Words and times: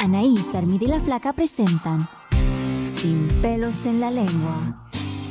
Anaís, 0.00 0.54
Armida 0.56 0.84
y 0.84 0.88
la 0.88 0.98
Flaca 0.98 1.32
presentan 1.32 2.08
Sin 2.82 3.28
pelos 3.40 3.86
en 3.86 4.00
la 4.00 4.10
lengua. 4.10 4.74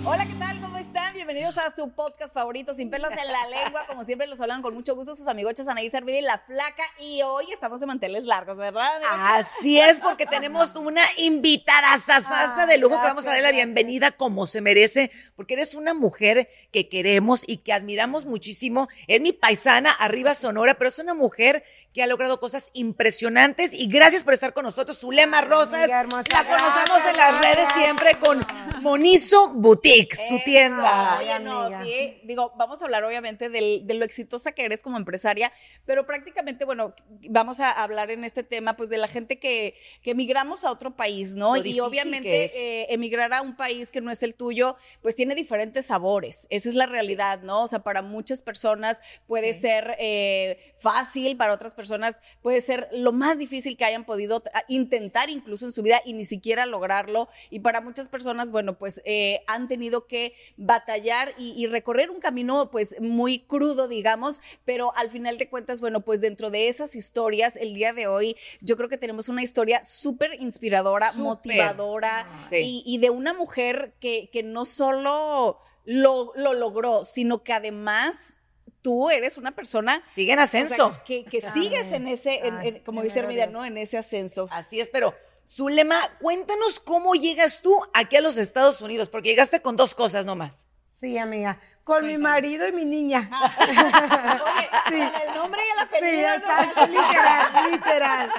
Hola, 0.06 0.26
¿qué 0.26 0.34
tal? 0.36 0.62
¿Cómo 0.62 0.78
están? 0.78 1.03
Bienvenidos 1.26 1.58
a 1.58 1.74
su 1.74 1.90
podcast 1.92 2.34
favorito, 2.34 2.74
Sin 2.74 2.90
pelos 2.90 3.12
en 3.12 3.32
la 3.32 3.48
lengua. 3.48 3.86
Como 3.88 4.04
siempre, 4.04 4.28
los 4.28 4.42
hablan 4.42 4.62
con 4.62 4.74
mucho 4.74 4.94
gusto 4.94 5.16
sus 5.16 5.30
amigochas 5.30 5.70
Anaís 5.70 5.96
Armida 5.96 6.18
y 6.18 6.22
La 6.22 6.40
Flaca. 6.40 6.84
Y 7.00 7.22
hoy 7.22 7.46
estamos 7.54 7.80
de 7.80 7.86
manteles 7.86 8.26
largos, 8.26 8.58
¿verdad? 8.58 9.00
amigochas? 9.00 9.36
Así 9.38 9.80
es, 9.80 10.02
porque 10.02 10.26
tenemos 10.26 10.76
una 10.76 11.02
invitada 11.16 11.98
sasasa 11.98 12.66
de 12.66 12.78
lujo 12.78 13.00
que 13.00 13.08
vamos 13.08 13.26
a 13.26 13.30
darle 13.30 13.44
la 13.44 13.52
bienvenida 13.54 14.12
como 14.12 14.48
se 14.48 14.60
merece, 14.60 15.12
porque 15.38 15.54
eres 15.54 15.76
una 15.76 15.94
mujer 15.94 16.50
que 16.74 16.90
queremos 16.90 17.44
y 17.48 17.60
que 17.60 17.72
admiramos 17.72 18.26
muchísimo. 18.26 18.90
Es 19.08 19.22
mi 19.22 19.32
paisana, 19.32 19.92
arriba 19.92 20.36
Sonora, 20.36 20.74
pero 20.74 20.90
es 20.90 21.00
una 21.00 21.14
mujer 21.14 21.64
que 21.94 22.04
ha 22.04 22.08
logrado 22.08 22.42
cosas 22.42 22.70
impresionantes 22.74 23.72
y 23.72 23.88
gracias 23.88 24.26
por 24.26 24.34
estar 24.34 24.54
con 24.54 24.66
nosotros. 24.66 25.00
Zulema 25.00 25.40
Rosas, 25.40 25.84
amiga 25.84 26.02
hermosa, 26.02 26.28
la 26.32 26.44
conocemos 26.44 27.02
gracias. 27.02 27.12
en 27.12 27.18
las 27.18 27.42
redes 27.42 27.68
siempre 27.76 28.20
con 28.20 28.46
Monizo 28.82 29.50
Boutique, 29.54 30.18
su 30.18 30.40
Eso, 30.40 30.84
tienda. 31.19 31.36
Oye, 31.36 31.44
no, 31.44 31.61
amiga. 31.61 31.83
sí. 31.83 32.19
Digo, 32.23 32.53
vamos 32.58 32.81
a 32.81 32.86
hablar 32.86 33.03
obviamente 33.03 33.50
del- 33.50 33.86
de 33.86 33.94
lo 33.94 34.06
exitosa 34.06 34.52
que 34.52 34.64
eres 34.66 34.81
como 34.81 34.97
empresaria, 34.97 35.52
pero 35.86 36.05
prácticamente, 36.05 36.66
bueno, 36.66 36.94
vamos 37.30 37.59
a 37.59 37.72
hablar 37.72 38.11
en 38.11 38.23
este 38.23 38.44
tema, 38.44 38.75
pues 38.75 38.89
de 38.89 38.97
la 38.97 39.08
gente 39.08 39.39
que, 39.39 39.75
que 40.02 40.11
emigramos 40.11 40.64
a 40.64 40.72
otro 40.72 40.95
país, 40.95 41.36
¿no? 41.36 41.55
Lo 41.55 41.61
y 41.66 41.80
obviamente 41.80 42.45
eh, 42.81 42.88
emigrar 42.89 43.33
a 43.33 43.42
un 43.42 43.55
país 43.55 43.92
que 43.92 44.02
no 44.02 44.11
es 44.11 44.23
el 44.23 44.36
tuyo, 44.36 44.78
pues 45.02 45.16
tiene 45.16 45.36
diferentes 45.36 45.86
sabores. 45.88 46.47
Esa 46.50 46.70
es 46.70 46.75
la 46.75 46.86
realidad, 46.86 47.42
¿no? 47.42 47.64
O 47.64 47.67
sea, 47.67 47.80
para 47.80 48.02
muchas 48.02 48.42
personas 48.42 49.00
puede 49.27 49.53
ser 49.53 49.95
eh, 50.00 50.73
fácil, 50.77 51.38
para 51.38 51.53
otras 51.53 51.73
personas 51.75 52.16
puede 52.42 52.61
ser 52.61 52.88
lo 52.92 53.11
más 53.11 53.38
difícil 53.39 53.76
que 53.77 53.86
hayan 53.86 54.05
podido 54.05 54.39
t- 54.42 54.49
a- 54.54 54.64
intentar 54.67 55.30
incluso 55.30 55.65
en 55.65 55.71
su 55.71 55.82
vida 55.82 56.02
y 56.05 56.14
ni 56.14 56.26
siquiera 56.26 56.65
lograrlo. 56.65 57.30
Y 57.49 57.59
para 57.59 57.82
muchas 57.82 58.09
personas, 58.09 58.52
bueno, 58.52 58.77
pues 58.77 59.02
eh, 59.05 59.42
han 59.48 59.67
tenido 59.67 60.08
que 60.08 60.33
batallar 60.58 60.92
y, 61.37 61.54
y 61.55 61.67
recorrer 61.67 62.09
un 62.11 62.20
camino 62.20 62.70
pues 62.71 62.95
muy 62.99 63.39
crudo, 63.39 63.87
digamos, 63.87 64.42
pero 64.65 64.95
al 64.95 65.09
final 65.09 65.37
de 65.37 65.49
cuentas, 65.49 65.81
bueno, 65.81 66.02
pues 66.02 66.21
dentro 66.21 66.49
de 66.49 66.67
esas 66.67 66.95
historias, 66.95 67.55
el 67.55 67.73
día 67.73 67.93
de 67.93 68.08
hoy, 68.08 68.36
yo 68.61 68.77
creo 68.77 68.89
que 68.89 68.98
tenemos 68.98 69.30
una 69.30 69.43
historia 69.43 69.83
súper 69.83 70.33
inspiradora, 70.42 71.11
motivadora 71.14 72.27
Sí. 72.43 72.58
y, 72.58 72.83
y 72.86 72.98
de 72.99 73.09
una 73.09 73.33
mujer 73.33 73.93
que, 73.99 74.30
que 74.32 74.43
no 74.43 74.65
solo 74.65 75.59
lo, 75.86 76.32
lo 76.36 76.53
logró, 76.53 77.05
sino 77.05 77.43
que 77.43 77.53
además 77.53 78.37
tú 78.82 79.09
eres 79.09 79.37
una 79.37 79.52
persona 79.55 80.03
Sigue 80.05 80.33
en 80.33 80.39
o 80.39 80.48
sea, 80.48 80.61
ascenso. 80.61 80.98
que, 81.05 81.23
que 81.26 81.42
sigues 81.42 81.92
en 81.93 82.08
ese, 82.08 82.45
en- 82.45 82.53
Ay, 82.58 82.67
en- 82.70 82.80
como 82.83 83.02
dice 83.02 83.20
Hermida. 83.20 83.48
¿no? 83.48 83.64
En 83.65 83.77
ese 83.77 83.98
ascenso. 83.98 84.48
Así 84.52 84.80
es, 84.80 84.89
pero 84.89 85.14
Zulema, 85.48 85.98
cuéntanos 86.21 86.80
cómo 86.80 87.15
llegas 87.15 87.61
tú 87.61 87.77
aquí 87.93 88.15
a 88.17 88.21
los 88.21 88.37
Estados 88.37 88.82
Unidos, 88.82 89.09
porque 89.09 89.30
llegaste 89.30 89.61
con 89.61 89.76
dos 89.76 89.93
cosas 89.95 90.26
nomás. 90.26 90.67
Sí, 90.99 91.17
amiga. 91.17 91.59
Con 91.83 92.05
mi 92.08 92.17
marido 92.17 92.65
y 92.67 92.71
mi 92.71 92.86
niña. 92.86 93.30
Oye, 93.59 94.70
Sí. 94.87 94.99
con 95.11 95.21
el 95.30 95.36
nombre 95.36 95.61
y 95.61 95.71
el 95.71 95.89
Sí, 95.89 95.95
apellido. 95.98 96.30
exacto, 96.33 96.87
literal, 96.87 97.71
literal. 97.71 98.30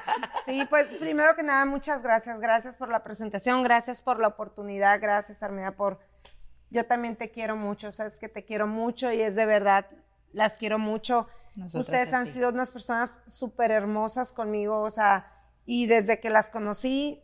Sí, 0.47 0.65
pues 0.71 0.91
primero 0.93 1.35
que 1.37 1.43
nada, 1.43 1.67
muchas 1.67 2.03
gracias. 2.03 2.39
Gracias 2.41 2.77
por 2.79 2.89
la 2.89 3.03
presentación, 3.03 3.63
gracias 3.63 4.03
por 4.03 4.19
la 4.19 4.29
oportunidad, 4.29 5.01
gracias, 5.01 5.43
Armida, 5.43 5.73
por... 5.73 5.99
Yo 6.71 6.87
también 6.87 7.17
te 7.17 7.31
quiero 7.31 7.55
mucho, 7.57 7.93
sabes 7.93 8.19
que 8.19 8.29
te 8.29 8.45
quiero 8.45 8.67
mucho 8.67 9.13
y 9.13 9.21
es 9.21 9.37
de 9.37 9.47
verdad, 9.47 9.87
las 10.33 10.57
quiero 10.59 10.79
mucho. 10.79 11.29
Ustedes 11.73 12.13
han 12.13 12.27
sido 12.27 12.49
unas 12.51 12.73
personas 12.73 13.21
súper 13.27 13.71
hermosas 13.71 14.33
conmigo, 14.33 14.81
o 14.81 14.91
sea, 14.91 15.31
y 15.67 15.87
desde 15.87 16.19
que 16.19 16.31
las 16.31 16.51
conocí, 16.51 17.23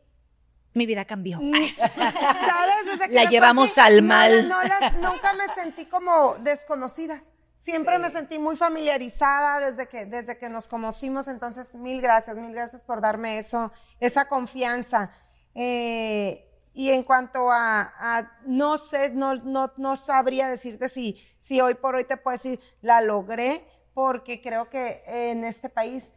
Mi 0.75 0.86
vida 0.86 1.04
cambió. 1.04 1.38
¿Sabes? 1.76 2.76
Desde 2.86 3.08
que 3.08 3.14
La 3.14 3.25
llevamos 3.25 3.76
al 3.78 4.03
mal. 4.03 4.48
no, 4.48 4.62
las- 4.62 4.92
nunca 4.98 5.32
me 5.34 5.53
sentí 5.54 5.86
como 5.86 6.34
desconocidas. 6.36 7.25
Siempre 7.56 7.98
me 7.98 8.10
sentí 8.10 8.38
muy 8.38 8.56
familiarizada 8.56 9.60
desde 9.60 9.86
que, 9.88 10.06
desde 10.06 10.38
que 10.38 10.48
nos 10.48 10.66
conocimos. 10.69 11.28
Entonces, 11.28 11.75
mil 11.75 12.00
gracias, 12.00 12.36
mil 12.36 12.53
gracias 12.53 12.84
por 12.84 13.00
darme 13.00 13.38
eso, 13.38 13.70
esa 14.00 14.28
confianza. 14.28 15.10
Eh, 15.54 16.47
y 16.72 16.91
en 16.91 17.02
cuanto 17.02 17.50
a, 17.50 17.82
a- 17.98 18.32
no 18.47 18.78
sé, 18.78 19.10
no, 19.12 19.34
no, 19.34 19.72
no 19.76 19.97
sabría 19.97 20.48
decirte 20.48 20.88
si, 20.88 21.20
si 21.38 21.60
hoy 21.60 21.75
por 21.75 21.97
hoy 21.97 22.04
te 22.04 22.16
puedo 22.16 22.37
decir, 22.37 22.60
la 22.81 23.00
logré, 23.02 23.66
porque 23.92 24.41
creo 24.41 24.70
que 24.70 25.02
en 25.06 25.44
este 25.44 25.69
país 25.69 26.12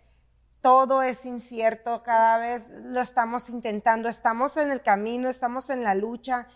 todo 0.63 1.03
es 1.03 1.25
incierto, 1.25 2.01
cada 2.01 2.39
vez 2.39 2.71
lo 2.83 3.01
estamos 3.01 3.49
intentando, 3.49 4.09
estamos 4.09 4.57
en 4.57 4.71
el 4.71 4.81
camino, 4.81 5.29
estamos 5.29 5.69
en 5.69 5.83
la 5.83 5.93
lucha, 5.93 6.47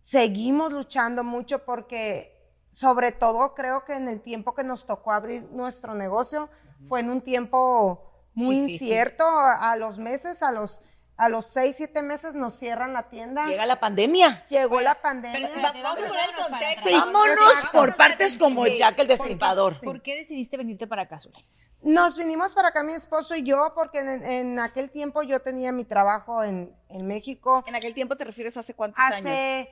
seguimos 0.00 0.72
luchando 0.72 1.24
mucho 1.24 1.64
porque 1.64 2.32
sobre 2.70 3.12
todo 3.12 3.54
creo 3.54 3.84
que 3.84 3.94
en 3.96 4.08
el 4.08 4.20
tiempo 4.20 4.54
que 4.54 4.64
nos 4.64 4.86
tocó 4.86 5.12
abrir 5.12 5.42
nuestro 5.52 5.94
negocio 5.94 6.48
fue 6.88 7.00
en 7.00 7.10
un 7.10 7.20
tiempo 7.22 8.10
muy 8.34 8.60
Difícil. 8.60 8.88
incierto, 8.88 9.24
a, 9.26 9.72
a 9.72 9.76
los 9.76 9.98
meses, 9.98 10.42
a 10.42 10.50
los, 10.52 10.82
a 11.16 11.28
los 11.28 11.46
seis, 11.46 11.76
siete 11.76 12.02
meses 12.02 12.34
nos 12.34 12.54
cierran 12.54 12.92
la 12.92 13.04
tienda, 13.08 13.46
Llega 13.46 13.64
la 13.66 13.78
pandemia. 13.80 14.44
llegó 14.46 14.80
la 14.80 15.00
pandemia. 15.00 15.48
Va- 15.62 15.72
Vamos 15.82 16.00
a 16.04 16.06
poner 16.08 16.24
el 16.28 16.34
contexto. 16.48 16.90
Vámonos 16.92 17.66
por 17.72 17.96
partes 17.96 18.36
como 18.38 18.66
Jack 18.66 18.98
el 18.98 19.06
Destripador. 19.08 19.80
¿Por 19.80 20.02
qué 20.02 20.16
decidiste 20.16 20.56
venirte 20.56 20.86
para 20.86 21.02
acá, 21.02 21.18
Zule? 21.18 21.44
Nos 21.84 22.16
vinimos 22.16 22.54
para 22.54 22.68
acá 22.68 22.82
mi 22.82 22.94
esposo 22.94 23.34
y 23.34 23.42
yo 23.42 23.72
porque 23.74 24.00
en, 24.00 24.24
en 24.24 24.58
aquel 24.58 24.90
tiempo 24.90 25.22
yo 25.22 25.40
tenía 25.40 25.70
mi 25.70 25.84
trabajo 25.84 26.42
en, 26.42 26.74
en 26.88 27.06
México. 27.06 27.62
En 27.66 27.74
aquel 27.74 27.92
tiempo 27.92 28.16
te 28.16 28.24
refieres 28.24 28.56
hace 28.56 28.74
cuántos 28.74 28.98
años? 29.04 29.20
Hace 29.20 29.68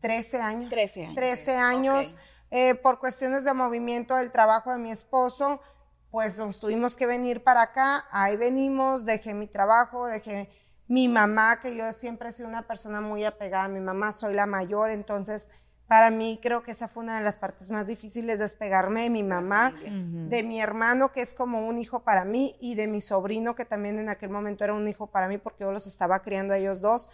13 0.00 0.40
años. 0.40 0.70
13 0.70 1.04
años. 1.04 1.14
13 1.14 1.56
años. 1.56 2.16
Eh, 2.50 2.74
por 2.74 2.98
cuestiones 2.98 3.44
de 3.44 3.54
movimiento 3.54 4.16
del 4.16 4.30
trabajo 4.30 4.72
de 4.72 4.78
mi 4.78 4.90
esposo, 4.90 5.60
pues 6.10 6.38
nos 6.38 6.60
tuvimos 6.60 6.96
que 6.96 7.06
venir 7.06 7.42
para 7.42 7.62
acá. 7.62 8.06
Ahí 8.10 8.36
venimos, 8.36 9.04
dejé 9.04 9.34
mi 9.34 9.46
trabajo, 9.46 10.06
dejé 10.06 10.48
mi 10.88 11.08
mamá, 11.08 11.60
que 11.60 11.76
yo 11.76 11.92
siempre 11.92 12.28
he 12.28 12.32
sido 12.32 12.48
una 12.48 12.66
persona 12.66 13.00
muy 13.00 13.24
apegada 13.24 13.64
a 13.64 13.68
mi 13.68 13.80
mamá, 13.80 14.12
soy 14.12 14.34
la 14.34 14.46
mayor, 14.46 14.90
entonces 14.90 15.50
para 15.88 16.10
mí 16.10 16.38
creo 16.42 16.62
que 16.62 16.72
esa 16.72 16.88
fue 16.88 17.04
una 17.04 17.18
de 17.18 17.24
las 17.24 17.36
partes 17.36 17.70
más 17.70 17.86
difíciles, 17.86 18.38
despegarme 18.40 19.02
de 19.02 19.10
mi 19.10 19.22
mamá, 19.22 19.72
de 20.28 20.42
mi 20.42 20.60
hermano, 20.60 21.12
que 21.12 21.22
es 21.22 21.34
como 21.34 21.66
un 21.66 21.78
hijo 21.78 22.00
para 22.00 22.24
mí, 22.24 22.56
y 22.60 22.74
de 22.74 22.86
mi 22.88 23.00
sobrino, 23.00 23.54
que 23.54 23.64
también 23.64 23.98
en 23.98 24.08
aquel 24.08 24.30
momento 24.30 24.64
era 24.64 24.74
un 24.74 24.88
hijo 24.88 25.06
para 25.06 25.28
mí 25.28 25.38
porque 25.38 25.64
yo 25.64 25.70
los 25.72 25.86
estaba 25.86 26.20
criando 26.22 26.54
a 26.54 26.58
ellos 26.58 26.80
dos. 26.80 27.08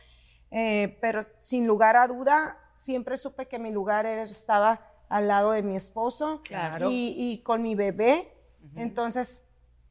Eh, 0.50 0.98
pero 1.00 1.20
sin 1.40 1.66
lugar 1.66 1.96
a 1.96 2.06
duda, 2.06 2.58
siempre 2.74 3.16
supe 3.16 3.46
que 3.48 3.58
mi 3.58 3.70
lugar 3.70 4.06
era- 4.06 4.22
estaba 4.22 4.86
al 5.08 5.28
lado 5.28 5.52
de 5.52 5.62
mi 5.62 5.76
esposo 5.76 6.40
Claro. 6.42 6.90
y, 6.90 7.14
y 7.16 7.42
con 7.42 7.62
mi 7.62 7.74
bebé. 7.74 8.32
Entonces 8.76 9.42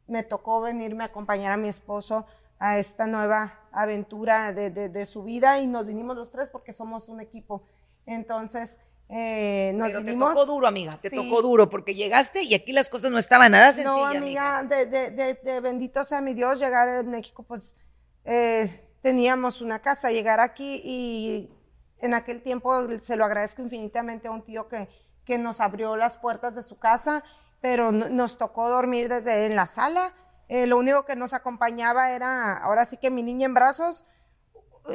me 0.08 0.24
tocó 0.24 0.62
venirme 0.62 1.04
a 1.04 1.08
acompañar 1.08 1.52
a 1.52 1.58
mi 1.58 1.68
esposo 1.68 2.26
a 2.60 2.78
esta 2.78 3.06
nueva 3.08 3.60
aventura 3.72 4.54
de, 4.54 4.70
de- 4.70 4.90
de 4.90 5.06
su 5.06 5.24
vida 5.24 5.60
y 5.60 5.68
nos 5.68 5.86
vinimos 5.88 6.16
los 6.16 6.32
tres 6.32 6.50
porque 6.50 6.74
somos 6.74 7.10
un 7.10 7.22
equipo. 7.22 7.64
Entonces, 8.06 8.78
Eh, 9.14 9.74
nos 9.76 9.90
Pero 9.90 10.06
te 10.06 10.14
tocó 10.14 10.46
duro, 10.46 10.68
amiga, 10.68 10.96
te 10.96 11.10
Sí. 11.10 11.16
tocó 11.18 11.42
duro, 11.42 11.70
porque 11.70 11.96
llegaste 11.96 12.44
y 12.44 12.54
aquí 12.54 12.72
las 12.72 12.88
cosas 12.88 13.12
no 13.12 13.18
estaban 13.18 13.52
nada 13.52 13.74
sencillas. 13.74 13.94
No, 13.94 14.06
amiga, 14.06 14.64
de, 14.64 14.86
de, 14.86 15.12
de, 15.12 15.34
de 15.34 15.60
bendito 15.60 16.06
sea 16.06 16.22
mi 16.22 16.34
Dios, 16.34 16.60
llegar 16.60 16.88
a 16.88 17.04
México, 17.04 17.44
pues 17.44 17.76
eh, 18.24 18.88
teníamos 19.02 19.60
una 19.60 19.80
casa, 19.80 20.12
llegar 20.12 20.40
aquí 20.40 20.82
y 20.86 21.52
en 21.98 22.14
aquel 22.14 22.42
tiempo 22.42 22.72
se 23.02 23.18
lo 23.18 23.26
agradezco 23.26 23.62
infinitamente 23.62 24.30
a 24.30 24.32
un 24.32 24.44
tío 24.46 24.70
que, 24.70 24.88
que 25.26 25.38
nos 25.38 25.60
abrió 25.60 25.98
las 25.98 26.16
puertas 26.16 26.56
de 26.56 26.64
su 26.64 26.80
casa, 26.80 27.22
pero 27.60 27.92
no- 27.92 28.08
nos 28.08 28.38
tocó 28.38 28.70
dormir 28.70 29.10
desde 29.10 29.46
en 29.46 29.58
la 29.58 29.68
sala. 29.68 30.14
Eh, 30.48 30.68
lo 30.68 30.78
único 30.78 31.04
que 31.04 31.18
nos 31.18 31.34
acompañaba 31.34 32.12
era, 32.12 32.56
ahora 32.60 32.86
sí 32.86 32.96
que 32.96 33.10
mi 33.10 33.24
niña 33.24 33.48
en 33.48 33.56
brazos, 33.56 34.06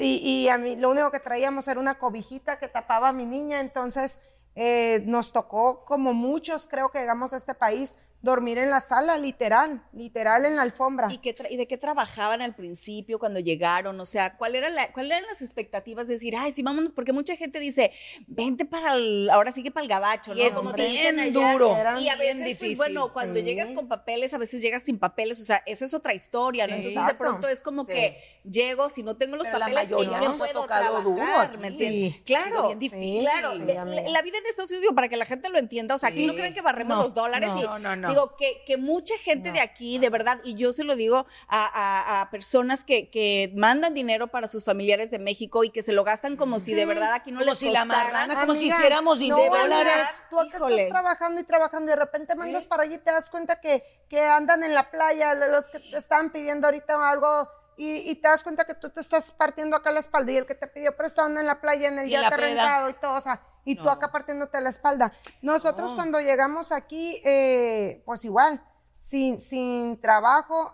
y, 0.01 0.17
y 0.17 0.49
a 0.49 0.59
mí 0.59 0.77
lo 0.77 0.91
único 0.91 1.11
que 1.11 1.21
traíamos 1.21 1.69
era 1.69 1.81
una 1.81 1.99
cobijita 1.99 2.59
que 2.59 2.69
tapaba 2.69 3.09
a 3.09 3.13
mi 3.13 3.27
niña, 3.27 3.61
entonces 3.61 4.21
eh, 4.55 5.03
nos 5.05 5.33
tocó, 5.33 5.85
como 5.85 6.15
muchos 6.15 6.67
creo 6.67 6.91
que 6.91 6.99
llegamos 6.99 7.35
a 7.35 7.37
este 7.37 7.55
país, 7.55 7.95
dormir 8.27 8.59
en 8.59 8.69
la 8.69 8.81
sala, 8.83 9.17
literal, 9.17 9.83
literal 9.95 10.45
en 10.45 10.57
la 10.57 10.63
alfombra. 10.63 11.09
¿Y, 11.11 11.19
qué 11.19 11.35
tra- 11.35 11.47
y 11.51 11.57
de 11.57 11.67
qué 11.67 11.79
trabajaban 11.79 12.43
al 12.43 12.55
principio 12.55 13.19
cuando 13.19 13.41
llegaron? 13.41 13.99
O 13.99 14.05
sea, 14.05 14.37
¿cuál 14.37 14.55
era 14.55 14.69
la, 14.69 14.93
¿cuáles 14.93 15.13
eran 15.13 15.27
las 15.31 15.41
expectativas 15.41 16.07
de 16.07 16.15
decir, 16.15 16.35
ay, 16.37 16.53
sí, 16.53 16.63
vámonos? 16.63 16.93
Porque 16.93 17.13
mucha 17.15 17.37
gente 17.37 17.59
dice, 17.61 17.93
vente 18.27 18.65
para 18.67 18.95
el, 18.95 19.31
ahora 19.31 19.51
sí 19.53 19.63
que 19.63 19.71
para 19.71 19.85
el 19.85 19.89
gabacho, 19.89 20.35
Y 20.35 20.39
¿no? 20.41 20.43
es 20.45 20.53
Como 20.53 20.73
bien 20.75 21.19
allá. 21.19 21.33
duro, 21.53 21.75
Y 22.01 22.09
a 22.09 22.17
veces, 22.17 22.37
pues, 22.37 22.45
difícil. 22.49 22.77
bueno, 22.77 23.13
cuando 23.13 23.41
Sí. 23.41 23.47
llegas 23.47 23.71
con 23.73 23.89
papeles, 23.89 24.35
a 24.35 24.39
veces 24.39 24.61
llegas 24.61 24.83
sin 24.83 24.99
papeles, 24.99 25.41
o 25.41 25.45
sea, 25.45 25.63
eso 25.65 25.85
es 25.85 25.95
otra 25.95 26.13
historia, 26.13 26.67
¿no? 26.67 26.77
Sí. 26.77 26.89
Entonces, 26.89 27.07
de 27.07 27.15
pronto 27.15 27.49
es 27.49 27.63
como 27.63 27.85
Sí. 27.85 27.93
que 27.93 28.41
llego, 28.45 28.89
si 28.89 29.03
no 29.03 29.17
tengo 29.17 29.37
los 29.37 29.47
Pero 29.47 29.59
la 29.59 29.67
papeles, 29.67 29.91
mayoría 29.91 30.15
¿en 30.17 30.21
qué 30.21 30.27
nos 30.27 30.37
ha 30.37 30.39
puedo 30.39 30.63
tocado 30.63 31.03
duro 31.03 31.17
trabajar? 31.17 31.47
aquí. 31.49 31.59
¿Me 31.59 31.69
entiendes? 31.69 32.13
Sí. 32.13 32.21
Ha 32.21 32.25
Claro, 32.25 32.47
sido 32.49 32.67
bien 32.67 32.79
difícil. 32.81 33.21
claro. 33.21 33.55
La, 33.55 33.85
la 34.09 34.23
vida 34.23 34.39
en 34.39 34.47
Estados 34.47 34.71
Unidos, 34.71 34.83
digo, 34.83 34.95
para 34.95 35.09
que 35.09 35.17
la 35.17 35.27
gente 35.27 35.49
lo 35.49 35.59
entienda, 35.59 35.95
o 35.95 35.99
sea, 35.99 36.09
aquí 36.09 36.19
Sí. 36.19 36.27
no 36.27 36.35
creen 36.35 36.55
que 36.55 36.61
barremos 36.63 36.97
No, 36.97 37.03
los 37.05 37.15
dólares 37.15 37.49
no. 37.51 37.59
y 37.61 37.63
No, 37.63 37.79
no, 37.79 37.97
no. 37.97 38.09
Digo 38.25 38.35
que, 38.35 38.63
que 38.67 38.77
mucha 38.77 39.17
gente 39.19 39.53
de 39.53 39.61
aquí, 39.61 39.99
de 39.99 40.09
verdad, 40.11 40.39
y 40.45 40.55
yo 40.55 40.73
se 40.73 40.85
lo 40.85 40.97
digo 40.97 41.27
a, 41.49 41.67
a- 41.67 42.21
a 42.23 42.31
personas 42.31 42.85
que, 42.85 43.09
que 43.11 43.53
mandan 43.55 43.95
dinero 43.95 44.29
para 44.29 44.47
sus 44.49 44.65
familiares 44.65 45.11
de 45.11 45.19
México 45.19 45.65
y 45.65 45.71
que 45.71 45.83
se 45.83 45.93
lo 45.93 46.05
gastan 46.05 46.37
como 46.37 46.59
si 46.61 46.75
de 46.75 46.87
verdad 46.87 47.13
aquí 47.13 47.33
no 47.33 47.39
Como 47.41 47.51
les 47.51 47.59
si 47.59 47.71
la 47.71 47.85
marrana, 47.85 48.41
como 48.41 48.55
si 48.55 48.61
Amiga, 48.71 48.77
hiciéramos 48.77 49.21
no, 49.21 49.37
dólares. 49.37 50.27
Tú 50.31 50.41
acá 50.41 50.57
Híjole. 50.57 50.83
estás 50.83 50.93
trabajando 51.01 51.41
y 51.41 51.45
trabajando 51.45 51.91
y 51.91 51.95
de 51.95 51.97
repente 52.01 52.35
mandas 52.35 52.67
para 52.67 52.83
allí 52.85 52.95
y 52.95 52.99
te 52.99 53.13
das 53.13 53.31
cuenta 53.31 53.61
que, 53.61 53.83
que 54.09 54.21
andan 54.23 54.63
en 54.65 54.75
la 54.75 54.91
playa, 54.91 55.35
los 55.35 55.71
que 55.71 55.81
te 55.81 55.99
están 55.99 56.31
pidiendo 56.33 56.67
ahorita 56.69 57.09
algo 57.11 57.49
y, 57.77 58.11
y 58.11 58.15
te 58.17 58.29
das 58.29 58.43
cuenta 58.43 58.65
que 58.65 58.75
tú 58.75 58.91
te 58.91 59.01
estás 59.01 59.33
partiendo 59.33 59.77
acá 59.77 59.91
la 59.93 60.01
espalda 60.01 60.33
y 60.33 60.37
el 60.37 60.47
que 60.47 60.55
te 60.55 60.67
pidió 60.67 60.97
prestado 60.97 61.29
en 61.29 61.47
la 61.47 61.61
playa 61.61 61.89
en 61.89 61.99
el 61.99 62.09
yate 62.09 62.37
rentado 62.37 62.89
y 62.89 62.95
todo, 62.95 63.15
o 63.15 63.21
sea, 63.21 63.41
y 63.65 63.77
tú 63.77 63.85
No. 63.85 63.91
acá 63.91 64.11
partiéndote 64.13 64.61
la 64.61 64.71
espalda. 64.71 65.13
Nosotros 65.43 65.93
cuando 65.95 66.21
llegamos 66.21 66.73
aquí, 66.73 67.21
eh, 67.25 68.03
pues 68.07 68.25
igual, 68.25 68.63
sin, 68.97 69.41
sin 69.41 70.01
trabajo, 70.01 70.73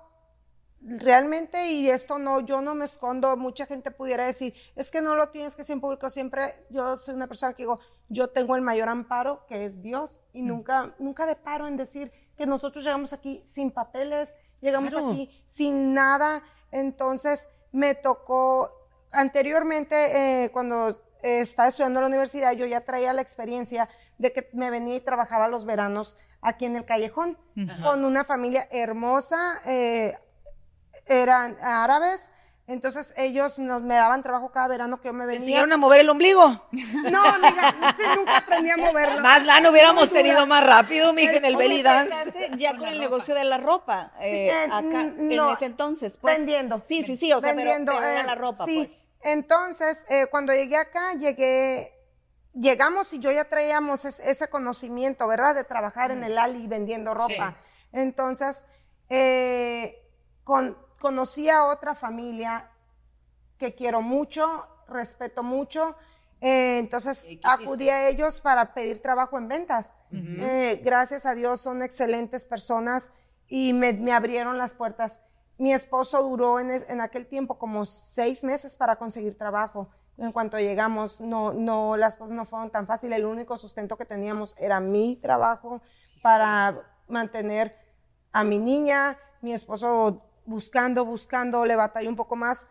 realmente, 0.84 1.70
y 1.70 1.88
esto 1.88 2.18
no, 2.18 2.40
yo 2.40 2.60
no 2.60 2.74
me 2.74 2.84
escondo, 2.84 3.36
mucha 3.36 3.66
gente 3.66 3.90
pudiera 3.90 4.26
decir, 4.26 4.54
es 4.74 4.90
que 4.90 5.00
no 5.00 5.14
lo 5.14 5.28
tienes 5.30 5.54
que 5.54 5.64
ser 5.64 5.74
en 5.74 5.80
público, 5.80 6.10
siempre 6.10 6.66
yo 6.70 6.96
soy 6.96 7.14
una 7.14 7.28
persona 7.28 7.54
que 7.54 7.62
digo, 7.62 7.78
yo 8.08 8.30
tengo 8.30 8.56
el 8.56 8.62
mayor 8.62 8.88
amparo, 8.88 9.46
que 9.46 9.64
es 9.64 9.80
Dios, 9.82 10.20
y 10.32 10.42
nunca, 10.42 10.94
nunca 10.98 11.24
deparo 11.26 11.68
en 11.68 11.76
decir 11.76 12.12
que 12.36 12.46
nosotros 12.46 12.84
llegamos 12.84 13.12
aquí 13.12 13.40
sin 13.44 13.70
papeles, 13.70 14.36
llegamos 14.60 14.92
Claro. 14.92 15.10
aquí 15.12 15.42
sin 15.46 15.94
nada, 15.94 16.42
entonces 16.72 17.48
me 17.70 17.94
tocó, 17.94 18.72
anteriormente, 19.12 20.44
eh, 20.44 20.50
cuando 20.50 21.00
estaba 21.22 21.68
estudiando 21.68 22.00
en 22.00 22.02
la 22.02 22.08
universidad, 22.08 22.52
yo 22.52 22.66
ya 22.66 22.80
traía 22.80 23.12
la 23.12 23.22
experiencia 23.22 23.88
de 24.18 24.32
que 24.32 24.48
me 24.52 24.70
venía 24.70 24.96
y 24.96 25.00
trabajaba 25.00 25.48
los 25.48 25.64
veranos 25.64 26.16
aquí 26.40 26.64
en 26.64 26.76
el 26.76 26.84
callejón, 26.84 27.38
con 27.82 28.04
una 28.04 28.24
familia 28.24 28.66
hermosa, 28.72 29.60
eh, 29.64 30.18
eran 31.06 31.56
árabes, 31.62 32.20
entonces 32.72 33.12
ellos 33.16 33.58
nos, 33.58 33.82
me 33.82 33.94
daban 33.94 34.22
trabajo 34.22 34.50
cada 34.50 34.68
verano 34.68 35.00
que 35.00 35.08
yo 35.08 35.12
me 35.12 35.20
¿Te 35.24 35.26
venía. 35.26 35.40
enseñaron 35.40 35.72
a 35.72 35.76
mover 35.76 36.00
el 36.00 36.10
ombligo? 36.10 36.42
No, 37.10 37.22
amiga, 37.24 37.74
sí, 37.96 38.02
nunca 38.16 38.38
aprendí 38.38 38.70
a 38.70 38.76
moverlo. 38.76 39.20
Más 39.20 39.44
lana 39.44 39.70
hubiéramos 39.70 40.02
Muy 40.04 40.08
dura. 40.08 40.22
tenido 40.22 40.46
más 40.46 40.64
rápido, 40.66 41.12
mija, 41.12 41.32
en 41.34 41.44
el 41.44 41.56
belly 41.56 41.82
dance. 41.82 42.14
ya 42.56 42.76
con 42.76 42.88
el 42.88 42.98
negocio 43.00 43.34
de 43.34 43.44
la 43.44 43.58
ropa, 43.58 44.10
eh, 44.20 44.48
eh, 44.48 44.64
acá, 44.64 44.80
mm, 44.82 45.20
en 45.20 45.36
no, 45.36 45.52
ese 45.52 45.66
entonces, 45.66 46.16
pues. 46.16 46.36
vendiendo. 46.36 46.80
Sí, 46.84 47.02
sí, 47.04 47.16
sí, 47.16 47.32
o 47.32 47.40
sea, 47.40 47.50
pero- 47.50 47.56
vendiendo, 47.58 47.92
pero, 47.92 48.04
era 48.06 48.20
eh, 48.22 48.24
la 48.24 48.34
ropa, 48.34 48.64
sí. 48.64 48.84
pues. 48.88 48.98
Entonces, 49.24 50.04
eh, 50.08 50.26
cuando 50.30 50.52
llegué 50.52 50.76
acá, 50.76 51.12
llegué, 51.14 51.92
llegamos 52.54 53.12
y 53.12 53.18
yo 53.20 53.30
ya 53.30 53.44
traíamos 53.44 54.04
es- 54.04 54.18
ese 54.20 54.48
conocimiento, 54.48 55.26
¿verdad? 55.28 55.54
De 55.54 55.64
trabajar 55.64 56.10
en 56.10 56.24
el 56.24 56.36
Ali 56.38 56.66
vendiendo 56.66 57.14
ropa. 57.14 57.56
Entonces, 57.92 58.64
eh, 59.10 59.96
con, 60.44 60.76
conocí 61.06 61.50
a 61.50 61.64
otra 61.64 61.94
familia 61.94 62.70
que 63.58 63.74
quiero 63.74 64.00
mucho, 64.00 64.66
respeto 64.88 65.42
mucho. 65.42 65.96
eh, 66.40 66.78
entonces 66.78 67.24
acudí 67.44 67.88
a 67.88 68.08
ellos 68.08 68.40
para 68.40 68.74
pedir 68.74 69.00
trabajo 69.02 69.38
en 69.38 69.46
ventas. 69.48 69.92
Eh, 70.40 70.80
gracias 70.84 71.24
a 71.26 71.34
Dios 71.34 71.60
son 71.60 71.82
excelentes 71.82 72.46
personas 72.46 73.10
y 73.48 73.72
me, 73.72 73.92
me 73.92 74.12
abrieron 74.12 74.58
las 74.58 74.74
puertas. 74.74 75.20
Mi 75.58 75.72
esposo 75.72 76.22
duró 76.22 76.58
en, 76.58 76.70
es- 76.70 76.84
en 76.88 77.00
aquel 77.00 77.26
tiempo 77.26 77.58
como 77.58 77.86
seis 77.86 78.42
meses 78.42 78.76
para 78.76 78.96
conseguir 78.96 79.38
trabajo. 79.38 79.88
En 80.18 80.32
cuanto 80.32 80.58
llegamos, 80.58 81.20
no, 81.20 81.52
no, 81.52 81.96
las 81.96 82.16
cosas 82.16 82.34
no 82.36 82.44
fueron 82.44 82.70
tan 82.70 82.86
fáciles. 82.86 83.18
El 83.18 83.26
único 83.26 83.56
sustento 83.56 83.96
que 83.96 84.04
teníamos 84.04 84.56
era 84.58 84.80
mi 84.80 85.16
trabajo 85.16 85.80
para 86.22 86.80
mantener 87.08 87.76
a 88.32 88.42
mi 88.44 88.58
niña. 88.58 89.16
Mi 89.42 89.52
esposo 89.54 90.22
buscando, 90.44 91.04
buscando, 91.04 91.64
le 91.66 91.76
batalló 91.76 92.08
un 92.08 92.16
poco 92.16 92.36
más 92.36 92.66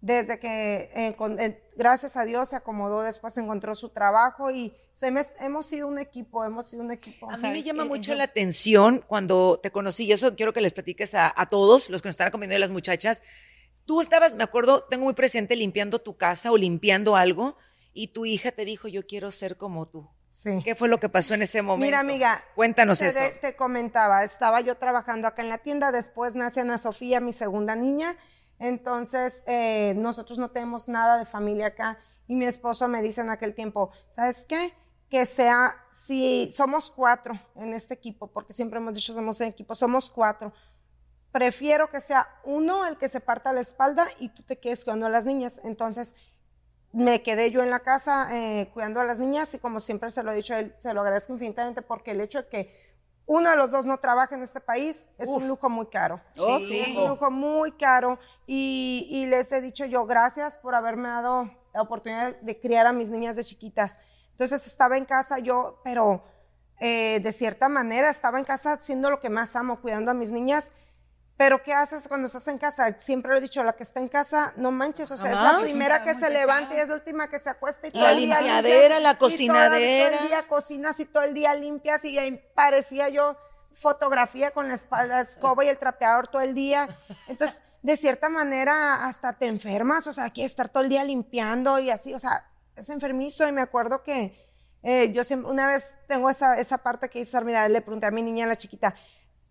desde 0.00 0.38
que, 0.38 0.90
eh, 0.94 1.14
con- 1.16 1.40
eh, 1.40 1.62
gracias 1.76 2.16
a 2.16 2.24
Dios, 2.26 2.50
se 2.50 2.56
acomodó, 2.56 3.00
después 3.02 3.36
encontró 3.38 3.74
su 3.74 3.88
trabajo 3.88 4.50
y 4.50 4.74
so, 4.92 5.06
hemos, 5.06 5.28
hemos 5.40 5.64
sido 5.66 5.88
un 5.88 5.98
equipo, 5.98 6.44
hemos 6.44 6.66
sido 6.66 6.82
un 6.82 6.92
equipo. 6.92 7.30
A 7.30 7.36
mí 7.38 7.48
me 7.48 7.62
llama 7.62 7.84
Eh, 7.84 7.86
mucho 7.86 8.12
yo- 8.12 8.18
la 8.18 8.24
atención 8.24 9.02
cuando 9.06 9.58
te 9.62 9.70
conocí, 9.70 10.04
y 10.04 10.12
eso 10.12 10.36
quiero 10.36 10.52
que 10.52 10.60
les 10.60 10.74
platiques 10.74 11.14
a, 11.14 11.32
a 11.34 11.48
todos 11.48 11.88
los 11.88 12.02
que 12.02 12.08
nos 12.08 12.14
están 12.14 12.28
acompañando 12.28 12.56
y 12.56 12.60
las 12.60 12.70
muchachas. 12.70 13.22
Tú 13.86 14.00
estabas, 14.02 14.34
me 14.34 14.44
acuerdo, 14.44 14.84
tengo 14.84 15.04
muy 15.04 15.14
presente 15.14 15.56
limpiando 15.56 15.98
tu 16.00 16.16
casa 16.16 16.50
o 16.52 16.56
limpiando 16.58 17.16
algo, 17.16 17.56
y 17.94 18.08
tu 18.08 18.26
hija 18.26 18.50
te 18.52 18.64
dijo, 18.64 18.88
yo 18.88 19.06
quiero 19.06 19.30
ser 19.30 19.56
como 19.56 19.86
tú. 19.86 20.08
Sí. 20.34 20.60
¿Qué 20.64 20.74
fue 20.74 20.88
lo 20.88 20.98
que 20.98 21.08
pasó 21.08 21.34
en 21.34 21.42
ese 21.42 21.62
momento? 21.62 21.86
Mira, 21.86 22.00
amiga. 22.00 22.44
Cuéntanos 22.56 22.98
te, 22.98 23.06
eso. 23.06 23.20
te 23.40 23.54
comentaba, 23.54 24.24
estaba 24.24 24.60
yo 24.60 24.74
trabajando 24.76 25.28
acá 25.28 25.42
en 25.42 25.48
la 25.48 25.58
tienda, 25.58 25.92
después 25.92 26.34
nace 26.34 26.60
Ana 26.60 26.78
Sofía, 26.78 27.20
mi 27.20 27.32
segunda 27.32 27.76
niña. 27.76 28.16
Entonces, 28.58 29.44
eh, 29.46 29.94
nosotros 29.96 30.40
no 30.40 30.50
tenemos 30.50 30.88
nada 30.88 31.18
de 31.18 31.24
familia 31.24 31.68
acá. 31.68 31.98
Y 32.26 32.34
mi 32.34 32.46
esposo 32.46 32.88
me 32.88 33.00
dice 33.00 33.20
en 33.20 33.30
aquel 33.30 33.54
tiempo, 33.54 33.92
¿sabes 34.10 34.44
qué? 34.48 34.74
Que 35.08 35.24
sea, 35.24 35.76
si 35.88 36.50
somos 36.50 36.90
cuatro 36.90 37.40
en 37.54 37.72
este 37.72 37.94
equipo, 37.94 38.26
porque 38.26 38.52
siempre 38.52 38.80
hemos 38.80 38.94
dicho 38.94 39.14
somos 39.14 39.38
un 39.38 39.46
equipo, 39.46 39.76
somos 39.76 40.10
cuatro. 40.10 40.52
Prefiero 41.30 41.90
que 41.90 42.00
sea 42.00 42.28
uno 42.42 42.86
el 42.86 42.96
que 42.96 43.08
se 43.08 43.20
parta 43.20 43.52
la 43.52 43.60
espalda 43.60 44.08
y 44.18 44.30
tú 44.30 44.42
te 44.42 44.58
quedes 44.58 44.82
cuidando 44.82 45.06
a 45.06 45.10
las 45.10 45.26
niñas. 45.26 45.60
Entonces, 45.62 46.16
me 46.94 47.22
quedé 47.22 47.50
yo 47.50 47.62
en 47.62 47.70
la 47.70 47.80
casa 47.80 48.28
eh, 48.32 48.70
cuidando 48.72 49.00
a 49.00 49.04
las 49.04 49.18
niñas 49.18 49.52
y 49.54 49.58
como 49.58 49.80
siempre 49.80 50.10
se 50.10 50.22
lo 50.22 50.30
he 50.32 50.36
dicho 50.36 50.54
a 50.54 50.60
él, 50.60 50.74
se 50.78 50.94
lo 50.94 51.00
agradezco 51.00 51.32
infinitamente 51.32 51.82
porque 51.82 52.12
el 52.12 52.20
hecho 52.20 52.42
de 52.42 52.48
que 52.48 52.84
uno 53.26 53.50
de 53.50 53.56
los 53.56 53.70
dos 53.70 53.84
no 53.84 53.98
trabaje 53.98 54.34
en 54.34 54.42
este 54.42 54.60
país 54.60 55.08
es 55.18 55.28
un 55.30 55.48
lujo 55.48 55.68
muy 55.70 55.86
caro. 55.86 56.20
Oh, 56.38 56.58
Sí, 56.58 56.68
sí. 56.68 56.80
Es 56.80 56.96
un 56.96 57.08
lujo 57.08 57.30
muy 57.30 57.72
caro 57.72 58.18
y, 58.46 59.06
y 59.10 59.26
les 59.26 59.50
he 59.50 59.60
dicho 59.60 59.84
yo 59.86 60.06
gracias 60.06 60.58
por 60.58 60.74
haberme 60.74 61.08
dado 61.08 61.50
la 61.72 61.82
oportunidad 61.82 62.36
de 62.40 62.60
criar 62.60 62.86
a 62.86 62.92
mis 62.92 63.10
niñas 63.10 63.34
de 63.34 63.44
chiquitas. 63.44 63.98
Entonces 64.30 64.66
estaba 64.66 64.96
en 64.96 65.04
casa 65.04 65.38
yo, 65.38 65.80
pero 65.82 66.22
eh, 66.80 67.20
de 67.20 67.32
cierta 67.32 67.68
manera 67.68 68.10
estaba 68.10 68.38
en 68.38 68.44
casa 68.44 68.74
haciendo 68.74 69.10
lo 69.10 69.20
que 69.20 69.30
más 69.30 69.56
amo, 69.56 69.80
cuidando 69.80 70.10
a 70.10 70.14
mis 70.14 70.32
niñas. 70.32 70.70
Pero 71.36 71.62
¿qué 71.64 71.74
haces 71.74 72.06
cuando 72.06 72.26
estás 72.28 72.46
en 72.48 72.58
casa? 72.58 72.94
Siempre 72.98 73.32
lo 73.32 73.38
he 73.38 73.40
dicho, 73.40 73.62
la 73.64 73.72
que 73.74 73.82
está 73.82 73.98
en 73.98 74.06
casa, 74.08 74.52
no 74.56 74.70
manches, 74.70 75.10
o 75.10 75.16
sea, 75.16 75.30
es 75.30 75.36
la 75.36 75.60
primera 75.60 76.04
que 76.04 76.14
se 76.14 76.30
levanta 76.30 76.74
y 76.74 76.78
es 76.78 76.88
la 76.88 76.94
última 76.94 77.28
que 77.28 77.40
se 77.40 77.50
acuesta 77.50 77.88
y 77.88 77.90
todo 77.90 78.02
La 78.02 78.12
el 78.12 78.18
día 78.20 78.40
limpiadera, 78.40 78.94
limpias, 78.98 79.02
la 79.02 79.10
y 79.10 79.14
todo- 79.14 79.28
cocinadera. 79.30 80.10
Todo 80.10 80.20
el 80.22 80.28
día 80.28 80.48
cocinas 80.48 81.00
y 81.00 81.04
todo 81.06 81.22
el 81.24 81.34
día 81.34 81.54
limpias 81.54 82.04
y 82.04 82.18
ahí 82.18 82.40
parecía 82.54 83.08
yo 83.08 83.36
fotografía 83.72 84.52
con 84.52 84.68
la 84.68 84.74
espalda, 84.74 85.20
escoba 85.22 85.64
y 85.64 85.68
el 85.68 85.78
trapeador 85.78 86.28
todo 86.28 86.42
el 86.42 86.54
día. 86.54 86.88
Entonces, 87.28 87.60
de 87.82 87.96
cierta 87.96 88.28
manera, 88.28 89.04
hasta 89.06 89.32
te 89.36 89.46
enfermas, 89.46 90.06
o 90.06 90.12
sea, 90.12 90.30
quieres 90.30 90.52
estar 90.52 90.68
todo 90.68 90.84
el 90.84 90.88
día 90.88 91.02
limpiando 91.04 91.80
y 91.80 91.90
así, 91.90 92.14
o 92.14 92.18
sea, 92.20 92.48
es 92.76 92.88
enfermizo. 92.90 93.46
Y 93.48 93.52
me 93.52 93.60
acuerdo 93.60 94.02
que 94.04 94.32
eh, 94.84 95.10
yo 95.12 95.24
siempre, 95.24 95.50
una 95.50 95.66
vez 95.66 95.90
tengo 96.06 96.30
esa, 96.30 96.58
esa 96.60 96.78
parte 96.78 97.08
que 97.08 97.18
dice 97.18 97.36
Armida, 97.36 97.68
le 97.68 97.80
pregunté 97.80 98.06
a 98.06 98.10
mi 98.12 98.22
niña, 98.22 98.46
la 98.46 98.56
chiquita, 98.56 98.94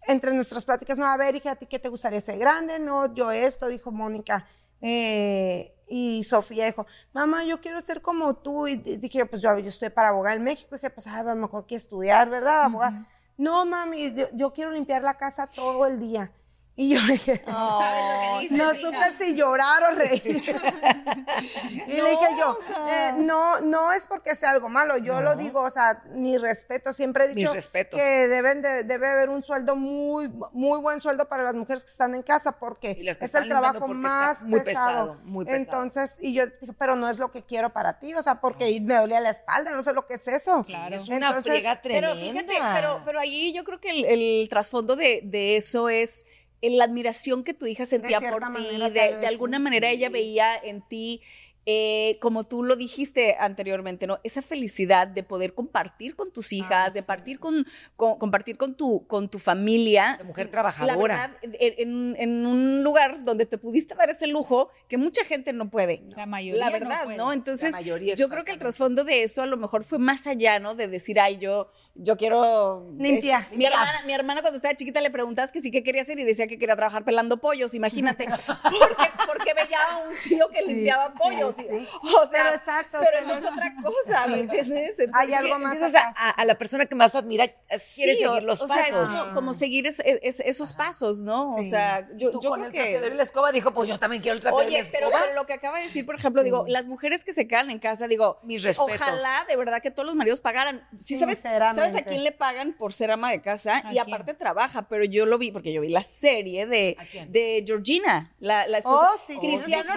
entre 0.07 0.33
nuestras 0.33 0.65
pláticas, 0.65 0.97
no, 0.97 1.05
a 1.05 1.17
ver, 1.17 1.35
hija, 1.35 1.51
¿a 1.51 1.55
ti 1.55 1.65
qué 1.65 1.79
te 1.79 1.89
gustaría 1.89 2.21
ser 2.21 2.37
grande? 2.37 2.79
No, 2.79 3.13
yo 3.13 3.31
esto, 3.31 3.67
dijo 3.67 3.91
Mónica. 3.91 4.45
Eh, 4.81 5.73
y 5.87 6.23
Sofía 6.23 6.65
dijo, 6.65 6.85
mamá, 7.13 7.45
yo 7.45 7.61
quiero 7.61 7.79
ser 7.81 8.01
como 8.01 8.35
tú. 8.35 8.67
Y 8.67 8.75
dije, 8.75 9.25
pues 9.25 9.41
yo, 9.41 9.57
yo 9.59 9.67
estoy 9.67 9.89
para 9.89 10.09
abogar 10.09 10.37
en 10.37 10.43
México. 10.43 10.69
Y 10.71 10.77
dije, 10.77 10.89
pues 10.89 11.07
a 11.07 11.23
lo 11.23 11.35
mejor 11.35 11.65
que 11.65 11.75
estudiar, 11.75 12.29
¿verdad? 12.29 12.63
Abogar. 12.63 12.93
No, 13.37 13.65
mami, 13.65 14.13
yo, 14.33 14.53
quiero 14.53 14.71
limpiar 14.71 15.01
la 15.01 15.15
casa 15.15 15.47
todo 15.47 15.85
el 15.87 15.99
día. 15.99 16.31
Y 16.75 16.89
yo 16.89 16.99
dije, 17.07 17.43
no 17.45 18.73
supe 18.73 18.97
si 19.19 19.35
llorar 19.35 19.83
o 19.83 19.95
reír. 19.95 20.23
y 21.87 21.91
le 21.91 22.09
dije 22.09 22.27
yo, 22.39 22.57
eh, 22.89 23.13
no, 23.15 23.61
no 23.61 23.93
es 23.93 24.07
porque 24.07 24.35
sea 24.35 24.49
algo 24.49 24.69
malo, 24.69 24.97
yo 24.97 25.21
lo 25.21 25.35
digo, 25.35 25.61
o 25.61 25.69
sea, 25.69 26.01
mi 26.15 26.35
respeto, 26.39 26.91
siempre 26.91 27.25
he 27.25 27.27
dicho 27.35 27.51
que 27.91 28.27
deben 28.27 28.63
de, 28.63 28.83
debe 28.85 29.07
haber 29.07 29.29
un 29.29 29.43
sueldo 29.43 29.75
muy, 29.75 30.33
muy 30.51 30.79
buen 30.79 30.99
sueldo 30.99 31.29
para 31.29 31.43
las 31.43 31.53
mujeres 31.53 31.83
que 31.83 31.91
están 31.91 32.15
en 32.15 32.23
casa 32.23 32.53
porque 32.53 32.97
es 32.99 33.33
el 33.35 33.47
trabajo 33.47 33.87
más 33.89 34.41
muy 34.41 34.59
pesado. 34.59 35.19
muy 35.25 35.45
pesado. 35.45 35.83
Entonces, 35.83 36.17
y 36.21 36.33
yo 36.33 36.47
dije, 36.47 36.73
pero 36.73 36.95
no 36.95 37.07
es 37.07 37.19
lo 37.19 37.29
que 37.29 37.43
quiero 37.43 37.71
para 37.71 37.99
ti, 37.99 38.15
o 38.15 38.23
sea, 38.23 38.41
porque 38.41 38.81
me 38.81 38.95
dolía 38.95 39.19
la 39.19 39.29
espalda, 39.29 39.69
no 39.69 39.83
sé 39.83 39.93
lo 39.93 40.07
que 40.07 40.15
es 40.15 40.27
eso. 40.27 40.63
Claro. 40.65 40.95
Es 40.95 41.07
una 41.07 41.39
tremenda. 41.39 41.81
Pero 41.83 42.15
fíjate, 42.15 42.53
pero, 42.73 43.01
pero 43.05 43.19
ahí 43.19 43.53
yo 43.53 43.63
creo 43.63 43.79
que 43.79 43.91
el, 43.91 44.05
el 44.05 44.49
trasfondo 44.49 44.95
de, 44.95 45.21
de 45.23 45.57
eso 45.57 45.87
es 45.87 46.25
la 46.71 46.85
admiración 46.85 47.43
que 47.43 47.53
tu 47.53 47.65
hija 47.65 47.85
sentía 47.85 48.19
por 48.21 48.41
ti, 48.55 48.65
de, 48.91 49.27
alguna 49.27 49.59
manera 49.59 49.89
ella 49.89 50.09
veía 50.09 50.55
en 50.55 50.81
ti 50.81 51.21
eh, 51.65 52.17
como 52.19 52.43
tú 52.43 52.63
lo 52.63 52.75
dijiste 52.75 53.37
anteriormente, 53.39 54.05
¿no? 54.05 54.19
Esa 54.23 54.41
felicidad 54.41 55.07
de 55.07 55.23
poder 55.23 55.53
compartir 55.53 56.15
con 56.15 56.31
tus 56.33 56.51
hijas, 56.51 56.93
de 56.93 57.03
partir 57.03 57.39
con, 57.39 57.65
compartir 57.95 58.57
con 58.57 58.75
tu, 58.75 59.07
con 59.07 59.29
tu 59.29 59.39
familia. 59.39 60.15
De 60.17 60.25
mujer 60.25 60.49
trabajadora. 60.49 61.33
en, 61.41 62.45
un 62.45 62.83
lugar 62.83 63.23
donde 63.23 63.45
te 63.45 63.57
pudiste 63.57 63.95
dar 63.95 64.09
ese 64.09 64.27
lujo 64.27 64.69
que 64.89 64.97
mucha 64.97 65.23
gente 65.23 65.53
no 65.53 65.69
puede. 65.69 66.03
La 66.17 66.25
mayoría. 66.25 66.65
La 66.65 66.69
verdad, 66.69 67.05
¿no? 67.15 67.31
Entonces, 67.31 67.73
yo 68.17 68.27
creo 68.27 68.43
que 68.43 68.51
el 68.51 68.59
trasfondo 68.59 69.05
de 69.05 69.23
eso 69.23 69.41
a 69.41 69.45
lo 69.45 69.55
mejor 69.55 69.85
fue 69.85 69.99
más 69.99 70.27
allá, 70.27 70.59
¿no? 70.59 70.75
De 70.75 70.87
decir, 70.87 71.19
ay, 71.19 71.37
yo, 71.37 71.71
yo 71.95 72.17
quiero. 72.17 72.89
Limpiar. 72.97 73.47
mi, 73.55 73.65
hermana, 73.65 74.03
mi 74.05 74.13
hermana, 74.13 74.41
cuando 74.41 74.57
estaba 74.57 74.75
chiquita 74.75 74.99
le 74.99 75.11
preguntas 75.11 75.51
que 75.51 75.61
sí 75.61 75.71
que 75.71 75.83
quería 75.83 76.01
hacer 76.01 76.19
y 76.19 76.25
decía 76.25 76.47
que 76.47 76.57
quería 76.57 76.75
trabajar 76.75 77.05
pelando 77.05 77.37
pollos, 77.37 77.73
imagínate. 77.73 78.25
porque, 78.63 79.09
porque 79.25 79.53
veía 79.53 79.79
a 79.91 79.97
un 79.99 80.13
tío 80.27 80.49
que 80.49 80.61
limpiaba 80.61 81.13
pollos. 81.13 81.52
O 81.57 82.27
sea, 82.27 82.43
pero, 82.43 82.55
exacto, 82.55 82.97
pero 82.99 83.17
eso 83.19 83.37
es 83.37 83.45
otra 83.45 83.73
cosa, 83.81 84.27
¿me 84.27 84.39
entiendes? 84.41 84.95
Hay 85.13 85.33
algo 85.33 85.59
más. 85.59 85.93
A, 86.15 86.45
la 86.45 86.57
persona 86.57 86.85
que 86.85 86.95
más 86.95 87.15
admira, 87.15 87.47
quiere 87.47 88.15
seguir 88.15 88.43
los 88.43 88.61
pasos. 88.63 89.09
como, 89.33 89.53
seguir 89.53 89.87
esos 89.87 90.73
pasos, 90.73 91.21
¿no? 91.21 91.55
O 91.55 91.63
sea, 91.63 92.07
yo, 92.15 92.31
Tú 92.31 92.41
yo 92.41 92.49
con 92.49 92.63
el 92.63 92.71
que... 92.71 92.99
de 92.99 93.13
la 93.13 93.23
escoba 93.23 93.51
dijo, 93.51 93.73
pues 93.73 93.89
yo 93.89 93.99
también 93.99 94.21
quiero 94.21 94.35
el 94.35 94.41
trapeador 94.41 94.65
de 94.65 94.71
la 94.71 94.79
escoba. 94.79 94.99
Pero, 94.99 95.11
pero 95.11 95.35
lo 95.35 95.45
que 95.45 95.53
acaba 95.53 95.79
de 95.79 95.85
decir, 95.85 96.05
por 96.05 96.15
ejemplo, 96.15 96.43
digo, 96.43 96.65
las 96.67 96.87
mujeres 96.87 97.23
que 97.23 97.33
se 97.33 97.47
quedan 97.47 97.69
en 97.69 97.79
casa, 97.79 98.07
digo, 98.07 98.39
mis 98.43 98.63
respetos. 98.63 98.99
Ojalá 98.99 99.45
de 99.47 99.55
verdad 99.55 99.81
que 99.81 99.91
todos 99.91 100.05
los 100.05 100.15
maridos 100.15 100.41
pagaran. 100.41 100.87
Sí, 100.95 101.17
sabes, 101.17 101.39
¿sabes 101.39 101.95
a 101.95 102.01
quién 102.03 102.23
le 102.23 102.31
pagan 102.31 102.73
por 102.73 102.93
ser 102.93 103.11
ama 103.11 103.31
de 103.31 103.41
casa? 103.41 103.83
Y 103.91 103.97
aparte 103.97 104.33
trabaja, 104.33 104.87
pero 104.87 105.03
yo 105.03 105.25
lo 105.25 105.37
vi 105.37 105.51
porque 105.51 105.73
yo 105.73 105.81
vi 105.81 105.89
la 105.89 106.03
serie 106.03 106.65
de, 106.65 106.97
de 107.29 107.63
Georgina, 107.65 108.33
la, 108.39 108.67
la 108.67 108.79
esposa. 108.79 109.11
Oh, 109.13 109.21
sí, 109.27 109.37
Cristiano 109.39 109.93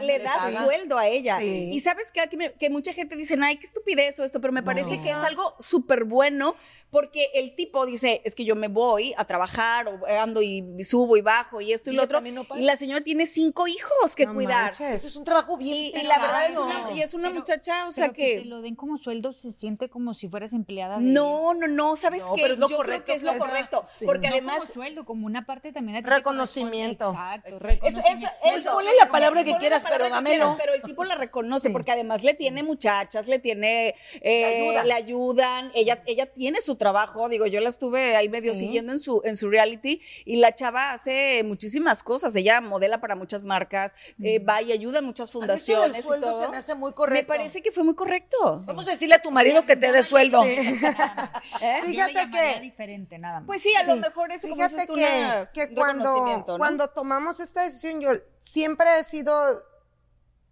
le 0.00 0.18
da 0.18 0.50
sueldo 0.50 0.93
a 0.98 1.08
ella. 1.08 1.42
Y 1.42 1.78
sabes 1.80 2.12
que, 2.12 2.52
que 2.58 2.70
mucha 2.70 2.92
gente 2.92 3.16
dice, 3.16 3.36
ay, 3.42 3.58
qué 3.58 3.66
estupidez 3.66 4.18
o 4.18 4.24
esto, 4.24 4.40
pero 4.40 4.52
me 4.52 4.62
parece 4.62 5.00
que 5.02 5.10
es 5.10 5.16
algo 5.16 5.54
súper 5.58 6.04
bueno 6.04 6.56
porque 6.94 7.28
el 7.34 7.56
tipo 7.56 7.84
dice, 7.86 8.22
es 8.24 8.36
que 8.36 8.44
yo 8.44 8.54
me 8.54 8.68
voy 8.68 9.14
a 9.16 9.24
trabajar 9.24 9.88
o 9.88 10.06
ando 10.06 10.42
y 10.42 10.62
subo 10.84 11.16
y 11.16 11.22
bajo 11.22 11.60
y 11.60 11.72
esto 11.72 11.90
y, 11.90 11.96
lo 11.96 12.04
otro. 12.04 12.22
y 12.24 12.62
la 12.62 12.76
señora 12.76 13.02
tiene 13.02 13.26
cinco 13.26 13.66
hijos 13.66 14.14
que 14.14 14.28
cuidar. 14.28 14.72
Eso 14.80 15.08
es 15.08 15.16
un 15.16 15.24
trabajo 15.24 15.56
bien. 15.56 15.92
Y, 15.92 16.06
la 16.06 16.20
verdad 16.20 16.48
es 16.48 16.56
una, 16.56 16.92
y 16.92 17.02
es 17.02 17.14
una 17.14 17.30
muchacha, 17.30 17.88
o 17.88 17.90
sea 17.90 18.10
que, 18.10 18.14
que... 18.14 18.40
te 18.42 18.44
lo 18.44 18.60
den 18.60 18.76
como 18.76 18.96
sueldo 18.96 19.32
se 19.32 19.50
siente 19.50 19.88
como 19.88 20.14
si 20.14 20.28
fueras 20.28 20.52
empleada. 20.52 20.98
De... 20.98 21.02
No, 21.02 21.52
no, 21.54 21.66
no, 21.66 21.96
¿sabes 21.96 22.22
qué? 22.36 22.42
Pero 22.42 22.54
es 22.54 22.60
lo 22.60 22.68
yo 22.68 22.76
correcto. 22.76 23.04
Creo 23.06 23.06
que 23.06 23.14
es 23.14 23.22
lo 23.24 23.38
correcto. 23.38 23.82
Porque 24.06 24.28
además. 24.28 24.58
Como 24.58 24.68
sueldo, 24.68 25.04
como 25.04 25.26
una 25.26 25.46
parte 25.46 25.72
también 25.72 26.00
de 26.00 26.08
Reconocimiento. 26.08 27.10
Exacto. 27.10 27.58
Reconocimiento. 27.60 27.86
Eso, 27.88 28.26
eso, 28.26 28.54
eso, 28.54 28.72
ponle 28.72 28.92
la 29.00 29.10
palabra 29.10 29.42
que 29.42 29.56
quieras, 29.56 29.84
pero 29.90 30.08
dámelo. 30.08 30.54
pero 30.56 30.74
el 30.74 30.82
tipo 30.84 31.04
la 31.04 31.14
reconoce 31.14 31.70
porque 31.70 31.92
además 31.92 32.22
le 32.22 32.34
tiene 32.34 32.62
muchachas, 32.62 33.26
le 33.26 33.38
tiene. 33.38 33.94
Eh, 34.20 34.82
le 34.84 34.92
ayudan. 34.92 35.70
Ella, 35.74 36.02
ella 36.06 36.26
tiene 36.26 36.60
su 36.60 36.76
trabajo. 36.76 37.28
Digo, 37.28 37.46
yo 37.46 37.60
la 37.60 37.68
estuve 37.68 38.16
ahí 38.16 38.28
medio 38.28 38.54
siguiendo 38.54 38.92
en 38.92 38.98
su, 38.98 39.20
en 39.24 39.36
su 39.36 39.48
reality 39.48 40.00
y 40.24 40.36
la 40.36 40.54
chava 40.54 40.92
hace 40.92 41.42
muchísimas 41.44 42.02
cosas. 42.02 42.34
Ella 42.36 42.60
modela 42.60 43.00
para 43.00 43.16
muchas 43.16 43.44
marcas, 43.44 43.94
eh, 44.22 44.38
va 44.38 44.62
y 44.62 44.72
ayuda 44.72 44.98
a 44.98 45.02
muchas 45.02 45.30
fundaciones. 45.30 45.98
y 45.98 46.02
todo. 46.02 46.40
se 46.40 46.48
me 46.48 46.56
hace 46.56 46.74
muy 46.74 46.92
correcto. 46.92 47.32
Me 47.32 47.38
parece 47.38 47.62
que 47.62 47.72
fue 47.72 47.84
muy 47.84 47.94
correcto. 47.94 48.60
Vamos 48.66 48.86
a 48.88 48.92
decirle 48.92 49.16
a 49.16 49.22
tu 49.22 49.30
marido 49.30 49.64
que 49.66 49.76
te 49.76 49.92
dé 49.92 50.02
sueldo. 50.02 50.44
¿Eh? 50.44 51.82
Fíjate 51.86 52.30
que 52.30 52.60
diferente 52.60 53.18
nada 53.18 53.40
más. 53.40 53.46
Pues 53.46 53.62
sí, 53.62 53.74
a 53.74 53.82
lo 53.84 53.96
mejor 53.96 54.32
es 54.32 54.40
Fíjate 54.40 54.86
que, 54.86 55.48
que 55.52 55.74
cuando, 55.74 56.44
cuando 56.58 56.88
tomamos 56.88 57.40
esta 57.40 57.64
decisión, 57.64 58.00
yo 58.00 58.10
siempre 58.40 58.86
he 59.00 59.04
sido 59.04 59.32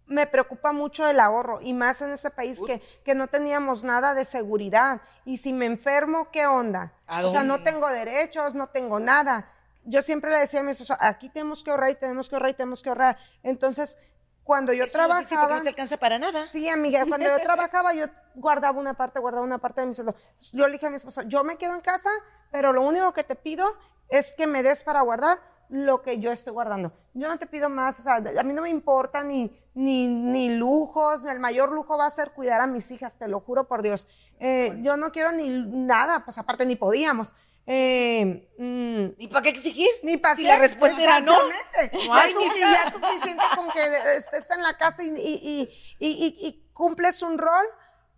me 0.07 0.27
preocupa 0.27 0.71
mucho 0.71 1.07
el 1.07 1.19
ahorro 1.19 1.61
y 1.61 1.73
más 1.73 2.01
en 2.01 2.11
este 2.11 2.29
país 2.29 2.59
que, 2.65 2.81
que, 3.03 3.15
no 3.15 3.27
teníamos 3.27 3.83
nada 3.83 4.13
de 4.13 4.25
seguridad. 4.25 5.01
Y 5.25 5.37
si 5.37 5.53
me 5.53 5.65
enfermo, 5.65 6.29
¿qué 6.31 6.45
onda? 6.45 6.93
O 7.07 7.31
sea, 7.31 7.43
no 7.43 7.63
tengo 7.63 7.87
derechos, 7.87 8.53
no 8.53 8.67
tengo 8.67 8.99
nada. 8.99 9.47
Yo 9.85 10.01
siempre 10.01 10.31
le 10.31 10.37
decía 10.37 10.61
a 10.61 10.63
mi 10.63 10.71
esposo, 10.71 10.95
aquí 10.99 11.29
tenemos 11.29 11.63
que 11.63 11.71
ahorrar 11.71 11.91
y 11.91 11.95
tenemos 11.95 12.29
que 12.29 12.35
ahorrar 12.35 12.51
y 12.51 12.53
tenemos 12.53 12.81
que 12.81 12.89
ahorrar. 12.89 13.17
Entonces, 13.43 13.97
cuando 14.43 14.73
yo 14.73 14.87
trabajaba... 14.87 15.57
no 15.57 15.63
te 15.63 15.69
alcanza 15.69 15.97
para 15.97 16.19
nada. 16.19 16.47
Sí, 16.47 16.67
amiga, 16.69 17.05
cuando 17.07 17.27
yo 17.27 17.39
trabajaba, 17.43 17.93
yo 17.93 18.05
guardaba 18.35 18.79
una 18.79 18.93
parte, 18.93 19.19
guardaba 19.19 19.45
una 19.45 19.57
parte 19.57 19.81
de 19.81 19.87
mi 19.87 19.93
sueldo. 19.93 20.15
Yo 20.51 20.67
le 20.67 20.73
dije 20.73 20.87
a 20.87 20.89
mi 20.89 20.97
esposo, 20.97 21.21
yo 21.23 21.43
me 21.43 21.57
quedo 21.57 21.75
en 21.75 21.81
casa, 21.81 22.09
pero 22.51 22.73
lo 22.73 22.81
único 22.81 23.13
que 23.13 23.23
te 23.23 23.35
pido 23.35 23.65
es 24.09 24.35
que 24.35 24.47
me 24.47 24.63
des 24.63 24.83
para 24.83 25.01
guardar 25.01 25.39
lo 25.73 26.03
que 26.03 26.19
yo 26.19 26.31
estoy 26.31 26.53
guardando. 26.53 26.93
Yo 27.15 27.27
no 27.27 27.39
te 27.39 27.47
pido 27.47 27.67
más, 27.67 27.97
o 27.97 28.03
sea, 28.03 28.17
a 28.17 28.43
mí 28.43 28.53
no 28.53 28.61
me 28.61 28.69
importa 28.69 29.23
ni, 29.23 29.51
ni, 29.73 30.05
ni 30.05 30.55
lujos, 30.55 31.23
el 31.23 31.39
mayor 31.39 31.71
lujo 31.71 31.97
va 31.97 32.05
a 32.05 32.11
ser 32.11 32.31
cuidar 32.31 32.61
a 32.61 32.67
mis 32.67 32.91
hijas, 32.91 33.17
te 33.17 33.27
lo 33.27 33.39
juro 33.39 33.67
por 33.67 33.81
Dios. 33.81 34.07
Eh, 34.39 34.77
yo 34.81 34.97
no 34.97 35.11
quiero 35.11 35.31
ni 35.31 35.49
nada, 35.49 36.23
pues 36.25 36.37
aparte 36.37 36.67
ni 36.67 36.75
podíamos. 36.75 37.33
Eh, 37.65 38.51
mm, 38.59 39.19
¿Y 39.19 39.27
para 39.29 39.41
qué 39.41 39.49
exigir? 39.49 39.89
Ni 40.03 40.17
para 40.17 40.35
Si 40.35 40.43
la 40.43 40.59
respuesta 40.59 41.01
era 41.01 41.19
no. 41.21 41.33
no 41.33 42.13
hay 42.13 42.35
ya 42.59 42.83
es 42.83 42.93
suficiente 42.93 43.43
con 43.55 43.71
que 43.71 43.83
estés 44.17 44.45
en 44.55 44.61
la 44.61 44.77
casa 44.77 45.01
y, 45.01 45.07
y, 45.07 45.69
y, 45.97 46.47
y, 46.47 46.69
cumples 46.73 47.23
un 47.23 47.39
rol 47.39 47.65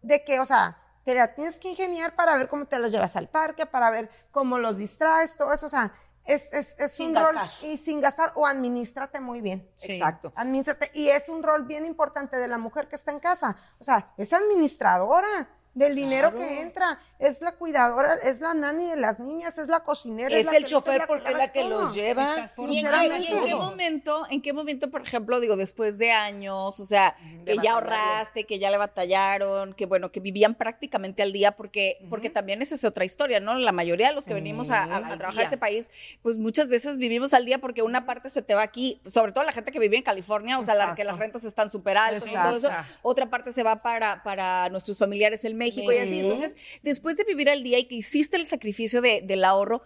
de 0.02 0.26
que, 0.26 0.42
o 0.42 0.46
sea, 0.46 0.78
te 1.06 1.16
la 1.16 1.34
tienes 1.34 1.62
que 1.62 1.70
ingeniar 1.70 2.16
para 2.18 2.36
ver 2.36 2.50
cómo 2.50 2.66
te 2.66 2.80
los 2.80 2.92
llevas 2.92 3.16
al 3.16 3.30
parque, 3.30 3.66
para 3.66 3.92
ver 3.92 4.10
cómo 4.32 4.58
los 4.58 4.78
distraes, 4.78 5.38
todo 5.38 5.54
eso, 5.54 5.68
o 5.68 5.70
sea, 5.70 5.94
es, 6.26 6.52
es, 6.54 6.76
es 6.80 7.00
un 7.00 7.16
rol 7.16 7.36
y 7.64 7.78
sin 7.78 8.02
gastar 8.02 8.32
o 8.36 8.46
administrate 8.46 9.20
muy 9.20 9.42
bien. 9.42 9.70
Exacto. 9.84 10.34
Administrate. 10.36 10.92
Y 10.94 11.10
es 11.10 11.30
un 11.30 11.44
rol 11.44 11.66
bien 11.66 11.86
importante 11.86 12.38
de 12.38 12.48
la 12.48 12.58
mujer 12.58 12.88
que 12.88 12.96
está 12.96 13.12
en 13.12 13.20
casa. 13.20 13.56
O 13.80 13.84
sea, 13.84 14.14
es 14.18 14.34
administradora 14.34 15.50
del 15.76 15.94
dinero 15.94 16.34
que 16.34 16.62
entra. 16.62 17.00
Es 17.20 17.42
la 17.42 17.52
cuidadora, 17.52 18.16
es 18.24 18.40
la 18.40 18.54
nani 18.54 18.88
de 18.88 18.96
las 18.96 19.20
niñas, 19.20 19.58
es 19.58 19.68
la 19.68 19.82
cocinera. 19.82 20.36
Es, 20.36 20.52
el 20.52 20.64
chofer 20.64 21.04
porque 21.06 21.32
es 21.32 21.38
la 21.38 21.52
que 21.52 21.66
los 21.66 21.94
lleva. 21.94 22.50
¿Y 22.70 22.80
en, 22.80 23.46
qué 23.46 23.56
momento, 23.56 24.24
en 24.30 24.42
qué 24.42 24.54
momento, 24.54 24.90
por 24.90 25.02
ejemplo, 25.02 25.40
digo, 25.40 25.56
después 25.58 25.98
de 25.98 26.12
años, 26.12 26.80
o 26.80 26.86
sea, 26.86 27.16
que 27.46 27.58
ya 27.62 27.74
ahorraste, 27.74 28.46
que 28.46 28.58
ya 28.58 28.72
le 28.72 28.78
batallaron, 28.78 29.74
que 29.74 29.86
bueno, 29.86 30.12
que 30.12 30.22
vivían 30.22 30.56
prácticamente 30.56 31.22
al 31.22 31.34
día, 31.34 31.52
porque, 31.52 31.98
porque 32.10 32.30
también 32.30 32.62
esa 32.62 32.76
es 32.76 32.86
otra 32.86 33.04
historia, 33.04 33.40
¿no? 33.42 33.56
La 33.56 33.74
mayoría 33.74 34.08
de 34.08 34.16
los 34.16 34.26
que 34.26 34.34
venimos 34.34 34.70
a, 34.70 34.88
trabajar 35.18 35.42
a 35.42 35.44
este 35.44 35.58
país, 35.58 35.92
pues 36.22 36.38
muchas 36.38 36.70
veces 36.70 36.98
vivimos 36.98 37.34
al 37.34 37.46
día 37.46 37.60
porque 37.60 37.82
una 37.82 38.06
parte 38.06 38.30
se 38.30 38.42
te 38.42 38.56
va 38.56 38.62
aquí, 38.62 39.02
sobre 39.06 39.34
todo 39.34 39.44
la 39.44 39.52
gente 39.52 39.72
que 39.72 39.80
vive 39.80 39.98
en 39.98 40.04
California, 40.04 40.58
o 40.58 40.64
sea, 40.64 40.76
la, 40.76 40.96
que 40.96 41.04
las 41.04 41.18
rentas 41.18 41.44
están 41.44 41.70
súper 41.70 41.98
altas 41.98 42.30
y 42.30 42.34
todo 42.34 42.56
eso, 42.56 42.70
otra 43.02 43.30
parte 43.30 43.52
se 43.52 43.64
va 43.64 43.82
para, 43.82 44.24
para 44.24 44.70
nuestros 44.70 44.98
familiares 44.98 45.44
en 45.44 45.65
México 45.66 45.92
y 45.92 45.98
así. 45.98 46.20
Entonces, 46.20 46.58
después 46.84 47.18
de 47.18 47.24
vivir 47.24 47.50
al 47.50 47.64
día 47.64 47.80
y 47.80 47.86
que 47.86 47.96
hiciste 47.96 48.38
el 48.38 48.48
sacrificio 48.48 49.02
de, 49.02 49.22
del 49.22 49.44
ahorro, 49.44 49.82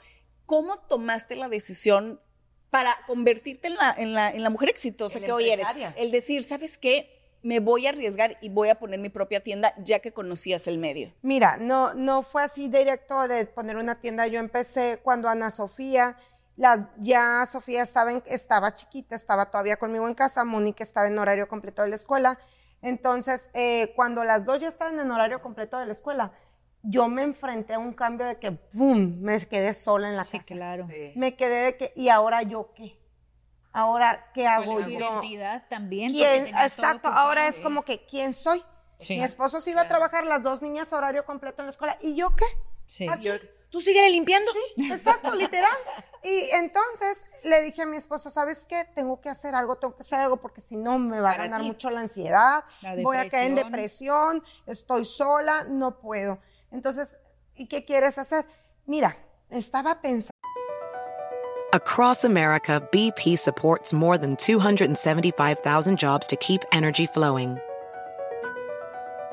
¿cómo 0.45 0.77
tomaste 0.79 1.35
la 1.35 1.49
decisión 1.49 2.19
para 2.69 2.97
convertirte 3.07 3.67
en 3.67 3.75
la, 3.75 3.93
en 3.97 4.13
la, 4.13 4.29
en 4.29 4.43
la 4.43 4.49
mujer 4.49 4.69
exitosa 4.69 5.19
que 5.19 5.31
hoy 5.31 5.49
eres? 5.49 5.67
El 5.95 6.11
decir, 6.11 6.43
¿sabes 6.43 6.77
qué? 6.77 7.19
me 7.41 7.59
voy 7.59 7.87
a 7.87 7.91
arriesgar 7.91 8.37
y 8.41 8.49
voy 8.49 8.69
a 8.69 8.75
poner 8.75 8.99
mi 8.99 9.09
propia 9.09 9.41
tienda 9.41 9.73
ya 9.77 9.99
que 9.99 10.11
conocías 10.11 10.67
el 10.67 10.77
medio? 10.77 11.13
Mira, 11.21 11.57
no, 11.57 11.93
no 11.93 12.23
fue 12.23 12.43
así 12.43 12.69
directo 12.69 13.27
de 13.27 13.45
poner 13.45 13.77
una 13.77 13.95
tienda. 13.95 14.27
Yo 14.27 14.39
empecé 14.39 14.99
cuando 15.01 15.29
Ana 15.29 15.51
Sofía, 15.51 16.17
las, 16.57 16.85
ya 16.97 17.45
Sofía 17.45 17.83
estaba, 17.83 18.11
en, 18.11 18.23
estaba 18.25 18.73
chiquita, 18.73 19.15
estaba 19.15 19.49
todavía 19.49 19.77
conmigo 19.77 20.07
en 20.07 20.15
casa, 20.15 20.43
Mónica 20.43 20.83
estaba 20.83 21.07
en 21.07 21.17
horario 21.17 21.47
completo 21.47 21.81
de 21.81 21.89
la 21.89 21.95
escuela. 21.95 22.39
Entonces, 22.81 23.49
eh, 23.53 23.93
cuando 23.95 24.23
las 24.23 24.45
dos 24.45 24.59
ya 24.59 24.67
estaban 24.67 24.99
en 24.99 25.11
horario 25.11 25.41
completo 25.41 25.77
de 25.77 25.85
la 25.85 25.91
escuela, 25.91 26.31
yo 26.81 27.09
me 27.09 27.23
enfrenté 27.23 27.73
a 27.73 27.79
un 27.79 27.93
cambio 27.93 28.25
de 28.25 28.39
que, 28.39 28.51
¡pum!, 28.51 29.19
me 29.19 29.39
quedé 29.47 29.73
sola 29.73 30.09
en 30.09 30.15
la 30.15 30.23
sí, 30.23 30.37
casa. 30.37 30.53
Claro. 30.53 30.87
Me 31.15 31.35
quedé 31.35 31.65
de 31.65 31.77
que, 31.77 31.93
¿y 31.95 32.09
ahora 32.09 32.41
yo 32.43 32.73
qué? 32.73 32.97
Ahora, 33.71 34.31
¿qué 34.33 34.47
hago 34.47 34.79
yo? 34.79 34.89
identidad 34.89 35.65
también. 35.69 36.11
Exacto, 36.15 37.09
ahora 37.09 37.47
es 37.47 37.59
como 37.59 37.83
que, 37.83 38.05
¿quién 38.05 38.33
soy? 38.33 38.63
Sí. 38.97 39.17
Mi 39.17 39.23
esposo 39.23 39.61
se 39.61 39.71
iba 39.71 39.81
a 39.81 39.87
trabajar, 39.87 40.25
las 40.25 40.43
dos 40.43 40.61
niñas 40.61 40.91
horario 40.91 41.25
completo 41.25 41.61
en 41.61 41.67
la 41.67 41.71
escuela. 41.71 41.97
¿Y 42.01 42.15
yo 42.15 42.35
qué? 42.35 42.45
Sí. 42.87 43.07
¿Tú 43.69 43.81
síguele 43.81 44.09
limpiando? 44.09 44.51
Exacto, 44.77 45.33
literal. 45.35 45.69
Y 46.23 46.49
entonces 46.51 47.25
le 47.43 47.61
dije 47.61 47.83
a 47.83 47.85
mi 47.85 47.95
esposo, 47.97 48.29
¿sabes 48.29 48.65
qué? 48.67 48.83
Tengo 48.93 49.21
que 49.21 49.29
hacer 49.29 49.55
algo, 49.55 49.77
tengo 49.77 49.95
que 49.95 50.01
hacer 50.01 50.19
algo 50.19 50.37
porque 50.37 50.59
si 50.61 50.75
no 50.75 50.99
me 50.99 51.21
va 51.21 51.31
a 51.31 51.37
ganar 51.37 51.61
ti. 51.61 51.67
mucho 51.67 51.89
la 51.89 52.01
ansiedad, 52.01 52.63
La 52.81 52.95
voy 53.01 53.17
a 53.17 53.29
caer 53.29 53.47
en 53.47 53.55
depresión. 53.55 54.43
estoy 54.65 55.05
sola, 55.05 55.65
no 55.69 55.99
puedo. 55.99 56.39
Entonces, 56.71 57.19
¿y 57.55 57.67
qué 57.67 57.85
quieres 57.85 58.17
hacer? 58.17 58.45
Mira, 58.85 59.15
estaba 59.49 60.01
pensando. 60.01 60.31
Across 61.71 62.25
America, 62.25 62.81
BP 62.91 63.37
supports 63.37 63.93
more 63.93 64.17
than 64.17 64.35
275,000 64.35 65.97
jobs 65.97 66.25
to 66.27 66.35
keep 66.35 66.61
energy 66.71 67.05
flowing. 67.05 67.59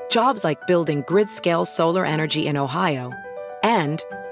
Jobs 0.09 0.43
like 0.43 0.65
building 0.67 1.03
grid 1.07 1.29
scale 1.29 1.65
solar 1.65 2.05
energy 2.05 2.47
in 2.47 2.55
Ohio 2.55 3.11
and 3.63 4.03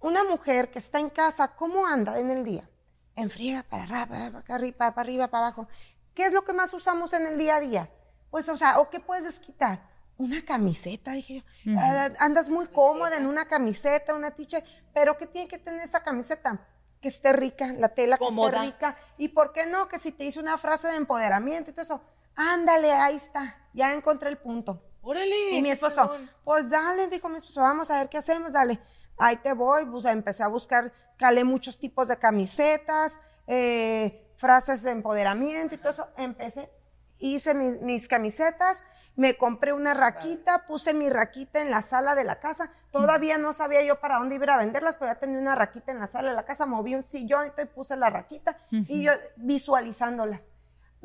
Una 0.00 0.22
mujer 0.22 0.70
que 0.70 0.78
está 0.78 1.00
en 1.00 1.10
casa, 1.10 1.56
¿cómo 1.56 1.86
anda 1.86 2.20
en 2.20 2.30
el 2.30 2.44
día? 2.44 2.70
En 3.16 3.28
friega, 3.28 3.64
para 3.64 3.82
arriba, 3.82 4.06
para 4.06 4.54
arriba, 4.54 4.76
para 4.78 5.00
arriba, 5.00 5.28
para 5.28 5.46
abajo. 5.46 5.68
¿Qué 6.14 6.26
es 6.26 6.32
lo 6.32 6.44
que 6.44 6.52
más 6.52 6.72
usamos 6.72 7.12
en 7.14 7.26
el 7.26 7.36
día 7.36 7.56
a 7.56 7.60
día? 7.60 7.90
Pues, 8.30 8.48
o 8.48 8.56
sea, 8.56 8.78
¿o 8.78 8.90
qué 8.90 9.00
puedes 9.00 9.24
desquitar? 9.24 9.88
Una 10.18 10.44
camiseta, 10.44 11.12
dije 11.12 11.42
yo. 11.64 11.72
Ah, 11.76 12.10
Andas 12.20 12.48
muy 12.48 12.66
cómoda 12.68 13.16
en 13.16 13.26
una 13.26 13.46
camiseta, 13.46 14.14
una 14.14 14.30
tiche, 14.30 14.62
pero 14.92 15.18
¿qué 15.18 15.26
tiene 15.26 15.48
que 15.48 15.58
tener 15.58 15.80
esa 15.80 16.04
camiseta? 16.04 16.64
Que 17.00 17.08
esté 17.08 17.32
rica, 17.32 17.66
la 17.72 17.88
tela 17.88 18.16
que 18.18 18.24
Cómoda. 18.24 18.50
esté 18.64 18.66
rica. 18.66 18.96
¿Y 19.18 19.28
por 19.30 19.52
qué 19.52 19.66
no? 19.66 19.88
Que 19.88 19.98
si 19.98 20.12
te 20.12 20.24
hice 20.24 20.38
una 20.38 20.58
frase 20.58 20.86
de 20.88 20.96
empoderamiento 20.96 21.70
y 21.70 21.72
todo 21.72 21.82
eso, 21.82 22.00
ándale, 22.36 22.92
ahí 22.92 23.16
está, 23.16 23.56
ya 23.72 23.92
encontré 23.94 24.28
el 24.28 24.38
punto. 24.38 24.80
Órale. 25.04 25.50
Y 25.52 25.62
mi 25.62 25.70
esposo, 25.70 26.10
pues 26.44 26.70
dale, 26.70 27.08
dijo 27.08 27.28
mi 27.28 27.38
esposo, 27.38 27.60
vamos 27.60 27.90
a 27.90 27.98
ver 27.98 28.08
qué 28.08 28.18
hacemos, 28.18 28.52
dale. 28.52 28.80
Ahí 29.18 29.36
te 29.36 29.52
voy, 29.52 29.86
pues 29.86 30.06
empecé 30.06 30.42
a 30.42 30.48
buscar, 30.48 30.92
calé 31.18 31.44
muchos 31.44 31.78
tipos 31.78 32.08
de 32.08 32.18
camisetas, 32.18 33.20
eh, 33.46 34.32
frases 34.36 34.82
de 34.82 34.90
empoderamiento 34.90 35.74
y 35.74 35.78
todo 35.78 35.90
eso. 35.90 36.08
Empecé, 36.16 36.70
hice 37.18 37.54
mis, 37.54 37.80
mis 37.82 38.08
camisetas, 38.08 38.82
me 39.16 39.36
compré 39.36 39.72
una 39.72 39.94
raquita, 39.94 40.66
puse 40.66 40.94
mi 40.94 41.08
raquita 41.08 41.60
en 41.60 41.70
la 41.70 41.82
sala 41.82 42.14
de 42.14 42.24
la 42.24 42.40
casa. 42.40 42.72
Todavía 42.90 43.38
no 43.38 43.52
sabía 43.52 43.82
yo 43.82 44.00
para 44.00 44.18
dónde 44.18 44.36
iba 44.36 44.54
a 44.54 44.58
venderlas, 44.58 44.96
pero 44.96 45.12
ya 45.12 45.18
tenía 45.18 45.38
una 45.38 45.54
raquita 45.54 45.92
en 45.92 46.00
la 46.00 46.06
sala 46.06 46.30
de 46.30 46.36
la 46.36 46.44
casa, 46.44 46.66
moví 46.66 46.94
un 46.94 47.08
sillón 47.08 47.46
y 47.46 47.64
puse 47.66 47.96
la 47.96 48.10
raquita 48.10 48.56
y 48.70 49.04
yo 49.04 49.12
visualizándolas. 49.36 50.50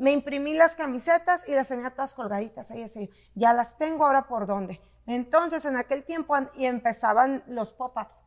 Me 0.00 0.12
imprimí 0.12 0.54
las 0.54 0.76
camisetas 0.76 1.42
y 1.46 1.52
las 1.54 1.68
tenía 1.68 1.90
todas 1.90 2.14
colgaditas 2.14 2.70
ahí 2.70 2.82
así. 2.82 3.10
Ya 3.34 3.52
las 3.52 3.76
tengo, 3.78 4.06
ahora 4.06 4.26
por 4.26 4.46
dónde. 4.46 4.80
Entonces, 5.06 5.64
en 5.64 5.76
aquel 5.76 6.04
tiempo 6.04 6.34
y 6.54 6.66
empezaban 6.66 7.42
los 7.46 7.72
pop-ups. 7.72 8.22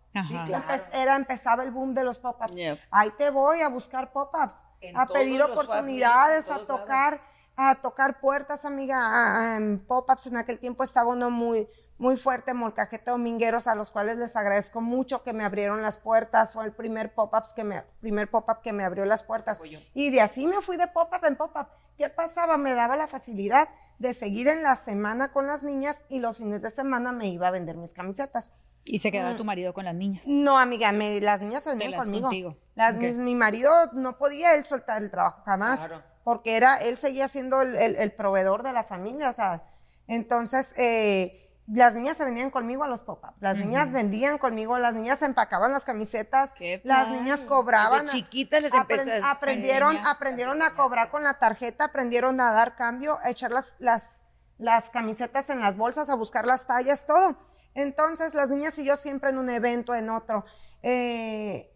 Empe- 0.57 0.89
era, 0.93 1.15
empezaba 1.15 1.63
el 1.63 1.71
boom 1.71 1.93
de 1.93 2.03
los 2.03 2.19
pop-ups. 2.19 2.55
Yep. 2.57 2.79
Ahí 2.91 3.09
te 3.17 3.29
voy 3.29 3.62
a 3.62 3.69
buscar 3.69 4.12
pop-ups, 4.12 4.63
a 4.95 5.05
pedir 5.13 5.39
oportunidades, 5.62 6.49
a 6.49 6.57
tocar, 6.67 7.21
a 7.55 7.75
tocar 7.75 8.19
puertas, 8.19 8.65
amiga. 8.65 8.97
a- 8.99 9.53
a- 9.53 9.55
en 9.57 9.79
pop-ups 9.86 10.27
en 10.27 10.38
aquel 10.38 10.59
tiempo 10.59 10.83
estaba 10.83 11.09
uno 11.12 11.29
muy, 11.29 11.67
muy 11.97 12.17
fuerte, 12.17 12.53
Molcajete 12.53 13.12
Domingueros, 13.12 13.67
a 13.67 13.75
los 13.75 13.91
cuales 13.91 14.17
les 14.17 14.36
agradezco 14.36 14.82
mucho 14.82 15.23
que 15.23 15.32
me 15.34 15.43
abrieron 15.43 15.82
las 15.82 15.97
puertas. 15.97 16.53
Fue 16.53 16.65
el 16.65 16.73
primer 16.73 17.13
pop-ups 17.13 17.53
que 17.53 17.63
me, 17.63 17.84
primer 18.01 18.29
pop-up 18.29 18.62
que 18.62 18.73
me 18.73 18.84
abrió 18.84 19.06
las 19.06 19.23
puertas. 19.23 19.62
Y 19.93 20.10
de 20.10 20.21
así 20.21 20.47
me 20.47 20.62
fui 20.62 20.75
de 20.77 20.88
pop-up 20.88 21.23
en 21.25 21.36
pop-up. 21.36 21.67
¿Qué 21.97 22.10
pasaba? 22.10 22.58
Me 22.58 22.73
daba 22.73 22.95
la 22.95 23.08
facilidad 23.08 23.69
de 23.99 24.13
seguir 24.13 24.47
en 24.47 24.63
la 24.63 24.75
semana 24.75 25.32
con 25.32 25.47
las 25.47 25.63
niñas 25.63 26.03
y 26.10 26.19
los 26.19 26.38
fines 26.38 26.62
de 26.62 26.71
semana 26.71 27.12
me 27.13 27.27
iba 27.27 27.47
a 27.47 27.51
vender 27.51 27.77
mis 27.77 27.93
camisetas. 27.93 28.51
Y 28.86 28.99
se 28.99 29.12
quedaba 29.12 29.38
tu 29.38 29.45
marido 29.45 29.73
con 29.73 29.86
las 29.86 29.95
niñas. 29.95 30.25
No, 30.27 30.58
amiga, 30.60 30.91
me- 30.91 31.21
las 31.21 31.39
niñas 31.41 31.63
se 31.63 31.69
venían 31.69 31.91
Velas 31.91 32.03
conmigo. 32.03 32.23
contigo. 32.27 32.58
Las, 32.75 32.95
Ok. 32.95 33.01
mis- 33.01 33.17
mi 33.17 33.34
marido 33.36 33.71
no 33.93 34.17
podía 34.17 34.56
él 34.56 34.65
soltar 34.65 35.01
el 35.01 35.10
trabajo 35.10 35.41
jamás, 35.45 35.79
porque 36.25 36.58
era, 36.58 36.77
él 36.77 36.97
seguía 36.97 37.29
siendo 37.29 37.62
el, 37.62 37.75
el- 37.77 37.95
el 37.95 38.12
proveedor 38.12 38.63
de 38.63 38.73
la 38.73 38.84
familia, 38.84 39.29
o 39.29 39.34
sea, 39.34 39.63
entonces 40.08 40.73
eh, 40.77 41.42
las 41.67 41.95
niñas 41.95 42.17
se 42.17 42.26
venían 42.26 42.49
conmigo 42.49 42.84
a 42.84 42.88
los 42.88 43.02
pop-ups, 43.04 43.41
las 43.41 43.56
niñas 43.58 43.91
vendían 43.93 44.38
conmigo, 44.38 44.78
las 44.78 44.93
niñas 44.93 45.21
empacaban 45.21 45.71
las 45.71 45.86
camisetas, 45.86 46.54
Qué 46.54 46.82
las 46.84 47.08
niñas 47.10 47.45
cobraban. 47.45 48.02
Desde 48.06 48.17
chiquitas 48.17 48.62
les 48.62 48.73
apren- 48.73 48.99
empezas- 48.99 49.23
aprendieron, 49.32 49.91
enseña- 49.95 50.12
aprendieron 50.12 50.62
a 50.62 50.73
cobrar 50.76 51.10
con 51.10 51.23
la 51.23 51.39
tarjeta, 51.39 51.86
aprendieron 51.86 52.41
a 52.41 52.52
dar 52.52 52.76
cambio, 52.76 53.17
a 53.23 53.30
echar 53.30 53.52
las, 53.52 53.76
las, 53.80 54.17
las 54.58 54.89
camisetas 54.89 55.49
en 55.49 55.62
las 55.62 55.78
bolsas, 55.78 56.10
a 56.10 56.15
buscar 56.15 56.45
las 56.45 56.67
tallas, 56.67 57.06
todo. 57.08 57.38
Entonces, 57.76 58.34
las 58.34 58.49
niñas 58.49 58.78
y 58.78 58.84
yo 58.86 58.97
siempre 58.97 59.30
en 59.30 59.38
un 59.38 59.49
evento, 59.49 59.95
en 59.95 60.10
otro. 60.10 60.45
Eh, 60.82 61.69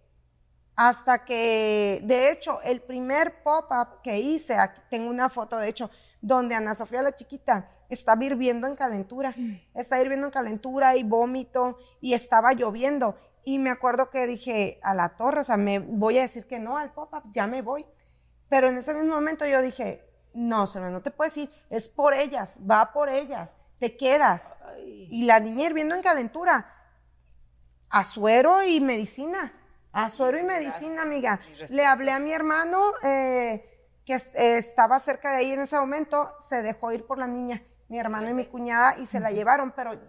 hasta 0.76 1.26
que, 1.26 2.02
de 2.04 2.30
hecho, 2.30 2.62
el 2.62 2.82
primer 2.82 3.42
pop-up 3.42 4.02
que 4.04 4.20
hice, 4.20 4.56
aquí 4.58 4.80
tengo 4.92 5.10
una 5.10 5.30
foto, 5.30 5.58
de 5.58 5.70
hecho, 5.70 5.90
donde 6.22 6.56
Ana 6.56 6.76
Sofía 6.76 7.02
la 7.02 7.16
chiquita 7.16 7.70
estaba 7.90 8.24
hirviendo 8.24 8.68
en 8.68 8.76
calentura, 8.76 9.34
está 9.74 10.02
hirviendo 10.02 10.28
en 10.28 10.32
calentura 10.32 10.96
y 10.96 11.04
vómito 11.04 11.78
y 12.02 12.14
estaba 12.14 12.54
lloviendo. 12.54 13.18
Y 13.44 13.60
me 13.60 13.70
acuerdo 13.70 14.10
que 14.10 14.28
dije, 14.28 14.80
a 14.84 14.94
la 14.94 15.16
torre, 15.16 15.40
o 15.40 15.44
sea, 15.44 15.58
me 15.58 15.80
voy 15.80 16.18
a 16.18 16.24
decir 16.24 16.48
que 16.48 16.60
no 16.60 16.78
al 16.78 16.92
pop-up, 16.92 17.24
ya 17.32 17.48
me 17.48 17.62
voy. 17.62 17.86
Pero 18.50 18.68
en 18.68 18.78
ese 18.78 18.94
mismo 18.94 19.16
momento 19.16 19.46
yo 19.46 19.62
dije, 19.62 20.04
no, 20.34 20.68
Selma, 20.68 20.90
no 20.90 21.02
te 21.02 21.12
puedes 21.12 21.38
ir, 21.38 21.50
es 21.70 21.90
por 21.90 22.14
ellas, 22.14 22.60
va 22.70 22.92
por 22.92 23.10
ellas, 23.10 23.56
te 23.80 23.96
quedas. 23.96 24.56
Y 24.86 25.26
la 25.26 25.40
niña 25.40 25.66
hirviendo 25.66 25.96
en 25.96 26.02
calentura, 26.02 26.74
a 27.90 28.04
suero 28.04 28.64
y 28.64 28.82
medicina. 28.82 29.54
A 29.94 30.10
suero 30.10 30.38
y 30.38 30.44
medicina, 30.44 31.02
amiga. 31.02 31.40
Le 31.70 31.86
hablé 31.86 32.12
a 32.12 32.20
mi 32.20 32.32
hermano 32.32 32.92
eh, 33.04 33.77
que 34.08 34.14
es- 34.16 34.32
estaba 34.34 35.00
cerca 35.00 35.30
de 35.32 35.38
ahí 35.38 35.52
en 35.52 35.60
ese 35.60 35.78
momento, 35.80 36.34
se 36.40 36.64
dejó 36.64 36.92
ir 36.94 37.06
por 37.06 37.20
la 37.20 37.28
niña, 37.28 37.62
mi 37.90 38.00
hermano 38.00 38.28
y 38.30 38.34
mi 38.34 38.46
cuñada, 38.48 38.98
y 38.98 39.06
se 39.06 39.20
la 39.20 39.30
llevaron, 39.32 39.72
pero 39.76 40.00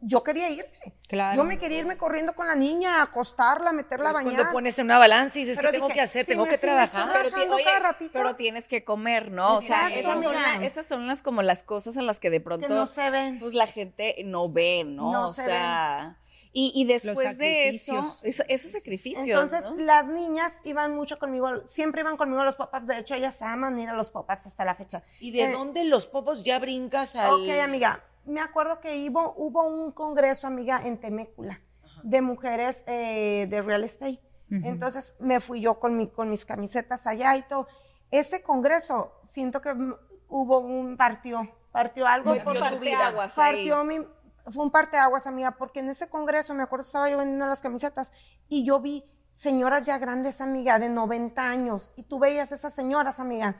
yo 0.00 0.22
quería 0.22 0.48
irme. 0.48 0.94
Claro. 1.08 1.36
Yo 1.36 1.42
me 1.44 1.58
quería 1.58 1.78
irme 1.78 1.98
corriendo 1.98 2.34
con 2.34 2.46
la 2.46 2.54
niña, 2.54 3.02
acostarla, 3.02 3.72
meterla 3.72 4.10
a 4.10 4.12
Es 4.12 4.16
bañar. 4.18 4.34
cuando 4.36 4.52
pones 4.52 4.78
en 4.78 4.84
una 4.86 4.98
balanza 4.98 5.38
y 5.38 5.42
dices, 5.42 5.56
Pero 5.56 5.70
¿qué 5.70 5.72
tengo 5.72 5.86
dije, 5.88 5.98
que 5.98 6.02
hacer? 6.04 6.24
si 6.24 6.30
tengo 6.30 6.44
me- 6.44 6.50
que 6.50 6.54
si 6.56 6.60
trabajar. 6.60 7.00
estoy 7.00 7.12
Pero, 7.14 7.24
ti- 7.24 7.30
Trabajando 7.32 7.56
oye, 7.56 7.64
cada 7.64 7.78
ratito. 7.80 8.10
pero 8.12 8.36
tienes 8.36 8.68
que 8.68 8.84
comer, 8.84 9.32
¿no? 9.32 9.56
O 9.56 9.60
sea, 9.62 9.88
Exacto, 9.88 9.98
esas 9.98 10.22
son, 10.22 10.34
la- 10.34 10.64
esas 10.64 10.86
son 10.86 11.06
las 11.08 11.22
como 11.22 11.42
las 11.42 11.64
cosas 11.64 11.96
en 11.96 12.06
las 12.06 12.20
que 12.20 12.30
de 12.30 12.40
pronto 12.40 12.68
no 12.68 12.86
se 12.86 13.10
ven. 13.10 13.40
pues 13.40 13.54
la 13.54 13.66
gente 13.66 14.14
no 14.24 14.48
ve, 14.48 14.84
¿no? 14.86 15.10
No 15.12 15.24
o 15.24 15.28
se 15.32 15.46
sea, 15.46 16.16
y, 16.60 16.72
y 16.74 16.84
después 16.86 17.38
de 17.38 17.68
eso, 17.68 18.16
esos 18.22 18.70
sacrificios, 18.72 19.26
Entonces, 19.26 19.62
¿no? 19.62 19.76
las 19.76 20.08
niñas 20.08 20.54
iban 20.64 20.94
mucho 20.94 21.18
conmigo, 21.18 21.48
siempre 21.66 22.00
iban 22.00 22.16
conmigo 22.16 22.40
a 22.40 22.44
los 22.44 22.56
pop-ups. 22.56 22.86
De 22.88 22.98
hecho, 22.98 23.14
ellas 23.14 23.40
aman 23.42 23.78
ir 23.78 23.88
a 23.88 23.94
los 23.94 24.10
pop-ups 24.10 24.46
hasta 24.46 24.64
la 24.64 24.74
fecha. 24.74 25.02
¿Y 25.20 25.30
de 25.30 25.44
Eh, 25.44 25.52
dónde 25.52 25.84
los 25.84 26.06
popos 26.06 26.42
ya 26.42 26.58
brincas 26.58 27.14
al...? 27.16 27.30
Ok, 27.34 27.48
amiga. 27.62 28.02
Me 28.24 28.40
acuerdo 28.40 28.80
que 28.80 29.08
hubo, 29.08 29.34
hubo 29.36 29.68
un 29.68 29.92
congreso, 29.92 30.46
amiga, 30.46 30.80
en 30.84 30.98
Temécula, 30.98 31.60
de 32.02 32.20
mujeres 32.22 32.82
eh, 32.86 33.46
de 33.48 33.62
real 33.62 33.84
estate. 33.84 34.20
Entonces 34.50 35.14
me 35.20 35.40
fui 35.40 35.60
yo 35.60 35.78
con, 35.78 35.96
mi, 35.96 36.08
con 36.08 36.28
mis 36.30 36.44
camisetas 36.46 37.06
allá 37.06 37.36
y 37.36 37.42
todo. 37.42 37.68
Ese 38.10 38.42
congreso, 38.42 39.12
siento 39.22 39.60
que 39.60 39.70
hubo 40.28 40.58
un 40.60 40.96
partió, 40.96 41.48
partió 41.70 42.06
algo 42.06 42.30
Partió 42.30 42.44
por 42.44 42.54
tu 42.54 42.60
parte- 42.60 42.78
vida. 42.80 43.28
partió 43.36 43.84
mi, 43.84 44.00
fue 44.52 44.64
un 44.64 44.70
parteaguas, 44.70 45.26
amiga, 45.26 45.56
porque 45.56 45.80
en 45.80 45.90
ese 45.90 46.08
congreso, 46.08 46.54
me 46.54 46.62
acuerdo, 46.62 46.84
estaba 46.84 47.08
yo 47.10 47.18
vendiendo 47.18 47.46
las 47.46 47.60
camisetas 47.60 48.12
y 48.48 48.64
yo 48.64 48.80
vi 48.80 49.04
señoras 49.34 49.86
ya 49.86 49.98
grandes, 49.98 50.40
amiga, 50.40 50.78
de 50.78 50.90
90 50.90 51.40
años, 51.40 51.92
y 51.94 52.02
tú 52.02 52.18
veías 52.18 52.50
esas 52.50 52.74
señoras, 52.74 53.20
amiga, 53.20 53.56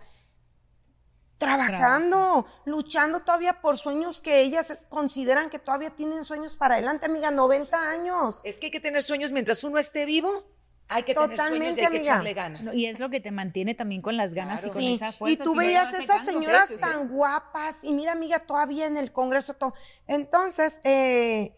trabajando, 1.39 2.47
luchando 2.65 3.21
todavía 3.21 3.61
por 3.61 3.79
sueños 3.79 4.21
que 4.21 4.41
ellas 4.41 4.87
consideran 4.89 5.51
que 5.51 5.61
todavía 5.61 5.91
tienen 5.91 6.25
sueños 6.25 6.57
para 6.57 6.75
adelante, 6.75 7.07
amiga, 7.07 7.31
90 7.31 7.91
años. 7.91 8.41
Es 8.43 8.59
que 8.59 8.67
hay 8.67 8.73
que 8.73 8.81
tener 8.81 9.03
sueños 9.03 9.31
mientras 9.31 9.63
uno 9.63 9.79
esté 9.79 10.05
vivo. 10.05 10.58
Hay 10.91 11.03
que 11.03 11.13
tener 11.15 11.29
sueños 11.29 11.45
Totalmente, 11.45 11.67
y 11.67 11.85
hay 11.85 11.91
que 11.91 11.97
amiga. 11.99 12.03
echarle 12.03 12.35
ganas. 12.35 12.67
No, 12.67 12.73
y 12.73 12.87
es 12.87 12.99
lo 12.99 13.11
que 13.11 13.21
te 13.21 13.31
mantiene 13.31 13.75
también 13.75 14.01
con 14.01 14.17
las 14.17 14.33
ganas 14.33 14.65
y 14.65 14.71
con 14.71 14.79
Sí, 14.81 14.95
esa 14.95 15.13
fuerza. 15.13 15.43
y 15.43 15.45
tú 15.45 15.53
si 15.53 15.59
veías 15.59 15.93
no 15.93 15.99
esas 15.99 16.25
señoras 16.25 16.69
sí. 16.69 16.77
tan 16.77 17.09
guapas 17.09 17.85
y 17.85 17.93
mira 17.93 18.13
amiga 18.13 18.39
todavía 18.41 18.87
en 18.87 18.97
el 18.97 19.13
Congreso 19.13 19.55
todo. 19.55 19.75
Entonces, 20.07 20.81
eh, 20.85 21.55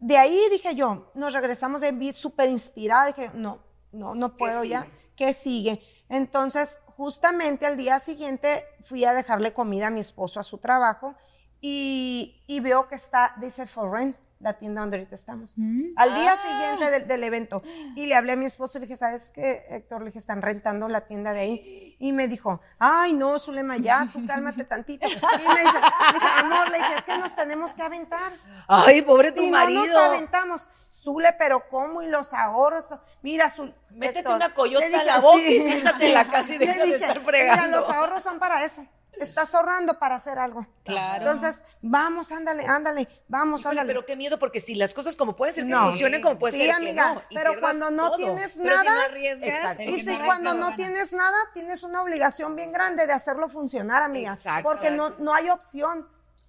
de 0.00 0.16
ahí 0.18 0.38
dije 0.50 0.74
yo, 0.74 1.10
nos 1.14 1.32
regresamos 1.34 1.80
de 1.80 1.92
vi 1.92 2.12
súper 2.12 2.48
inspirada, 2.48 3.06
dije 3.06 3.30
no, 3.34 3.60
no, 3.92 4.14
no 4.14 4.36
puedo 4.36 4.64
ya, 4.64 4.86
¿qué 5.16 5.32
sigue? 5.32 5.82
Entonces, 6.08 6.78
justamente 6.96 7.66
al 7.66 7.76
día 7.76 7.98
siguiente 8.00 8.64
fui 8.84 9.04
a 9.04 9.12
dejarle 9.12 9.52
comida 9.52 9.88
a 9.88 9.90
mi 9.90 10.00
esposo 10.00 10.40
a 10.40 10.44
su 10.44 10.58
trabajo 10.58 11.14
y, 11.60 12.42
y 12.46 12.60
veo 12.60 12.88
que 12.88 12.94
está, 12.94 13.34
dice 13.40 13.66
For 13.66 13.90
Rent, 13.90 14.16
la 14.38 14.52
tienda 14.58 14.82
donde 14.82 14.98
ahorita 14.98 15.14
estamos. 15.14 15.54
Al 15.96 16.14
día 16.14 16.32
Ah. 16.32 16.42
siguiente 16.76 16.90
del, 16.90 17.08
del 17.08 17.24
evento. 17.24 17.62
Y 17.96 18.06
le 18.06 18.14
hablé 18.14 18.32
a 18.32 18.36
mi 18.36 18.44
esposo 18.44 18.76
y 18.76 18.80
le 18.82 18.86
dije, 18.86 18.96
¿sabes 18.96 19.30
qué, 19.34 19.62
Héctor? 19.70 20.00
Le 20.00 20.06
dije, 20.06 20.18
están 20.18 20.42
rentando 20.42 20.88
la 20.88 21.02
tienda 21.06 21.32
de 21.32 21.40
ahí. 21.40 21.96
Y 21.98 22.12
me 22.12 22.28
dijo, 22.28 22.60
ay, 22.78 23.14
no, 23.14 23.38
Zulema, 23.38 23.78
ya, 23.78 24.06
tú 24.12 24.24
cálmate 24.26 24.64
tantito. 24.64 25.06
Y 25.08 25.10
me 25.48 25.60
dice, 25.60 25.78
dije, 26.14 26.26
amor, 26.40 26.70
le 26.70 26.78
dije, 26.78 26.94
es 26.98 27.04
que 27.04 27.18
nos 27.18 27.34
tenemos 27.34 27.72
que 27.72 27.82
aventar. 27.82 28.30
Ay, 28.68 29.02
pobre 29.02 29.32
tu 29.32 29.40
Si 29.40 29.50
no 29.50 29.56
marido. 29.58 29.86
nos 29.86 29.96
aventamos, 29.96 30.68
Zule, 31.02 31.34
pero 31.38 31.68
¿cómo? 31.70 32.02
Y 32.02 32.08
los 32.08 32.32
ahorros. 32.34 32.90
Mira, 33.22 33.48
Zule. 33.48 33.74
Métete 33.90 34.18
Héctor, 34.20 34.36
una 34.36 34.52
coyota 34.52 34.86
le 34.88 34.94
a 34.96 34.98
dije, 34.98 35.04
la 35.10 35.18
boca 35.20 35.40
y 35.40 35.60
siéntate 35.60 36.06
en 36.08 36.14
la 36.14 36.28
casa 36.28 36.52
y 36.54 36.58
deja 36.58 36.74
de 36.74 36.82
dije, 36.84 36.94
estar 36.96 37.20
fregando. 37.20 37.62
Mira, 37.66 37.76
los 37.78 37.88
ahorros 37.88 38.22
son 38.22 38.38
para 38.38 38.62
eso. 38.64 38.84
Estás 39.20 39.54
ahorrando 39.54 39.98
para 39.98 40.16
hacer 40.16 40.38
algo. 40.38 40.66
Claro. 40.84 41.24
Entonces, 41.24 41.64
vamos, 41.82 42.30
ándale, 42.32 42.66
ándale, 42.66 43.08
vamos, 43.28 43.60
Híjole, 43.62 43.80
ándale. 43.80 43.94
pero 43.94 44.06
qué 44.06 44.16
miedo, 44.16 44.38
porque 44.38 44.60
si 44.60 44.74
las 44.74 44.92
cosas 44.94 45.16
como 45.16 45.34
pueden 45.36 45.54
ser 45.54 45.64
que 45.64 45.70
No. 45.70 45.88
funcionen, 45.88 46.20
como 46.22 46.38
puede 46.38 46.52
sí, 46.56 46.66
ser 46.66 46.74
amiga, 46.74 47.08
que 47.08 47.14
no. 47.14 47.22
y 47.30 47.34
pero 47.34 47.60
cuando 47.60 47.90
no 47.90 48.06
todo. 48.08 48.16
tienes 48.16 48.52
Pero 48.56 48.78
si 48.78 48.84
no 48.84 48.84
nada, 48.84 49.04
arriesgas, 49.06 49.48
Exacto. 49.48 49.82
y 49.82 50.00
si 50.00 50.16
no 50.18 50.24
cuando 50.24 50.54
no 50.54 50.64
gana. 50.66 50.76
tienes 50.76 51.12
nada, 51.12 51.36
tienes 51.54 51.82
una 51.82 52.02
obligación 52.02 52.54
bien 52.56 52.72
grande 52.72 53.06
de 53.06 53.12
hacerlo 53.12 53.48
funcionar, 53.48 54.02
amiga. 54.02 54.32
Exacto. 54.34 54.68
Porque 54.68 54.90
no, 54.90 55.10
no 55.18 55.32
hay 55.34 55.48
opción. 55.50 56.08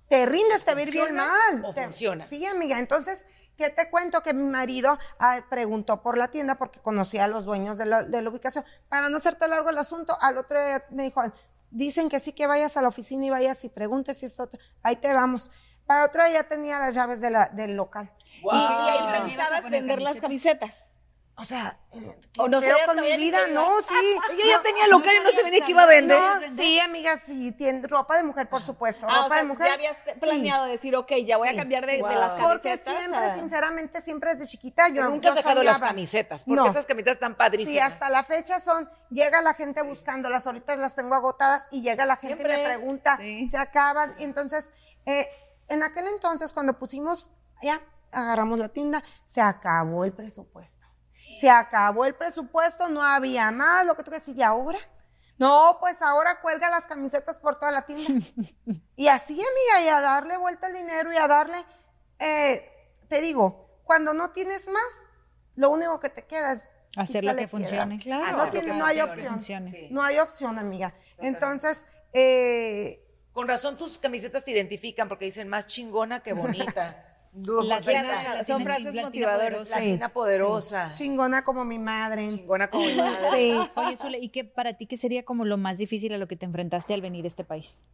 Te 0.10 0.26
rindes, 0.26 0.64
te 0.64 0.72
va 0.72 0.76
bien 0.76 0.88
¿Funciona 0.90 1.28
mal. 1.28 1.66
o 1.66 1.74
Te- 1.74 1.84
funciona? 1.84 2.26
Sí, 2.26 2.46
amiga. 2.46 2.80
Entonces, 2.80 3.26
¿qué 3.58 3.70
te 3.70 3.90
cuento? 3.90 4.22
Que 4.24 4.34
mi 4.34 4.44
marido 4.50 4.98
ah, 5.20 5.42
preguntó 5.50 6.02
por 6.02 6.18
la 6.18 6.30
tienda 6.30 6.56
porque 6.56 6.80
conocía 6.82 7.26
a 7.26 7.28
los 7.28 7.44
dueños 7.46 7.78
de 7.78 7.86
la, 7.86 8.04
de 8.04 8.22
la 8.22 8.30
ubicación. 8.30 8.64
Para 8.88 9.10
no 9.10 9.18
hacerte 9.18 9.48
largo 9.50 9.70
el 9.70 9.78
asunto, 9.78 10.18
al 10.22 10.38
otro 10.38 10.64
día 10.64 10.86
me 10.92 11.04
dijo, 11.04 11.22
dicen 11.72 12.10
que 12.10 12.20
sí 12.20 12.32
que 12.34 12.48
vayas 12.48 12.78
a 12.78 12.82
la 12.82 12.88
oficina 12.88 13.26
y 13.26 13.30
vayas 13.30 13.64
y 13.64 13.70
preguntes 13.70 14.20
si 14.20 14.26
esto, 14.26 14.50
ahí 14.84 14.96
te 14.98 15.14
vamos. 15.14 15.52
Para 15.86 16.04
otro 16.06 16.24
día 16.26 16.34
ya 16.42 16.44
tenía 16.48 16.80
las 16.80 16.94
llaves 16.96 17.22
de 17.22 17.30
la, 17.30 17.48
del 17.50 17.76
local. 17.76 18.12
Y, 18.42 18.46
y 18.46 18.50
ahí 18.50 18.50
Ah. 18.52 19.20
pensabas 19.24 19.70
vender 19.70 20.02
las 20.02 20.20
camisetas. 20.22 20.94
O 21.40 21.46
sea, 21.46 21.78
eh, 21.92 22.20
O 22.40 22.48
no 22.48 22.60
¿qué 22.60 22.66
pedo 22.66 22.78
con 22.88 22.96
mi 23.00 23.12
ni 23.12 23.18
vida? 23.18 23.46
qué 23.46 23.52
No, 23.52 23.80
sí. 23.84 23.94
Ella 24.32 24.44
ya 24.56 24.62
tenía 24.64 24.88
local 24.88 25.14
y 25.22 25.24
no 25.24 25.30
se 25.30 25.44
venía 25.44 25.64
que 25.64 25.72
iba 25.72 25.84
a 25.84 25.86
vender. 25.86 26.18
No, 26.20 26.56
sí, 26.58 26.80
amiga, 26.80 27.22
sí, 27.24 27.52
tiene 27.52 27.88
ropa 27.88 28.18
de 28.18 28.24
mujer, 28.24 28.50
por 28.50 28.64
supuesto. 28.64 29.06
Ah, 29.08 29.14
ropa 29.14 29.26
o 29.26 29.28
sea, 29.30 29.38
de 29.38 29.44
mujer. 29.44 29.68
ya 29.68 29.74
habías 29.76 29.98
sí. 29.98 30.20
planeado 30.20 30.66
decir, 30.66 30.96
ok, 30.96 31.12
ya 31.24 31.38
voy 31.38 31.50
Sí. 31.50 31.54
a 31.54 31.58
cambiar 31.60 31.86
de, 31.86 32.00
las 32.00 32.32
Porque 32.32 32.70
camisetas. 32.80 32.98
siempre, 32.98 33.20
a- 33.20 33.36
sinceramente, 33.36 34.02
siempre 34.02 34.32
desde 34.32 34.48
chiquita 34.48 34.88
yo 34.88 34.96
Pero 34.96 35.10
nunca 35.10 35.30
has 35.30 35.36
yo 35.36 35.42
sacado 35.42 35.62
las 35.64 35.76
soñaba. 35.76 35.90
camisetas, 35.92 36.44
porque 36.44 36.56
No. 36.64 36.72
esas 36.72 36.86
camisetas 36.88 37.14
están 37.18 37.36
padrísimas. 37.36 37.72
Sí, 37.72 37.80
hasta 37.80 38.10
la 38.10 38.24
fecha 38.24 38.60
son, 38.60 38.90
llega 39.12 39.40
la 39.42 39.54
gente 39.54 39.84
buscándolas, 39.84 40.48
ahorita 40.48 40.76
las 40.78 40.96
tengo 40.96 41.14
agotadas 41.14 41.68
y 41.70 41.84
llega 41.84 42.06
la 42.06 42.16
gente 42.16 42.34
y 42.34 42.38
Siempre. 42.48 42.58
me 42.58 42.64
pregunta, 42.64 43.16
Sí. 43.18 43.48
se 43.48 43.58
acaban. 43.58 44.16
Y 44.18 44.24
entonces, 44.24 44.74
eh, 45.06 45.28
en 45.68 45.84
aquel 45.84 46.08
entonces, 46.08 46.52
cuando 46.52 46.80
pusimos, 46.80 47.30
ya 47.62 47.80
agarramos 48.12 48.58
la 48.58 48.70
tienda, 48.70 49.04
se 49.24 49.40
acabó 49.42 50.04
el 50.04 50.14
presupuesto. 50.14 50.87
Se 51.40 51.50
acabó 51.50 52.06
el 52.06 52.16
presupuesto, 52.16 52.90
no 52.90 53.04
había 53.04 53.52
más, 53.52 53.86
lo 53.86 53.96
que 53.96 54.04
tú 54.04 54.12
decís, 54.12 54.34
¿y 54.36 54.42
ahora? 54.44 54.80
No, 55.38 55.78
pues 55.80 56.02
ahora 56.02 56.42
cuelga 56.42 56.70
las 56.70 56.86
camisetas 56.88 57.38
por 57.40 57.60
toda 57.60 57.72
la 57.72 57.86
tienda. 57.86 58.26
y 58.96 59.08
así, 59.08 59.34
amiga, 59.34 59.86
y 59.86 59.88
a 59.90 60.02
darle 60.02 60.38
vuelta 60.38 60.68
el 60.68 60.74
dinero 60.74 61.14
y 61.14 61.18
a 61.18 61.28
darle, 61.28 61.58
eh, 62.20 62.68
te 63.08 63.22
digo, 63.22 63.82
cuando 63.84 64.14
no 64.14 64.32
tienes 64.32 64.68
más, 64.68 64.84
lo 65.56 65.70
único 65.70 66.00
que 66.00 66.10
te 66.10 66.26
queda 66.26 66.54
es 66.54 66.68
Hacer 66.96 67.24
lo 67.24 67.36
que 67.36 67.48
funcione. 67.48 67.96
Hacer 67.98 68.10
No, 68.32 68.46
lo 68.46 68.50
tiene- 68.52 68.72
que 68.72 68.74
no 68.74 68.86
hay 68.86 69.00
opción. 69.02 69.68
Sí. 69.68 69.88
No 69.92 70.02
hay 70.02 70.18
opción, 70.18 70.58
amiga. 70.58 70.94
Entonces, 71.20 71.86
eh, 72.14 73.04
Con 73.34 73.48
razón 73.48 73.78
tus 73.78 74.00
camisetas 74.00 74.44
te 74.46 74.50
identifican 74.52 75.08
porque 75.08 75.26
dicen 75.26 75.48
más 75.48 75.68
chingona 75.68 76.22
que 76.24 76.34
bonita. 76.34 77.04
Son 78.46 78.64
frases 78.64 78.86
latina 78.86 79.02
motivadoras. 79.04 79.50
poderosa. 79.50 79.76
Latina 79.76 80.10
poderosa. 80.10 80.92
chingona 80.94 81.44
como 81.44 81.66
mi 81.66 81.80
madre. 81.80 82.30
Chingona 82.30 82.70
como 82.70 82.86
mi 82.86 82.96
madre. 82.96 83.28
Sí. 83.34 83.60
Oye, 83.76 83.98
Zule, 83.98 84.20
¿y 84.20 84.30
qué 84.30 84.44
para 84.44 84.74
ti 84.74 84.86
qué 84.88 84.98
sería 84.98 85.24
como 85.26 85.46
lo 85.46 85.58
más 85.58 85.78
difícil 85.78 86.14
a 86.14 86.18
lo 86.18 86.28
que 86.28 86.36
te 86.36 86.46
enfrentaste 86.46 86.94
al 86.94 87.02
venir 87.02 87.26
a 87.26 87.28
este 87.28 87.44
país? 87.44 87.86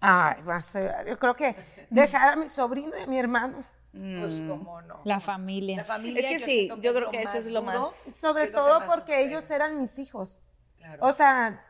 Ay, 0.00 0.42
va 0.42 0.56
a 0.56 0.62
ser, 0.62 1.06
yo 1.06 1.16
creo 1.18 1.36
que 1.36 1.54
dejar 1.90 2.32
a 2.32 2.36
mi 2.36 2.48
sobrino 2.48 2.92
y 2.98 3.02
a 3.02 3.06
mi 3.06 3.18
hermano. 3.18 3.64
Pues 3.92 4.40
cómo 4.48 4.80
no. 4.82 5.00
La 5.04 5.20
familia. 5.20 5.76
La 5.76 5.84
familia. 5.84 6.20
Es 6.22 6.26
que 6.26 6.38
yo 6.38 6.44
sí, 6.46 6.70
yo 6.80 6.94
creo 6.94 7.10
que 7.10 7.22
eso 7.22 7.38
es 7.38 7.50
lo 7.50 7.62
más- 7.62 7.94
Sobre 7.94 8.46
todo 8.48 8.84
porque 8.86 9.20
ellos 9.22 9.48
eran 9.50 9.80
mis 9.80 9.98
hijos. 9.98 10.40
Claro. 10.78 11.06
O 11.06 11.12
sea, 11.12 11.62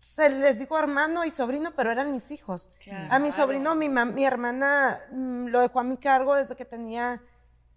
se 0.00 0.28
les 0.30 0.58
dijo 0.58 0.76
hermano 0.78 1.24
y 1.24 1.30
sobrino, 1.30 1.72
pero 1.76 1.92
eran 1.92 2.10
mis 2.10 2.30
hijos. 2.32 2.70
A 3.10 3.18
mi 3.18 3.30
sobrino, 3.30 3.74
mi, 3.76 3.88
mam- 3.88 4.14
mi 4.14 4.24
hermana 4.24 4.98
mm, 5.12 5.46
lo 5.48 5.60
dejó 5.60 5.78
a 5.80 5.84
mi 5.84 5.96
cargo 5.98 6.34
desde 6.34 6.56
que 6.56 6.64
tenía 6.64 7.22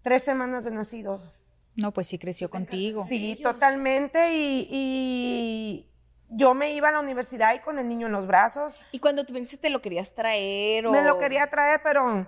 tres 0.01 0.23
semanas 0.23 0.63
de 0.63 0.71
nacido. 0.71 1.21
No, 1.75 1.91
pues 1.91 2.07
sí 2.07 2.17
creció 2.17 2.49
contigo. 2.49 3.03
Sí, 3.03 3.37
totalmente. 3.43 4.33
Y, 4.33 4.67
y 4.71 5.89
yo 6.29 6.53
me 6.53 6.71
iba 6.71 6.89
a 6.89 6.91
la 6.93 6.99
universidad 7.01 7.53
y 7.55 7.59
con 7.59 7.77
el 7.77 7.87
niño 7.87 8.07
en 8.07 8.13
los 8.13 8.25
brazos. 8.25 8.79
Y 8.91 8.99
cuando 8.99 9.25
te 9.25 9.33
viniste, 9.33 9.57
¿te 9.57 9.69
lo 9.69 9.81
querías 9.81 10.13
traer? 10.15 10.87
O... 10.87 10.91
Me 10.91 11.03
lo 11.03 11.17
quería 11.17 11.47
traer, 11.47 11.81
pero 11.83 12.25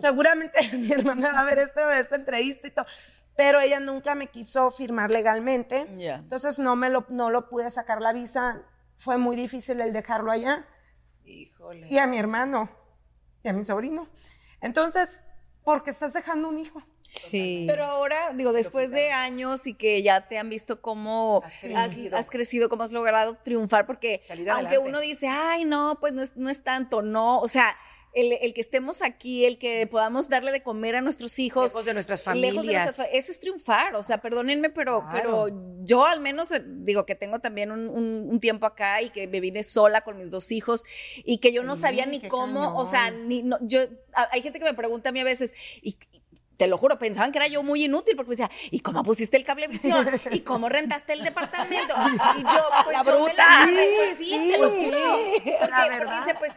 seguramente 0.00 0.60
mi 0.78 0.92
hermana 0.92 1.32
va 1.32 1.40
a 1.40 1.44
ver 1.44 1.58
esto 1.58 1.84
de 1.86 2.00
esta 2.00 2.16
entrevista 2.16 2.68
y 2.68 2.70
todo. 2.70 2.86
Pero 3.34 3.60
ella 3.60 3.80
nunca 3.80 4.14
me 4.14 4.28
quiso 4.28 4.70
firmar 4.70 5.10
legalmente. 5.10 5.88
Ya. 5.96 6.16
Entonces 6.16 6.58
no 6.58 6.76
me 6.76 6.90
lo, 6.90 7.06
no 7.08 7.30
lo 7.30 7.48
pude 7.48 7.70
sacar 7.70 8.00
la 8.02 8.12
visa. 8.12 8.62
Fue 9.02 9.18
muy 9.18 9.34
difícil 9.34 9.80
el 9.80 9.92
dejarlo 9.92 10.30
allá. 10.30 10.64
Híjole. 11.24 11.88
Y 11.90 11.98
a 11.98 12.06
mi 12.06 12.18
hermano. 12.18 12.70
Y 13.42 13.48
a 13.48 13.52
mi 13.52 13.64
sobrino. 13.64 14.08
Entonces, 14.60 15.20
porque 15.64 15.90
estás 15.90 16.12
dejando 16.12 16.48
un 16.48 16.58
hijo. 16.58 16.80
Sí. 17.14 17.64
Pero 17.66 17.84
ahora, 17.84 18.32
digo, 18.32 18.52
después 18.52 18.92
de 18.92 19.10
años 19.10 19.66
y 19.66 19.74
que 19.74 20.02
ya 20.02 20.28
te 20.28 20.38
han 20.38 20.48
visto 20.48 20.80
cómo 20.80 21.42
Has 21.44 21.60
crecido. 21.60 22.16
has 22.16 22.30
crecido, 22.30 22.68
cómo 22.68 22.84
has 22.84 22.92
logrado 22.92 23.36
triunfar, 23.42 23.86
porque 23.86 24.22
aunque 24.50 24.78
uno 24.78 25.00
dice, 25.00 25.26
ay, 25.28 25.64
no, 25.64 25.98
pues 26.00 26.12
no 26.12 26.22
es, 26.22 26.36
no 26.36 26.48
es 26.48 26.62
tanto, 26.62 27.02
no, 27.02 27.40
o 27.40 27.48
sea, 27.48 27.76
el, 28.14 28.32
el 28.32 28.52
que 28.54 28.60
estemos 28.60 29.00
aquí, 29.02 29.44
el 29.44 29.58
que 29.58 29.86
podamos 29.86 30.28
darle 30.28 30.52
de 30.52 30.62
comer 30.62 30.96
a 30.96 31.00
nuestros 31.00 31.38
hijos. 31.38 31.64
Lejos 31.72 31.86
de 31.86 31.94
nuestras 31.94 32.26
lejos 32.26 32.40
de 32.42 32.50
familias. 32.52 32.84
nuestras 32.84 33.08
eso 33.12 33.32
es 33.32 33.40
triunfar, 33.40 33.94
o 33.96 34.02
sea, 34.02 34.18
perdónenme, 34.20 34.70
pero, 34.70 35.00
Claro. 35.08 35.44
pero 35.46 35.56
yo 35.84 36.04
al 36.06 36.20
menos 36.20 36.50
eh, 36.52 36.62
digo 36.64 37.06
que 37.06 37.14
tengo 37.14 37.38
también 37.40 37.70
un, 37.72 37.88
un- 37.88 38.28
un 38.30 38.40
tiempo 38.40 38.66
acá 38.66 39.00
y 39.02 39.10
que 39.10 39.26
me 39.28 39.40
vine 39.40 39.62
sola 39.62 40.02
con 40.02 40.18
mis 40.18 40.30
dos 40.30 40.52
hijos 40.52 40.84
y 41.24 41.38
que 41.38 41.52
yo 41.52 41.62
no 41.64 41.74
sabía 41.76 42.04
ni 42.06 42.20
cómo, 42.28 42.76
o 42.76 42.86
sea, 42.86 43.10
ni 43.10 43.42
no, 43.42 43.56
yo 43.62 43.80
hay 44.30 44.42
gente 44.42 44.58
que 44.58 44.64
me 44.64 44.74
pregunta 44.74 45.08
a 45.08 45.12
mí 45.12 45.20
a 45.20 45.24
veces 45.24 45.54
y, 45.80 45.96
te 46.58 46.66
lo 46.68 46.78
juro, 46.78 46.96
pensaban 46.98 47.32
que 47.32 47.38
era 47.38 47.48
yo 47.48 47.62
muy 47.64 47.82
inútil 47.84 48.14
porque 48.14 48.28
me 48.28 48.36
decía, 48.36 48.50
¿y 48.70 48.80
cómo 48.80 49.02
pusiste 49.02 49.36
el 49.36 49.42
cablevisión? 49.42 50.06
¿Y 50.30 50.40
cómo 50.40 50.68
rentaste 50.68 51.14
el 51.14 51.24
departamento? 51.24 51.92
Y 52.38 52.42
yo, 52.42 52.68
pues 52.84 52.96
La 52.98 53.02
yo 53.02 53.10
me 53.12 53.24
bruta. 53.24 53.44
pues, 53.66 54.18
sí, 54.18 54.24
Sí, 54.30 54.50
te 54.52 54.58
lo 54.58 54.68
juro. 54.70 54.98
Porque, 55.34 55.50
La 55.60 55.66
porque 55.82 55.88
verdad. 55.98 56.18
dice, 56.20 56.34
pues, 56.38 56.52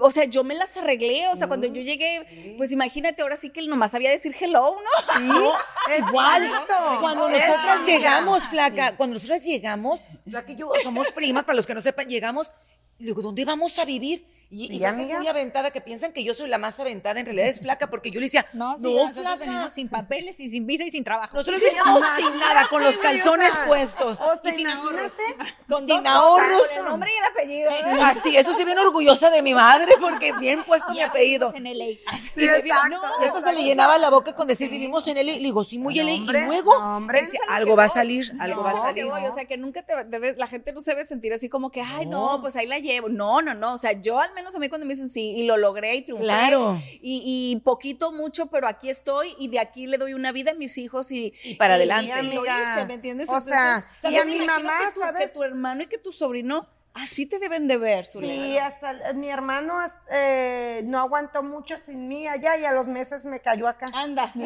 o 0.00 0.10
sea, 0.10 0.24
yo 0.24 0.44
me 0.44 0.54
las 0.54 0.76
arreglé, 0.76 1.28
o 1.28 1.36
sea, 1.36 1.48
cuando 1.48 1.66
yo 1.66 1.82
llegué, 1.82 2.54
pues 2.56 2.72
imagínate, 2.72 3.22
ahora 3.22 3.36
sí 3.36 3.50
que 3.50 3.60
él 3.60 3.68
nomás 3.68 3.90
sabía 3.90 4.10
decir 4.10 4.34
hello, 4.38 4.76
¿no? 5.18 5.52
Igual, 5.98 6.44
Exacto. 6.44 6.74
cuando 7.00 7.28
nosotras 7.28 7.86
llegamos, 7.86 8.48
flaca, 8.48 8.96
cuando 8.96 9.14
nosotras 9.14 9.44
llegamos, 9.44 10.02
flaca 10.28 10.52
y 10.52 10.56
yo 10.56 10.72
somos 10.82 11.10
primas, 11.12 11.44
para 11.44 11.56
los 11.56 11.66
que 11.66 11.74
no 11.74 11.80
sepan, 11.80 12.08
llegamos, 12.08 12.52
y 12.98 13.04
le 13.04 13.10
digo, 13.10 13.22
¿dónde 13.22 13.44
vamos 13.44 13.78
a 13.78 13.84
vivir? 13.84 14.26
Y, 14.52 14.66
Sí, 14.66 14.74
y 14.74 14.78
Flaca 14.80 14.92
amiga. 14.94 15.12
es 15.14 15.18
muy 15.20 15.28
aventada, 15.28 15.70
que 15.70 15.80
piensan 15.80 16.12
que 16.12 16.22
yo 16.22 16.34
soy 16.34 16.46
la 16.48 16.58
más 16.58 16.78
aventada, 16.78 17.18
en 17.18 17.24
realidad 17.24 17.48
es 17.48 17.60
flaca, 17.62 17.88
porque 17.88 18.10
yo 18.10 18.20
le 18.20 18.26
decía, 18.26 18.44
No, 18.52 18.76
no, 18.76 18.88
sí, 18.88 18.94
nosotros 18.94 19.24
flaca. 19.24 19.36
venimos 19.38 19.72
sin 19.72 19.88
papeles 19.88 20.38
y 20.40 20.48
sin 20.50 20.66
visa 20.66 20.84
y 20.84 20.90
sin 20.90 21.04
trabajo. 21.04 21.34
Nosotros 21.36 21.62
veníamos 21.62 22.02
sin 22.18 22.38
nada, 22.38 22.66
con 22.68 22.82
los 22.84 22.94
Sí, 22.96 23.00
calzones 23.00 23.52
puestos. 23.66 24.20
O 24.20 24.38
sea, 24.42 24.52
Y 24.52 24.56
sin 24.58 24.66
ahorros. 24.66 25.10
imagínate. 25.18 25.52
Con 25.72 25.86
sin 25.86 26.06
ahorros. 26.06 26.68
con 26.68 26.78
el 26.78 26.84
nombre 26.84 27.10
y 27.10 27.16
el 27.18 27.24
apellido. 27.24 27.70
¿no? 27.96 28.04
Así, 28.04 28.36
eso 28.36 28.50
estoy 28.50 28.66
bien 28.66 28.78
orgullosa 28.78 29.30
de 29.30 29.40
mi 29.40 29.54
madre, 29.54 29.94
porque 30.00 30.32
bien 30.34 30.62
puesto 30.64 30.92
mi 30.92 31.00
apellido. 31.00 31.50
En 31.54 31.64
LA. 31.64 31.84
Y 31.86 31.98
me 32.36 32.60
vio- 32.60 32.74
exacto, 32.74 32.88
no, 32.90 33.00
y 33.24 33.28
hasta 33.28 33.40
se 33.40 33.52
le 33.54 33.62
llenaba 33.62 33.96
la 33.96 34.10
boca 34.10 34.34
con 34.34 34.46
decir 34.46 34.68
vivimos 34.68 35.08
en 35.08 35.16
y 35.16 35.22
le 35.24 35.38
digo, 35.38 35.64
sí, 35.64 35.78
muy 35.78 35.94
No, 35.94 36.02
LA. 36.02 36.10
y 36.12 36.20
luego, 36.46 36.78
no, 36.78 36.96
hombre. 36.98 37.22
algo 37.48 37.74
va 37.76 37.84
a 37.84 37.88
salir, 37.88 38.30
algo 38.38 38.62
va 38.62 38.70
a 38.70 38.74
No, 38.74 38.82
salir. 38.82 39.04
O 39.06 39.32
sea, 39.34 39.46
que 39.46 39.56
nunca 39.56 39.82
te 39.82 40.04
debes, 40.04 40.36
la 40.36 40.46
gente 40.46 40.72
no 40.74 40.80
se 40.82 40.90
debe 40.90 41.04
sentir 41.06 41.32
así 41.32 41.48
como 41.48 41.70
que, 41.70 41.80
ay, 41.80 42.04
no. 42.06 42.32
No. 42.36 42.40
pues 42.42 42.54
ahí 42.56 42.66
la 42.66 42.78
llevo. 42.78 43.08
No, 43.08 43.40
no, 43.40 43.54
no. 43.54 43.72
O 43.74 43.78
sea, 43.78 43.92
yo 43.92 44.18
al 44.20 44.32
menos 44.34 44.41
a 44.54 44.58
mí 44.58 44.68
cuando 44.68 44.86
me 44.86 44.94
dicen 44.94 45.08
sí, 45.08 45.32
y 45.36 45.44
lo 45.44 45.56
logré 45.56 45.94
y 45.96 46.02
triunfé. 46.02 46.24
Claro. 46.24 46.80
Y, 47.00 47.52
y 47.52 47.60
poquito, 47.60 48.12
mucho, 48.12 48.46
pero 48.46 48.66
aquí 48.68 48.90
estoy 48.90 49.34
y 49.38 49.48
de 49.48 49.60
aquí 49.60 49.86
le 49.86 49.98
doy 49.98 50.14
una 50.14 50.32
vida 50.32 50.50
a 50.52 50.54
mis 50.54 50.76
hijos 50.78 51.10
y, 51.12 51.32
Y 51.44 51.54
para 51.54 51.74
adelante. 51.74 52.12
Y 52.20 52.34
lo 52.34 52.40
Amiga. 52.40 52.74
hice, 52.74 52.86
¿me 52.86 52.94
entiendes? 52.94 53.28
O 53.28 53.40
sea, 53.40 53.86
¿sabes? 53.98 54.16
y 54.16 54.20
a 54.20 54.24
mi 54.24 54.40
mamá, 54.44 54.78
tú- 54.94 55.00
¿sabes? 55.00 55.22
Que 55.22 55.28
tu 55.28 55.42
hermano 55.42 55.82
y 55.82 55.86
que 55.86 55.98
tu 55.98 56.12
sobrino 56.12 56.68
así 56.94 57.24
te 57.24 57.38
deben 57.38 57.68
de 57.68 57.78
ver, 57.78 58.04
Zulema. 58.04 58.34
Sí, 58.42 58.58
hasta 58.58 58.90
el- 58.90 59.16
mi 59.16 59.28
hermano 59.30 59.72
eh, 60.12 60.82
no 60.84 60.98
aguantó 60.98 61.42
mucho 61.42 61.74
sin 61.78 62.06
mí 62.06 62.26
allá 62.28 62.58
y 62.58 62.64
a 62.64 62.72
los 62.72 62.86
meses 62.88 63.24
me 63.24 63.40
cayó 63.40 63.66
acá. 63.66 63.86
Anda. 63.94 64.30
Y, 64.34 64.40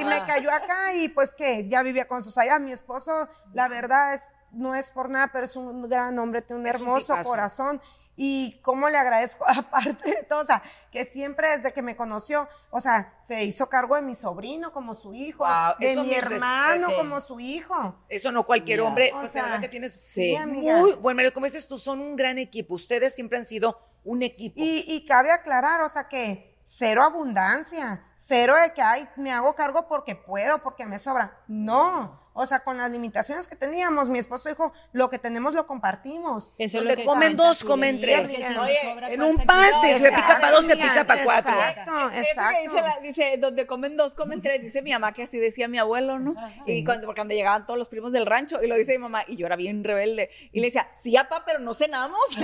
y 0.00 0.04
me 0.04 0.22
cayó 0.26 0.52
acá 0.52 0.92
y 0.94 1.08
pues 1.08 1.34
que 1.34 1.66
ya 1.68 1.82
vivía 1.82 2.06
con 2.06 2.22
sus 2.22 2.36
allá. 2.36 2.58
Mi 2.58 2.72
esposo, 2.72 3.28
la 3.54 3.68
verdad 3.68 4.12
es, 4.14 4.32
no 4.52 4.74
es 4.74 4.90
por 4.90 5.08
nada, 5.08 5.30
pero 5.32 5.46
es 5.46 5.56
un 5.56 5.88
gran 5.88 6.18
hombre, 6.18 6.42
tiene 6.42 6.60
un 6.60 6.66
Es 6.66 6.74
hermoso 6.74 7.16
corazón. 7.22 7.80
Y 8.16 8.60
cómo 8.62 8.88
le 8.88 8.96
agradezco, 8.96 9.44
aparte 9.48 10.10
de 10.10 10.22
todo, 10.22 10.40
o 10.40 10.44
sea, 10.44 10.62
que 10.90 11.04
siempre 11.04 11.48
desde 11.48 11.72
que 11.72 11.82
me 11.82 11.96
conoció, 11.96 12.48
o 12.70 12.80
sea, 12.80 13.14
se 13.20 13.44
hizo 13.44 13.68
cargo 13.68 13.94
de 13.96 14.02
mi 14.02 14.14
sobrino 14.14 14.72
como 14.72 14.94
su 14.94 15.12
hijo, 15.14 15.44
Wow, 15.44 15.74
de 15.78 15.96
mi 15.96 16.14
hermano 16.14 16.86
respetos. 16.86 16.94
como 17.02 17.20
su 17.20 17.40
hijo. 17.40 17.94
Eso 18.08 18.32
no 18.32 18.44
cualquier 18.44 18.80
hombre, 18.80 19.12
O 19.14 19.26
sea, 19.26 19.42
la 19.42 19.48
verdad 19.48 19.60
que 19.60 19.68
tienes 19.68 19.92
sí, 20.00 20.36
muy 20.46 20.94
buen 20.94 21.16
marido. 21.16 21.34
Como 21.34 21.44
dices 21.44 21.68
tú, 21.68 21.76
son 21.78 22.00
un 22.00 22.16
gran 22.16 22.38
equipo. 22.38 22.74
Ustedes 22.74 23.14
siempre 23.14 23.38
han 23.38 23.44
sido 23.44 23.78
un 24.04 24.22
equipo. 24.22 24.54
Y, 24.58 24.84
y 24.86 25.04
cabe 25.04 25.30
aclarar, 25.32 25.80
o 25.82 25.88
sea, 25.88 26.08
que 26.08 26.56
cero 26.64 27.02
abundancia, 27.02 28.04
cero 28.16 28.54
de 28.60 28.72
que, 28.74 28.82
ay, 28.82 29.08
me 29.16 29.30
hago 29.32 29.54
cargo 29.54 29.86
porque 29.88 30.16
puedo, 30.16 30.58
porque 30.62 30.86
me 30.86 30.98
sobra. 30.98 31.38
No. 31.46 32.25
O 32.38 32.46
sea, 32.46 32.60
con 32.60 32.76
las 32.76 32.90
limitaciones 32.90 33.48
que 33.48 33.56
teníamos, 33.56 34.08
mi 34.08 34.18
esposo 34.18 34.48
dijo, 34.48 34.72
lo 34.92 35.08
que 35.10 35.18
tenemos 35.18 35.54
lo 35.54 35.66
compartimos. 35.66 36.52
Eso 36.58 36.78
es 36.78 36.84
lo 36.84 36.90
Donde 36.90 36.96
que 36.96 37.04
comen 37.04 37.36
dos, 37.36 37.64
comen 37.64 38.00
tres. 38.00 38.30
Oye, 38.60 38.78
en 39.08 39.22
un 39.22 39.36
pan 39.38 39.64
se 39.80 39.94
pica 40.10 40.38
para 40.40 40.50
dos, 40.50 40.66
se 40.66 40.76
pica 40.76 41.04
para 41.04 41.24
cuatro. 41.24 41.52
Exacto, 41.52 42.10
Eso 42.10 42.10
que 42.10 42.20
exacto. 42.30 42.60
dice, 42.62 42.74
la- 42.82 42.98
dice, 43.02 43.36
donde 43.38 43.66
comen 43.66 43.96
dos, 43.96 44.14
comen 44.14 44.42
tres, 44.42 44.60
dice 44.60 44.82
mi 44.82 44.92
mamá 44.92 45.12
que 45.12 45.22
así 45.22 45.38
decía 45.38 45.66
mi 45.66 45.78
abuelo, 45.78 46.18
¿no? 46.18 46.34
Y 46.66 46.84
cuando, 46.84 47.06
porque 47.06 47.20
cuando 47.20 47.34
llegaban 47.34 47.64
todos 47.66 47.78
los 47.78 47.88
primos 47.88 48.12
del 48.12 48.26
rancho, 48.26 48.62
y 48.62 48.66
lo 48.66 48.76
dice 48.76 48.92
mi 48.92 48.98
mamá, 48.98 49.24
y 49.26 49.36
yo 49.36 49.46
era 49.46 49.56
bien 49.56 49.82
rebelde, 49.82 50.30
y 50.52 50.60
le 50.60 50.66
decía, 50.66 50.88
sí, 51.02 51.12
papá, 51.14 51.42
pero 51.46 51.58
no 51.58 51.74
cenamos. 51.74 52.20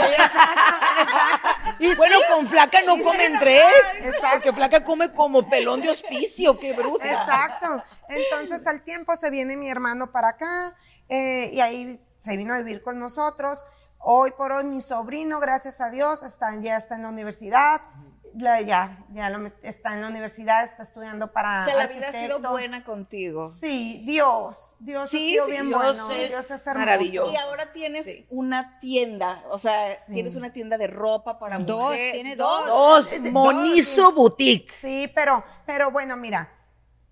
Y 1.78 1.94
Bueno, 1.94 2.16
sí, 2.18 2.24
con 2.32 2.46
flaca 2.46 2.80
no 2.82 2.98
comen 3.02 3.38
tres. 3.38 3.64
Exacto. 4.02 4.28
Porque 4.32 4.52
flaca 4.52 4.84
come 4.84 5.12
como 5.12 5.48
pelón 5.48 5.80
de 5.80 5.90
hospicio, 5.90 6.58
qué 6.58 6.72
bruta. 6.72 7.10
Exacto. 7.10 7.82
Entonces 8.14 8.66
al 8.66 8.82
tiempo 8.82 9.16
se 9.16 9.30
viene 9.30 9.56
mi 9.56 9.68
hermano 9.68 10.12
para 10.12 10.28
acá 10.28 10.76
eh, 11.08 11.50
y 11.52 11.60
ahí 11.60 12.00
se 12.16 12.36
vino 12.36 12.54
a 12.54 12.58
vivir 12.58 12.82
con 12.82 12.98
nosotros. 12.98 13.64
Hoy 13.98 14.32
por 14.32 14.52
hoy 14.52 14.64
mi 14.64 14.80
sobrino, 14.80 15.38
gracias 15.40 15.80
a 15.80 15.88
Dios, 15.90 16.22
está, 16.22 16.54
ya 16.60 16.76
está 16.76 16.96
en 16.96 17.02
la 17.02 17.08
universidad. 17.08 17.80
La- 18.34 18.62
ya, 18.62 19.04
ya 19.10 19.28
lo 19.28 19.52
está 19.62 19.92
en 19.92 20.00
la 20.00 20.08
universidad, 20.08 20.64
está 20.64 20.82
estudiando 20.82 21.32
para 21.34 21.60
o 21.60 21.64
sea, 21.66 21.74
la 21.76 21.86
vida 21.86 22.08
ha 22.08 22.12
sido 22.18 22.38
buena 22.40 22.82
contigo. 22.82 23.50
Sí, 23.50 24.02
Dios, 24.06 24.74
Dios 24.80 25.10
Sí, 25.10 25.16
ha 25.16 25.20
sido 25.32 25.44
sí, 25.44 25.50
bien 25.50 25.68
Dios 25.68 25.78
bueno. 26.00 26.10
es 26.22 26.28
Dios 26.30 26.50
es 26.50 26.66
hermoso. 26.66 26.78
maravilloso. 26.78 27.30
Y 27.30 27.36
ahora 27.36 27.72
tienes 27.74 28.06
Sí. 28.06 28.26
una 28.30 28.80
tienda, 28.80 29.44
o 29.50 29.58
sea, 29.58 29.98
tienes 30.06 30.34
una 30.34 30.50
tienda 30.50 30.78
de 30.78 30.86
ropa 30.86 31.38
para 31.38 31.58
Dos, 31.58 31.90
mujer. 31.90 32.12
tiene 32.14 32.34
dos. 32.36 32.66
Dos, 32.66 33.20
Monizo 33.32 34.12
Boutique. 34.12 34.72
Sí, 34.80 35.12
pero, 35.14 35.44
pero 35.66 35.90
bueno, 35.90 36.16
mira, 36.16 36.50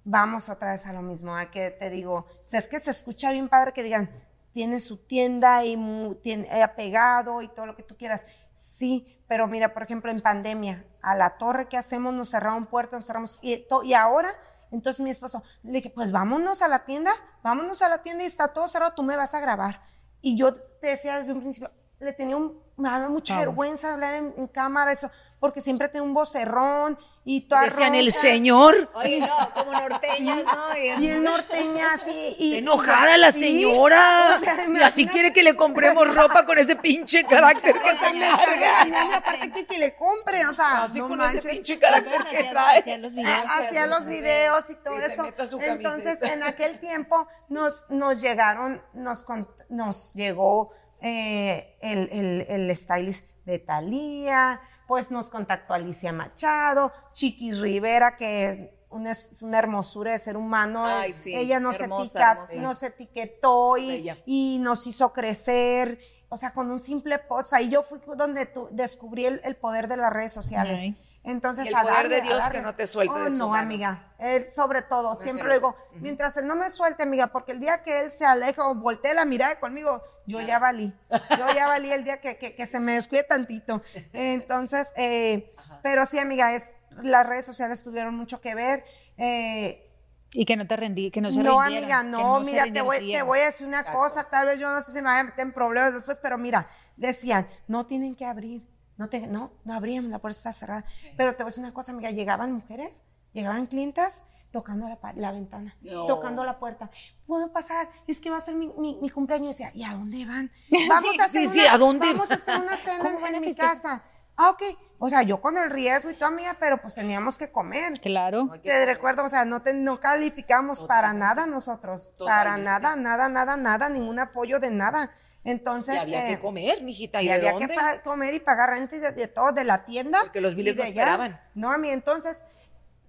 vamos 0.05 0.49
otra 0.49 0.73
vez 0.73 0.87
a 0.87 0.93
lo 0.93 1.03
mismo, 1.03 1.37
a 1.37 1.51
que 1.51 1.71
te 1.71 1.91
digo, 1.91 2.27
si 2.43 2.57
es 2.57 2.69
que 2.69 2.81
se 2.81 2.91
escucha 2.91 3.31
bien 3.33 3.49
padre 3.49 3.73
que 3.73 3.83
digan, 3.83 4.11
tiene 4.53 4.81
su 4.81 4.97
tienda 4.97 5.65
y 5.65 5.77
mu- 5.77 6.15
tiene 6.17 6.49
eh, 6.49 6.63
apegado 6.63 7.41
y 7.43 7.49
todo 7.49 7.67
lo 7.67 7.77
que 7.77 7.83
tú 7.83 7.97
quieras. 7.97 8.27
Sí, 8.55 9.23
pero 9.29 9.47
mira, 9.47 9.73
por 9.73 9.85
ejemplo, 9.85 10.11
en 10.11 10.21
pandemia, 10.21 10.85
a 11.03 11.15
la 11.15 11.39
torre 11.39 11.69
que 11.69 11.77
hacemos, 11.77 12.13
nos 12.13 12.31
cerraron 12.31 12.67
puertas, 12.67 12.95
nos 12.95 13.07
cerramos, 13.07 13.39
y, 13.43 13.67
y 13.85 13.95
ahora, 13.95 14.31
entonces 14.73 15.01
mi 15.01 15.11
esposo, 15.11 15.43
le 15.63 15.73
dije, 15.73 15.91
pues 15.91 16.11
vámonos 16.11 16.63
a 16.63 16.69
la 16.69 16.85
tienda, 16.85 17.13
vámonos 17.43 17.81
a 17.83 17.89
la 17.89 18.03
tienda 18.03 18.25
y 18.25 18.27
está 18.27 18.49
todo 18.49 18.67
cerrado, 18.69 18.93
tú 18.95 19.03
me 19.03 19.17
vas 19.17 19.35
a 19.35 19.41
grabar. 19.41 19.83
Y 20.21 20.37
yo 20.37 20.53
te 20.53 20.89
decía 20.89 21.19
desde 21.19 21.33
un 21.33 21.41
principio, 21.41 21.71
le 22.01 22.13
tenía 22.13 22.37
un, 22.37 22.61
me 22.77 22.89
daba 22.91 23.09
mucha 23.09 23.35
vergüenza 23.39 23.93
hablar 23.93 24.15
en, 24.15 24.35
en 24.37 24.47
cámara, 24.49 24.91
eso, 24.93 25.11
porque 25.40 25.61
siempre 25.61 25.88
tengo 25.88 26.05
un 26.07 26.14
vocerrón 26.14 26.98
y 27.24 27.42
toda 27.48 27.64
Decían 27.64 27.94
el 27.94 28.12
señor. 28.12 28.88
Oye, 28.94 29.20
no, 29.20 29.53
como 29.53 29.72
norteñas, 29.72 30.44
¿no? 30.44 30.76
Y- 30.76 30.96
Bien 31.00 31.22
norteña, 31.22 31.92
así. 31.94 32.35
Y, 32.38 32.57
Enojada 32.59 33.16
la 33.18 33.31
Sí, 33.33 33.40
señora. 33.40 34.37
o 34.37 34.44
sea, 34.44 34.66
y 34.68 34.81
así 34.83 35.07
quiere 35.07 35.33
que 35.33 35.42
le 35.42 35.55
compremos 35.55 36.14
ropa 36.14 36.46
con 36.46 36.59
ese 36.59 36.76
pinche 36.76 37.24
carácter 37.24 37.74
que 37.74 37.90
O 37.90 37.98
sea, 37.98 38.11
se 38.11 38.14
larga. 38.16 38.46
regañando, 38.46 39.16
aparte 39.16 39.50
que, 39.53 39.66
que 39.66 39.79
le 39.79 39.94
compre, 39.96 40.46
o 40.46 40.53
sea, 40.55 40.85
Así 40.85 40.98
no 40.98 41.09
con 41.09 41.18
manches. 41.18 41.44
ese 41.44 41.48
pinche 41.50 41.79
carácter 41.79 42.22
que 42.31 42.44
trae. 42.44 42.79
Hacían 42.81 43.03
los 43.03 43.12
videos. 43.14 43.42
hacía 43.50 43.87
los 43.87 44.07
videos 44.07 44.70
y 44.70 44.74
todo 44.76 44.94
Y 44.94 45.05
eso. 45.05 45.26
Entonces, 45.62 46.22
en 46.22 46.42
aquel 46.42 46.81
tiempo 46.81 47.26
nos, 47.48 47.87
nos 47.90 48.20
llegaron, 48.22 48.81
nos, 48.94 49.24
con- 49.24 49.48
nos 49.68 50.14
llegó 50.14 50.72
eh, 51.03 51.76
el, 51.83 52.09
el, 52.12 52.46
el 52.48 52.76
stylist 52.76 53.24
de 53.44 53.59
Thalía, 53.59 54.61
pues 54.90 55.12
nos 55.12 55.31
contactó 55.31 55.72
Alicia 55.72 56.12
Machado, 56.12 56.92
Chiquis 57.12 57.61
Rivera, 57.61 58.16
que 58.16 58.48
es 58.50 58.61
una, 58.88 59.12
es 59.12 59.40
una 59.40 59.61
hermosura 59.61 60.11
de 60.11 60.18
ser 60.18 60.37
humano. 60.37 60.85
Ay, 60.85 61.12
sí, 61.12 61.33
Ella 61.33 61.61
nos, 61.61 61.79
hermosa, 61.79 62.33
hermosa. 62.33 62.55
nos 62.57 62.83
etiquetó 62.83 63.76
y, 63.79 64.11
y 64.26 64.59
nos 64.59 64.88
hizo 64.88 65.12
crecer. 65.12 66.00
O 66.29 66.37
sea, 66.37 66.53
con 66.53 66.72
un 66.72 66.81
simple 66.81 67.20
post. 67.20 67.53
Ahí 67.53 67.68
yo 67.68 67.85
fui 67.85 68.00
donde 68.16 68.46
tu- 68.46 68.66
descubrí 68.72 69.26
el, 69.26 69.40
el 69.44 69.55
poder 69.55 69.87
de 69.87 69.96
las 69.96 70.12
redes 70.12 70.33
sociales. 70.33 70.81
Ay. 70.81 70.96
Entonces, 71.23 71.67
Y 71.67 71.69
el 71.69 71.75
a 71.75 71.83
poder 71.83 71.97
darle, 71.97 72.15
de 72.17 72.23
Dios 72.23 72.49
que 72.49 72.63
no 72.63 72.75
te 72.75 72.87
suelte 72.87 73.15
Oh, 73.15 73.25
de 73.25 73.31
su 73.31 73.39
no, 73.39 73.49
mano. 73.49 73.63
amiga. 73.63 74.13
Él 74.19 74.47
sobre 74.47 74.81
todo, 74.83 75.15
siempre 75.15 75.53
digo, 75.55 75.77
mientras 76.01 76.37
él 76.39 76.47
no 76.47 76.57
me 76.57 76.71
suelte, 76.71 77.03
amiga, 77.03 77.27
porque 77.29 77.53
el 77.53 77.61
día 77.61 77.83
que 77.83 78.01
él 78.01 78.11
se 78.11 78.25
aleja 78.25 78.67
o 78.67 78.75
voltee 78.75 79.13
la 79.15 79.25
mirada 79.27 79.61
conmigo, 79.61 80.03
yo 80.27 80.41
ya 80.41 80.59
valí. 80.59 80.95
Yo 81.37 81.47
ya 81.55 81.67
valí 81.67 81.93
el 81.93 82.05
día 82.05 82.21
que, 82.21 82.39
que- 82.39 82.55
que 82.55 82.67
se 82.67 82.81
me 82.81 82.95
descuide 82.95 83.25
tantito. 83.25 83.83
Entonces, 84.15 84.93
eh, 84.97 85.55
pero 85.83 86.07
sí, 86.07 86.19
amiga, 86.19 86.55
es, 86.55 86.75
las 87.03 87.27
redes 87.27 87.45
sociales 87.45 87.83
tuvieron 87.85 88.15
mucho 88.15 88.41
que 88.41 88.55
ver. 88.55 88.85
Eh, 89.19 89.87
Y 90.33 90.45
que 90.47 90.57
no 90.57 90.67
te 90.67 90.77
rendí, 90.77 91.11
que 91.11 91.21
no 91.21 91.31
se 91.33 91.43
no, 91.43 91.61
amiga, 91.61 92.03
no, 92.03 92.41
mira, 92.41 92.65
te 92.73 92.81
voy, 92.81 92.97
te 92.97 93.01
siguieran. 93.01 93.27
voy 93.27 93.41
a 93.41 93.45
decir 93.47 93.67
una 93.67 93.85
cosa, 93.93 94.25
tal 94.31 94.47
vez 94.47 94.59
yo 94.59 94.71
no 94.71 94.81
sé 94.81 94.93
si 94.93 94.99
me 94.99 95.03
vaya 95.09 95.21
a 95.21 95.25
meter 95.25 95.41
en 95.41 95.53
problemas 95.53 95.93
después, 95.93 96.19
pero 96.23 96.39
mira, 96.39 96.67
decían, 96.97 97.47
no 97.67 97.85
tienen 97.87 98.15
que 98.15 98.25
abrir, 98.25 98.67
no, 99.01 99.09
te, 99.09 99.27
no, 99.29 99.51
no 99.65 99.73
abríamos, 99.73 100.11
la 100.11 100.19
puerta 100.19 100.37
está 100.37 100.53
cerrada. 100.53 100.85
Pero 101.17 101.35
te 101.35 101.43
voy 101.43 101.49
a 101.49 101.51
decir 101.53 101.65
una 101.65 101.73
cosa, 101.73 101.93
amiga, 101.93 102.11
llegaban 102.11 102.53
mujeres, 102.53 103.03
llegaban 103.33 103.65
clientas 103.67 104.25
tocando 104.53 104.87
la, 104.91 104.99
la 105.17 105.33
ventana, 105.33 105.75
No. 105.81 106.05
tocando 106.05 106.45
la 106.45 106.59
puerta. 106.59 106.91
¿Puedo 107.27 107.51
pasar? 107.51 107.89
Es 108.07 108.21
que 108.21 108.29
va 108.29 108.37
a 108.37 108.41
ser 108.43 108.57
mi, 108.57 108.69
mi, 108.77 108.99
mi 109.01 109.09
cumpleaños. 109.09 109.59
Y 109.59 109.65
decía, 109.65 109.73
¿y 109.75 109.85
a 109.85 109.95
dónde 109.95 110.27
van? 110.27 110.51
Vamos 110.89 111.19
a 111.19 111.25
hacer 111.25 111.47
sí, 111.47 111.47
sí, 111.47 111.61
una, 111.61 111.73
¿a 111.73 111.79
dónde 111.79 112.07
Vamos 112.09 112.31
a 112.31 112.35
hacer 112.35 112.61
una 112.61 112.77
cena 112.77 112.99
¿Cómo 113.11 113.27
en, 113.27 113.41
mi 113.41 113.55
casa. 113.55 114.03
Ah, 114.37 114.51
ok. 114.51 114.63
O 114.99 115.09
sea, 115.09 115.23
yo 115.23 115.41
con 115.41 115.57
el 115.57 115.71
riesgo 115.71 116.11
y 116.11 116.15
toda 116.15 116.29
amiga, 116.29 116.59
pero 116.61 116.77
pues 116.77 116.95
teníamos 116.95 117.39
que 117.39 117.51
comer. 117.51 117.99
Claro. 118.03 118.51
Te 118.63 118.85
recuerdo, 118.85 119.25
o 119.25 119.31
sea, 119.31 119.47
no, 119.47 119.63
te, 119.63 119.73
no 119.73 119.99
calificamos 119.99 120.83
para 120.83 121.15
nada 121.15 121.47
nosotros. 121.47 122.13
Para 122.19 122.59
nada, 122.59 122.97
nada, 122.97 123.31
nada, 123.31 123.57
nada, 123.57 123.89
ningún 123.89 124.19
apoyo 124.19 124.59
de 124.59 124.71
nada. 124.71 125.11
Entonces. 125.44 125.94
Y 125.94 125.98
había 125.98 126.26
eh, 126.31 126.35
que 126.37 126.40
comer, 126.40 126.83
mijita. 126.83 127.22
¿Y, 127.22 127.26
y 127.26 127.29
de 127.29 127.35
había 127.35 127.53
dónde? 127.53 127.68
que 127.68 128.03
comer 128.05 128.35
y 128.35 128.40
pagar 128.40 128.70
renta 128.70 128.96
y 128.96 128.98
de, 128.98 129.12
de 129.12 129.26
todo, 129.29 129.53
de 129.53 129.64
la 129.64 129.85
tienda. 129.85 130.18
Porque 130.22 130.40
los 130.40 130.55
de 130.57 130.62
no 130.64 130.70
allá. 130.70 130.85
esperaban. 130.85 131.40
No, 131.55 131.72
a 131.72 131.79
mí 131.79 131.88
entonces. 131.90 132.44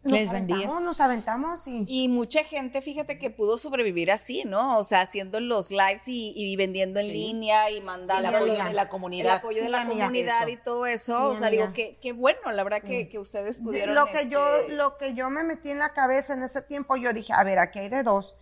Nos 0.03 0.13
Les 0.13 0.31
vendía. 0.31 0.55
aventamos, 0.55 0.81
nos 0.81 0.99
aventamos 0.99 1.67
y. 1.67 1.85
Y 1.87 2.07
mucha 2.07 2.43
gente, 2.43 2.81
fíjate 2.81 3.19
que 3.19 3.29
pudo 3.29 3.59
sobrevivir 3.59 4.11
así, 4.11 4.43
¿no? 4.45 4.79
O 4.79 4.83
sea, 4.83 5.01
haciendo 5.01 5.39
los 5.39 5.69
lives 5.69 6.07
y, 6.07 6.33
y 6.35 6.55
vendiendo 6.55 6.99
en 6.99 7.05
Sí. 7.05 7.11
línea 7.13 7.69
y 7.69 7.81
mandando 7.81 8.27
El 8.29 8.33
apoyo 8.35 8.63
de 8.63 8.73
la 8.73 8.89
comunidad. 8.89 9.33
el 9.33 9.37
apoyo 9.37 9.61
de 9.61 9.69
la 9.69 9.81
amiga. 9.81 10.05
comunidad 10.05 10.39
Eso. 10.41 10.49
y 10.49 10.57
todo 10.57 10.87
eso. 10.87 11.25
O 11.27 11.35
sea, 11.35 11.51
digo, 11.51 11.65
amiga. 11.65 11.75
que 11.75 11.99
qué 12.01 12.13
bueno, 12.13 12.51
la 12.51 12.63
verdad 12.63 12.81
que, 12.81 13.09
que 13.09 13.19
ustedes 13.19 13.61
pudieron. 13.61 13.93
lo 13.93 14.07
que 14.07 14.27
yo 14.27 14.55
este, 14.55 14.73
lo 14.73 14.97
que 14.97 15.13
yo 15.13 15.29
me 15.29 15.43
metí 15.43 15.69
en 15.69 15.77
la 15.77 15.93
cabeza 15.93 16.33
en 16.33 16.41
ese 16.41 16.63
tiempo 16.63 16.95
yo 16.95 17.13
dije 17.13 17.33
a 17.33 17.43
ver 17.43 17.59
aquí 17.59 17.77
hay 17.77 17.89
de 17.89 18.01
dos 18.01 18.35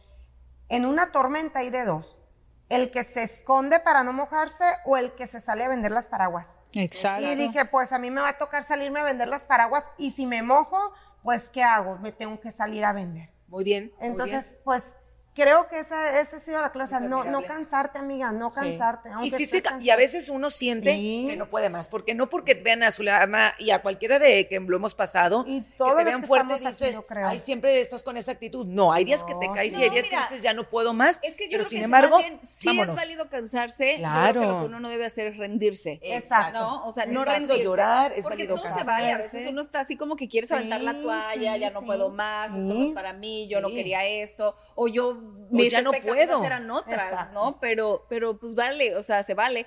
en 0.70 0.86
una 0.86 1.12
tormenta 1.12 1.60
hay 1.60 1.72
de 1.72 1.84
dos 1.84 2.16
el 2.70 2.92
que 2.92 3.04
se 3.04 3.24
esconde 3.24 3.80
para 3.80 4.04
no 4.04 4.14
mojarse 4.14 4.64
o 4.86 4.96
el 4.96 5.14
que 5.16 5.28
se 5.28 5.42
sale 5.42 5.64
a 5.64 5.70
vender 5.70 5.92
las 5.92 6.08
paraguas. 6.08 6.60
Exacto. 6.74 7.28
Y 7.28 7.36
dije, 7.36 7.66
pues 7.66 7.92
a 7.92 8.00
mí 8.00 8.12
me 8.12 8.22
va 8.22 8.30
a 8.30 8.38
tocar 8.38 8.64
salirme 8.64 9.00
a 9.00 9.04
vender 9.04 9.28
las 9.28 9.46
paraguas 9.46 9.86
y 9.98 10.12
si 10.12 10.28
me 10.28 10.44
mojo, 10.44 10.94
pues 11.24 11.50
¿qué 11.50 11.64
hago? 11.64 11.98
Me 11.98 12.12
tengo 12.12 12.40
que 12.40 12.52
salir 12.52 12.86
a 12.86 12.94
vender. 12.94 13.30
Muy 13.48 13.64
bien. 13.64 13.92
muy 13.98 14.08
Entonces, 14.08 14.60
pues 14.64 14.98
creo 15.36 15.68
que 15.70 15.80
esa, 15.80 16.20
esa 16.20 16.38
ha 16.38 16.40
sido 16.40 16.60
la 16.62 16.72
clase, 16.72 17.00
no, 17.02 17.24
no 17.24 17.42
cansarte, 17.44 17.98
amiga, 18.00 18.32
no 18.32 18.52
cansarte. 18.52 19.10
Y, 19.24 19.32
sí 19.32 19.62
y 19.80 19.90
a 19.90 19.96
veces 19.96 20.30
uno 20.30 20.50
siente 20.50 20.94
Sí. 20.94 21.26
que 21.30 21.36
no 21.38 21.50
puede 21.50 21.70
más, 21.70 21.88
porque 21.88 22.14
no 22.14 22.28
porque 22.30 22.56
vean 22.56 22.84
a 22.84 22.92
su 22.92 23.04
ama 23.10 23.54
y 23.58 23.72
a 23.72 23.82
cualquiera 23.82 24.20
de 24.20 24.48
que 24.48 24.60
lo 24.60 24.76
hemos 24.76 24.96
pasado, 24.96 25.46
Y 25.48 25.62
que 25.62 25.72
todos 25.78 25.92
te 25.98 26.04
los 26.04 26.06
vean 26.06 26.22
que 26.22 26.28
fuerte 26.28 26.54
aquí, 26.56 26.66
dices, 26.68 26.96
yo 26.96 27.06
creo. 27.06 27.28
ay, 27.28 27.40
siempre 27.40 27.80
estás 27.80 28.04
con 28.04 28.18
esa 28.18 28.32
actitud. 28.34 28.66
No, 28.66 28.92
hay 28.92 29.06
días 29.06 29.24
que 29.24 29.34
te 29.36 29.50
caes 29.54 29.74
sí. 29.76 29.82
y 29.82 29.84
hay 29.84 29.90
No, 29.90 29.96
días 29.96 30.10
que 30.10 30.16
dices, 30.18 30.42
ya 30.42 30.54
no 30.54 30.70
puedo 30.70 30.94
más, 30.94 31.20
Es 31.24 31.36
que 31.36 31.46
yo 31.48 31.58
pero 31.58 31.70
sin 31.70 31.80
que 31.80 31.86
embargo, 31.86 32.18
bien, 32.18 32.40
sí 32.44 32.68
vámonos. 32.68 32.96
es 32.96 33.02
válido 33.02 33.30
cansarse. 33.30 33.96
Claro. 33.98 34.28
Yo 34.28 34.32
creo 34.34 34.42
que 34.42 34.48
lo 34.56 34.60
que 34.60 34.66
uno 34.68 34.80
no 34.82 34.90
debe 34.90 35.06
hacer 35.06 35.28
es 35.28 35.38
rendirse. 35.38 36.00
Exacto. 36.04 36.60
¿no? 36.60 36.86
O 36.86 36.92
sea, 36.92 37.06
no 37.06 37.22
Es 37.22 37.26
válido 37.28 37.48
rendirse. 37.50 37.64
llorar, 37.64 38.12
es 38.14 38.24
porque 38.24 38.46
válido 38.46 38.56
todo 38.62 38.78
se 38.78 38.84
vale. 38.84 39.08
A 39.08 39.12
cansarse. 39.14 39.38
veces 39.38 39.52
uno 39.52 39.62
está 39.62 39.80
así 39.80 39.96
como 39.96 40.16
que 40.16 40.28
quieres 40.28 40.50
Sí, 40.50 40.56
aventar 40.56 40.82
la 40.82 40.94
toalla, 41.02 41.54
sí, 41.54 41.60
ya 41.60 41.70
no 41.70 41.82
puedo 41.84 42.10
más, 42.10 42.48
esto 42.48 42.58
no 42.60 42.84
es 42.84 42.90
para 42.94 43.14
mí, 43.14 43.48
yo 43.48 43.62
no 43.62 43.70
quería 43.70 44.06
esto, 44.06 44.56
o 44.76 44.88
yo 44.88 45.18
mis 45.50 45.72
ya 45.72 45.82
no 45.82 45.92
puedo. 45.92 46.44
eran 46.44 46.70
otras, 46.72 47.12
Exacto. 47.12 47.34
¿no? 47.34 47.60
Pero, 47.60 48.06
pero 48.10 48.38
pues 48.38 48.56
vale, 48.56 48.96
o 48.96 49.02
sea, 49.02 49.24
se 49.24 49.34
vale. 49.34 49.66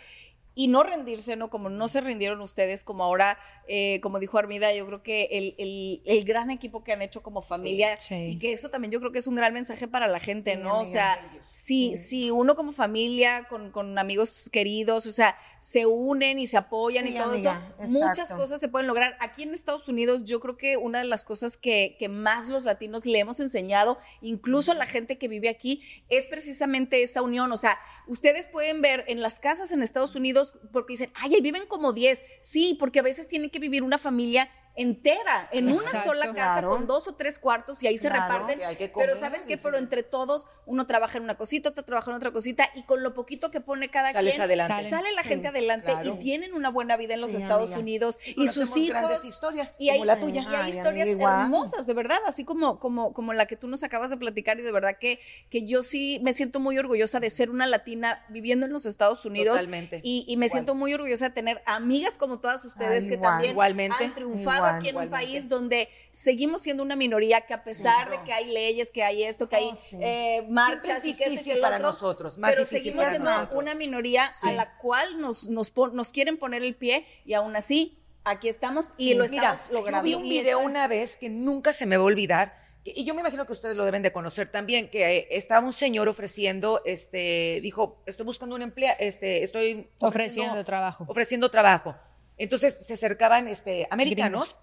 Y 0.54 0.68
no 0.68 0.82
rendirse, 0.82 1.36
¿no? 1.36 1.48
Como 1.50 1.70
no 1.70 1.88
se 1.88 2.00
rindieron 2.00 2.40
ustedes, 2.42 2.84
como 2.84 3.04
ahora, 3.04 3.38
eh, 3.68 4.00
como 4.02 4.18
dijo 4.18 4.38
Armida, 4.38 4.74
yo 4.74 4.86
creo 4.86 5.02
que 5.02 5.28
el, 5.32 5.54
el- 5.58 6.02
el 6.04 6.24
gran 6.24 6.50
equipo 6.50 6.84
que 6.84 6.92
han 6.92 7.00
hecho 7.02 7.22
como 7.22 7.40
familia, 7.42 7.98
Sí. 7.98 8.14
y 8.32 8.38
que 8.38 8.52
eso 8.52 8.68
también 8.70 8.90
yo 8.92 9.00
creo 9.00 9.12
que 9.12 9.18
es 9.18 9.26
un 9.26 9.34
gran 9.34 9.54
mensaje 9.54 9.88
para 9.88 10.08
la 10.08 10.20
gente, 10.20 10.52
Sí, 10.56 10.60
¿no? 10.62 10.80
O 10.80 10.84
sea, 10.84 11.18
si, 11.42 11.96
si 11.96 12.30
uno 12.30 12.54
como 12.54 12.72
familia, 12.72 13.46
con, 13.48 13.70
con 13.70 13.98
amigos 13.98 14.50
queridos, 14.52 15.06
o 15.06 15.12
sea, 15.12 15.36
se 15.60 15.86
unen 15.86 16.38
y 16.38 16.46
se 16.46 16.56
apoyan 16.56 17.04
Sí, 17.06 17.12
y 17.12 17.16
todo 17.16 17.30
amiga, 17.30 17.74
eso, 17.80 17.88
muchas 17.90 18.32
cosas 18.32 18.60
se 18.60 18.68
pueden 18.68 18.88
lograr. 18.88 19.16
Aquí 19.20 19.44
en 19.44 19.54
Estados 19.54 19.88
Unidos, 19.88 20.24
yo 20.24 20.40
creo 20.40 20.56
que 20.56 20.76
una 20.76 20.98
de 20.98 21.04
las 21.04 21.24
cosas 21.24 21.56
que, 21.56 21.96
que 21.98 22.08
más 22.08 22.48
los 22.48 22.64
latinos 22.64 23.06
le 23.06 23.18
hemos 23.20 23.38
enseñado, 23.40 23.98
incluso 24.20 24.72
a 24.72 24.74
la 24.74 24.86
gente 24.86 25.18
que 25.18 25.28
vive 25.28 25.48
aquí, 25.48 25.80
es 26.08 26.26
precisamente 26.26 27.02
esa 27.02 27.22
unión. 27.22 27.52
O 27.52 27.56
sea, 27.56 27.78
ustedes 28.08 28.48
pueden 28.48 28.82
ver 28.82 29.04
en 29.06 29.20
las 29.22 29.38
casas 29.38 29.70
en 29.72 29.82
Estados 29.82 30.14
Unidos, 30.16 30.41
porque 30.72 30.94
dicen, 30.94 31.10
ay, 31.14 31.34
ahí 31.34 31.40
viven 31.40 31.66
como 31.66 31.92
10. 31.92 32.22
Sí, 32.42 32.76
porque 32.78 33.00
a 33.00 33.02
veces 33.02 33.28
tienen 33.28 33.50
que 33.50 33.58
vivir 33.58 33.82
una 33.82 33.98
familia 33.98 34.50
entera 34.74 35.48
en 35.52 35.70
una 35.70 35.82
sola 36.04 36.26
casa 36.32 36.52
Claro. 36.60 36.70
con 36.70 36.86
dos 36.86 37.06
o 37.08 37.14
tres 37.14 37.38
cuartos 37.38 37.82
y 37.82 37.86
ahí 37.86 37.98
se 37.98 38.08
reparten. 38.08 38.58
Que 38.58 38.64
hay 38.64 38.76
que 38.76 38.88
pero 38.88 39.14
sabes 39.16 39.46
que 39.46 39.58
pero 39.58 39.76
entre 39.76 40.02
todos 40.02 40.48
uno 40.66 40.86
trabaja 40.86 41.18
en 41.18 41.24
una 41.24 41.36
cosita, 41.36 41.68
otro 41.70 41.84
trabaja 41.84 42.10
en 42.10 42.16
otra 42.16 42.30
cosita 42.32 42.68
y 42.74 42.82
con 42.84 43.02
lo 43.02 43.14
poquito 43.14 43.50
que 43.50 43.60
pone 43.60 43.90
cada 43.90 44.12
Sales 44.12 44.32
quien 44.32 44.42
adelante. 44.42 44.74
Salen. 44.74 44.90
sale 44.90 45.12
la 45.14 45.22
gente 45.22 45.48
adelante 45.48 45.92
claro. 45.92 46.14
y 46.14 46.18
tienen 46.18 46.54
una 46.54 46.70
buena 46.70 46.96
vida 46.96 47.14
en 47.14 47.20
los 47.20 47.32
Sí, 47.32 47.36
Estados 47.38 47.66
amiga. 47.72 47.80
Unidos 47.80 48.18
y, 48.24 48.48
sus 48.48 48.76
hijos 48.76 48.90
grandes 49.00 49.24
historias, 49.24 49.76
y 49.78 49.90
hay, 49.90 49.98
como 49.98 50.04
la 50.06 50.18
tuya. 50.18 50.42
y 50.42 50.46
hay 50.46 50.54
Ay, 50.64 50.70
historias 50.70 51.08
amiga, 51.08 51.42
hermosas 51.42 51.86
de 51.86 51.94
verdad 51.94 52.18
así 52.26 52.44
como 52.44 52.78
como 52.78 53.12
como 53.12 53.32
la 53.32 53.46
que 53.46 53.56
tú 53.56 53.68
nos 53.68 53.82
acabas 53.82 54.10
de 54.10 54.16
platicar 54.16 54.58
y 54.58 54.62
de 54.62 54.72
verdad 54.72 54.96
que 54.98 55.18
que 55.50 55.64
yo 55.66 55.82
sí 55.82 56.18
me 56.22 56.32
siento 56.32 56.60
muy 56.60 56.78
orgullosa 56.78 57.20
de 57.20 57.30
ser 57.30 57.50
una 57.50 57.66
latina 57.66 58.24
viviendo 58.30 58.66
en 58.66 58.72
los 58.72 58.86
Estados 58.86 59.24
Unidos 59.24 59.56
Totalmente. 59.56 60.00
y, 60.02 60.24
y 60.26 60.36
me 60.36 60.46
Igual. 60.46 60.50
siento 60.50 60.74
muy 60.74 60.94
orgullosa 60.94 61.28
de 61.28 61.34
tener 61.34 61.62
amigas 61.66 62.18
como 62.18 62.38
todas 62.40 62.64
ustedes 62.64 63.04
Ay, 63.04 63.08
que 63.08 63.14
igual. 63.14 63.30
también 63.30 63.50
Igualmente. 63.52 64.04
han 64.04 64.14
triunfado 64.14 64.61
Aquí 64.64 64.88
en 64.88 64.96
un 64.96 65.10
país 65.10 65.48
donde 65.48 65.88
seguimos 66.12 66.62
siendo 66.62 66.82
una 66.82 66.96
minoría 66.96 67.42
que 67.42 67.54
a 67.54 67.62
pesar 67.62 68.10
de 68.10 68.22
que 68.24 68.32
hay 68.32 68.46
leyes 68.46 68.90
que 68.90 69.02
hay 69.02 69.22
esto 69.22 69.48
que 69.48 69.56
hay 69.56 69.68
Oh, 69.72 69.76
sí. 69.76 69.96
eh, 70.00 70.44
marchas 70.48 70.98
es 70.98 71.04
y 71.06 71.14
que 71.14 71.24
este, 71.24 71.30
difícil 71.30 71.60
para 71.60 71.76
otro, 71.76 71.88
nosotros, 71.88 72.38
más 72.38 72.50
pero 72.50 72.62
difícil 72.64 72.84
seguimos 72.92 73.06
siendo 73.08 73.30
nosotros. 73.30 73.58
una 73.58 73.74
minoría 73.74 74.30
a 74.42 74.52
la 74.52 74.76
cual 74.78 75.20
nos, 75.20 75.48
nos, 75.48 75.70
pon- 75.70 75.94
nos 75.94 76.10
quieren 76.12 76.38
poner 76.38 76.62
el 76.62 76.74
pie 76.74 77.06
y 77.24 77.34
aún 77.34 77.56
así 77.56 77.98
aquí 78.24 78.48
estamos 78.48 78.86
y 78.98 79.14
lo 79.14 79.24
Mira, 79.28 79.54
estamos 79.54 79.70
logrando. 79.72 79.98
yo 80.08 80.18
vi 80.18 80.22
un 80.22 80.28
video 80.28 80.58
está- 80.58 80.68
una 80.70 80.88
vez 80.88 81.16
que 81.16 81.28
nunca 81.28 81.72
se 81.72 81.86
me 81.86 81.96
va 81.96 82.02
a 82.02 82.06
olvidar, 82.06 82.60
y 82.84 83.04
yo 83.04 83.14
me 83.14 83.20
imagino 83.20 83.46
que 83.46 83.52
ustedes 83.52 83.76
lo 83.76 83.84
deben 83.84 84.02
de 84.02 84.10
conocer 84.12 84.48
también, 84.48 84.88
que 84.90 85.16
eh, 85.18 85.28
estaba 85.30 85.64
un 85.64 85.72
señor 85.72 86.08
ofreciendo, 86.08 86.82
este, 86.84 87.60
dijo, 87.62 88.02
estoy 88.06 88.26
buscando 88.26 88.56
un 88.56 88.62
empleo, 88.62 88.92
este, 88.98 89.44
estoy 89.44 89.88
Ofreciendo 90.00 90.64
trabajo. 90.64 91.04
Ofreciendo 91.08 91.48
trabajo. 91.48 91.94
Entonces 92.38 92.78
se 92.80 92.94
acercaban, 92.94 93.48
este, 93.48 93.86
americanos 93.90 94.56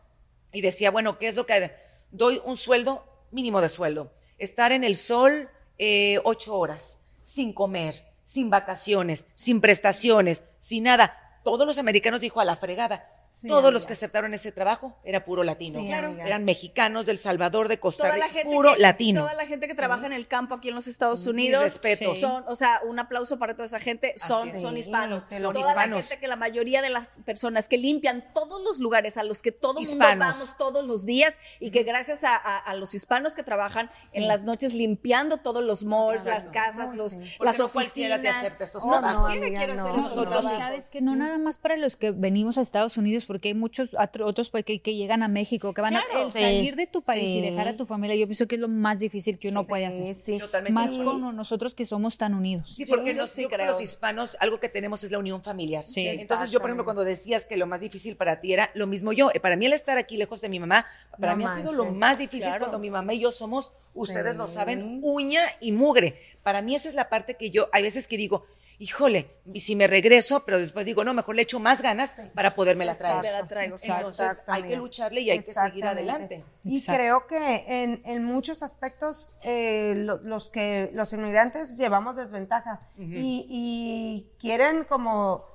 y 0.51 0.61
decía, 0.61 0.91
bueno, 0.91 1.19
¿qué 1.19 1.27
es 1.27 1.35
lo 1.35 1.45
que 1.45 1.53
hay? 1.53 1.71
doy 2.11 2.41
un 2.43 2.57
sueldo 2.57 3.03
mínimo 3.31 3.61
de 3.61 3.69
sueldo? 3.69 4.11
Estar 4.37 4.71
en 4.71 4.83
el 4.83 4.95
sol 4.95 5.49
eh, 5.77 6.19
ocho 6.23 6.55
horas, 6.57 6.99
sin 7.21 7.53
comer, 7.53 8.05
sin 8.23 8.49
vacaciones, 8.49 9.25
sin 9.35 9.61
prestaciones, 9.61 10.43
sin 10.59 10.83
nada. 10.83 11.39
Todos 11.43 11.65
los 11.65 11.77
americanos 11.77 12.21
dijo 12.21 12.39
a 12.41 12.45
la 12.45 12.55
fregada. 12.55 13.09
Sí, 13.31 13.47
Todos 13.47 13.59
amiga. 13.59 13.71
los 13.71 13.85
que 13.87 13.93
aceptaron 13.93 14.33
ese 14.33 14.51
trabajo 14.51 14.97
era 15.03 15.23
puro 15.23 15.43
latino. 15.43 15.79
Sí, 15.81 15.87
Claro. 15.87 16.09
Eran 16.19 16.45
mexicanos 16.45 17.05
del 17.05 17.17
Salvador, 17.17 17.67
de 17.67 17.79
Costa 17.79 18.11
Rica, 18.11 18.27
puro 18.43 18.73
que, 18.73 18.79
latino. 18.81 19.21
Toda 19.21 19.33
la 19.35 19.45
gente 19.45 19.67
que 19.67 19.75
trabaja 19.75 20.05
en 20.07 20.13
el 20.13 20.27
campo 20.27 20.55
aquí 20.55 20.69
en 20.69 20.75
los 20.75 20.87
Estados 20.87 21.25
Unidos. 21.27 21.79
Son, 22.19 22.43
o 22.47 22.55
sea, 22.55 22.81
un 22.85 22.97
aplauso 22.99 23.37
para 23.39 23.53
toda 23.53 23.65
esa 23.65 23.79
gente. 23.79 24.13
Son, 24.17 24.49
es. 24.49 24.61
son 24.61 24.75
hispanos. 24.77 25.27
te 25.27 25.39
lo 25.39 25.49
toda 25.53 25.63
juro. 25.63 25.75
la 25.75 25.83
Hispanos. 25.83 26.07
gente 26.07 26.19
que 26.21 26.27
la 26.27 26.35
mayoría 26.35 26.81
de 26.81 26.89
las 26.89 27.07
personas 27.25 27.69
que 27.69 27.77
limpian 27.77 28.25
todos 28.33 28.61
los 28.63 28.79
lugares 28.79 29.15
a 29.17 29.23
los 29.23 29.41
que 29.41 29.51
todo 29.51 29.75
mundo 29.75 29.87
Hispanos. 29.89 30.19
vamos 30.37 30.57
todos 30.57 30.85
los 30.85 31.05
días 31.05 31.35
y 31.59 31.71
que 31.71 31.83
gracias 31.83 32.23
a, 32.23 32.35
a- 32.35 32.57
a 32.57 32.75
los 32.75 32.93
hispanos 32.95 33.35
que 33.35 33.43
trabajan 33.43 33.89
en 34.13 34.27
las 34.27 34.43
noches 34.43 34.73
limpiando 34.73 35.37
todos 35.37 35.63
los 35.63 35.83
malls, 35.83 36.25
las 36.25 36.45
casas, 36.49 36.89
Ay, 36.91 36.97
los, 36.97 37.17
las 37.39 37.57
no 37.59 37.69
cualquiera 37.69 38.15
oficinas. 38.15 38.21
te 38.21 38.27
acepta 38.29 38.63
estos 38.63 38.83
no, 38.85 38.91
trabajos. 38.91 39.27
cualquiera 39.27 39.63
amiga, 39.73 39.83
no. 39.83 39.97
Nosotros. 39.97 40.45
Sabes 40.45 40.89
que 40.89 41.01
no 41.01 41.15
nada 41.15 41.37
más 41.37 41.57
para 41.57 41.77
los 41.77 41.95
que 41.95 42.11
venimos 42.11 42.57
a 42.57 42.61
Estados 42.61 42.97
Unidos, 42.97 43.18
porque 43.25 43.49
hay 43.49 43.53
muchos 43.53 43.91
otros 43.97 44.49
pues, 44.49 44.65
que, 44.65 44.81
que 44.81 44.95
llegan 44.95 45.23
a 45.23 45.27
México, 45.27 45.73
que 45.73 45.81
van 45.81 45.95
a 45.95 46.03
el 46.15 46.27
salir 46.31 46.75
de 46.75 46.87
tu 46.87 47.01
país 47.01 47.29
y 47.29 47.33
Sí. 47.33 47.41
dejar 47.41 47.67
a 47.67 47.77
tu 47.77 47.85
familia. 47.85 48.15
Yo 48.15 48.25
pienso 48.25 48.47
que 48.47 48.55
es 48.55 48.61
lo 48.61 48.67
más 48.67 48.99
difícil 48.99 49.37
que 49.37 49.49
uno 49.49 49.65
puede 49.65 49.91
Sí, 49.91 50.01
hacer. 50.01 50.15
sí. 50.15 50.37
Totalmente. 50.39 50.73
Más 50.73 50.91
Y- 50.91 51.03
con 51.03 51.35
nosotros 51.35 51.75
que 51.75 51.85
somos 51.85 52.17
tan 52.17 52.33
unidos. 52.33 52.73
Sí, 52.75 52.85
porque 52.85 53.13
yo 53.15 53.27
sí 53.27 53.43
yo 53.43 53.49
creo 53.49 53.65
los 53.67 53.81
hispanos, 53.81 54.37
algo 54.39 54.59
que 54.59 54.69
tenemos 54.69 55.03
es 55.03 55.11
la 55.11 55.19
unión 55.19 55.41
familiar. 55.41 55.85
Sí. 55.85 56.07
Entonces, 56.07 56.51
yo, 56.51 56.59
por 56.59 56.69
ejemplo, 56.69 56.83
cuando 56.85 57.03
decías 57.03 57.45
que 57.45 57.57
lo 57.57 57.67
más 57.67 57.81
difícil 57.81 58.15
para 58.15 58.41
ti 58.41 58.53
era 58.53 58.71
lo 58.73 58.87
mismo 58.87 59.13
yo, 59.13 59.29
eh, 59.33 59.39
para 59.39 59.55
mí 59.55 59.65
el 59.65 59.73
estar 59.73 59.97
aquí 59.97 60.17
lejos 60.17 60.41
de 60.41 60.49
mi 60.49 60.59
mamá, 60.59 60.85
para 61.19 61.33
No 61.33 61.37
mí 61.37 61.45
ha 61.45 61.55
sido 61.55 61.71
lo 61.71 61.85
más 61.85 62.17
difícil 62.17 62.47
Claro. 62.47 62.59
cuando 62.65 62.79
mi 62.79 62.89
mamá 62.89 63.13
y 63.13 63.19
yo 63.19 63.31
somos, 63.31 63.73
ustedes 63.95 64.35
lo 64.35 64.47
Sí. 64.47 64.55
saben, 64.55 64.99
uña 65.03 65.41
y 65.59 65.71
mugre. 65.71 66.19
Para 66.43 66.61
mí 66.61 66.75
esa 66.75 66.89
es 66.89 66.95
la 66.95 67.09
parte 67.09 67.35
que 67.35 67.49
yo, 67.51 67.69
hay 67.71 67.83
veces 67.83 68.07
que 68.07 68.17
digo, 68.17 68.45
híjole, 68.81 69.29
y 69.53 69.59
si 69.59 69.75
me 69.75 69.87
regreso, 69.87 70.45
pero 70.45 70.57
después 70.57 70.85
digo, 70.85 71.03
no, 71.03 71.13
mejor 71.13 71.35
le 71.35 71.41
echo 71.41 71.59
más 71.59 71.81
ganas 71.81 72.15
para 72.33 72.55
podérmela 72.55 72.95
traer. 72.95 73.21
Me 73.23 73.31
la 73.31 73.47
traigo. 73.47 73.75
Entonces, 73.81 74.27
Exacto, 74.31 74.51
hay 74.53 74.63
que 74.63 74.75
lucharle 74.77 75.21
y 75.21 75.29
hay 75.31 75.39
que 75.39 75.53
seguir 75.53 75.85
adelante. 75.85 76.45
Y 76.63 76.77
Exacto. 76.77 76.97
creo 76.97 77.27
que 77.27 77.65
en, 77.83 78.01
en 78.05 78.23
muchos 78.23 78.63
aspectos 78.63 79.31
eh, 79.43 79.93
lo- 79.97 80.17
los 80.19 80.49
que 80.49 80.89
los 80.93 81.11
inmigrantes 81.13 81.77
llevamos 81.77 82.15
desventaja 82.15 82.79
y, 82.97 83.45
y 83.49 84.31
quieren 84.39 84.85
como, 84.85 85.45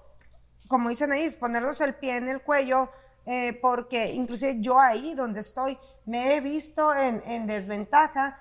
como 0.69 0.91
dicen 0.91 1.11
ahí, 1.11 1.29
ponernos 1.41 1.81
el 1.81 1.95
pie 1.95 2.17
en 2.19 2.29
el 2.29 2.43
cuello, 2.43 2.91
eh, 3.27 3.59
porque 3.63 4.13
inclusive 4.13 4.57
yo 4.61 4.79
ahí 4.79 5.15
donde 5.15 5.41
estoy 5.41 5.79
me 6.05 6.35
he 6.37 6.41
visto 6.43 6.95
en, 6.95 7.23
en 7.27 7.47
desventaja. 7.47 8.39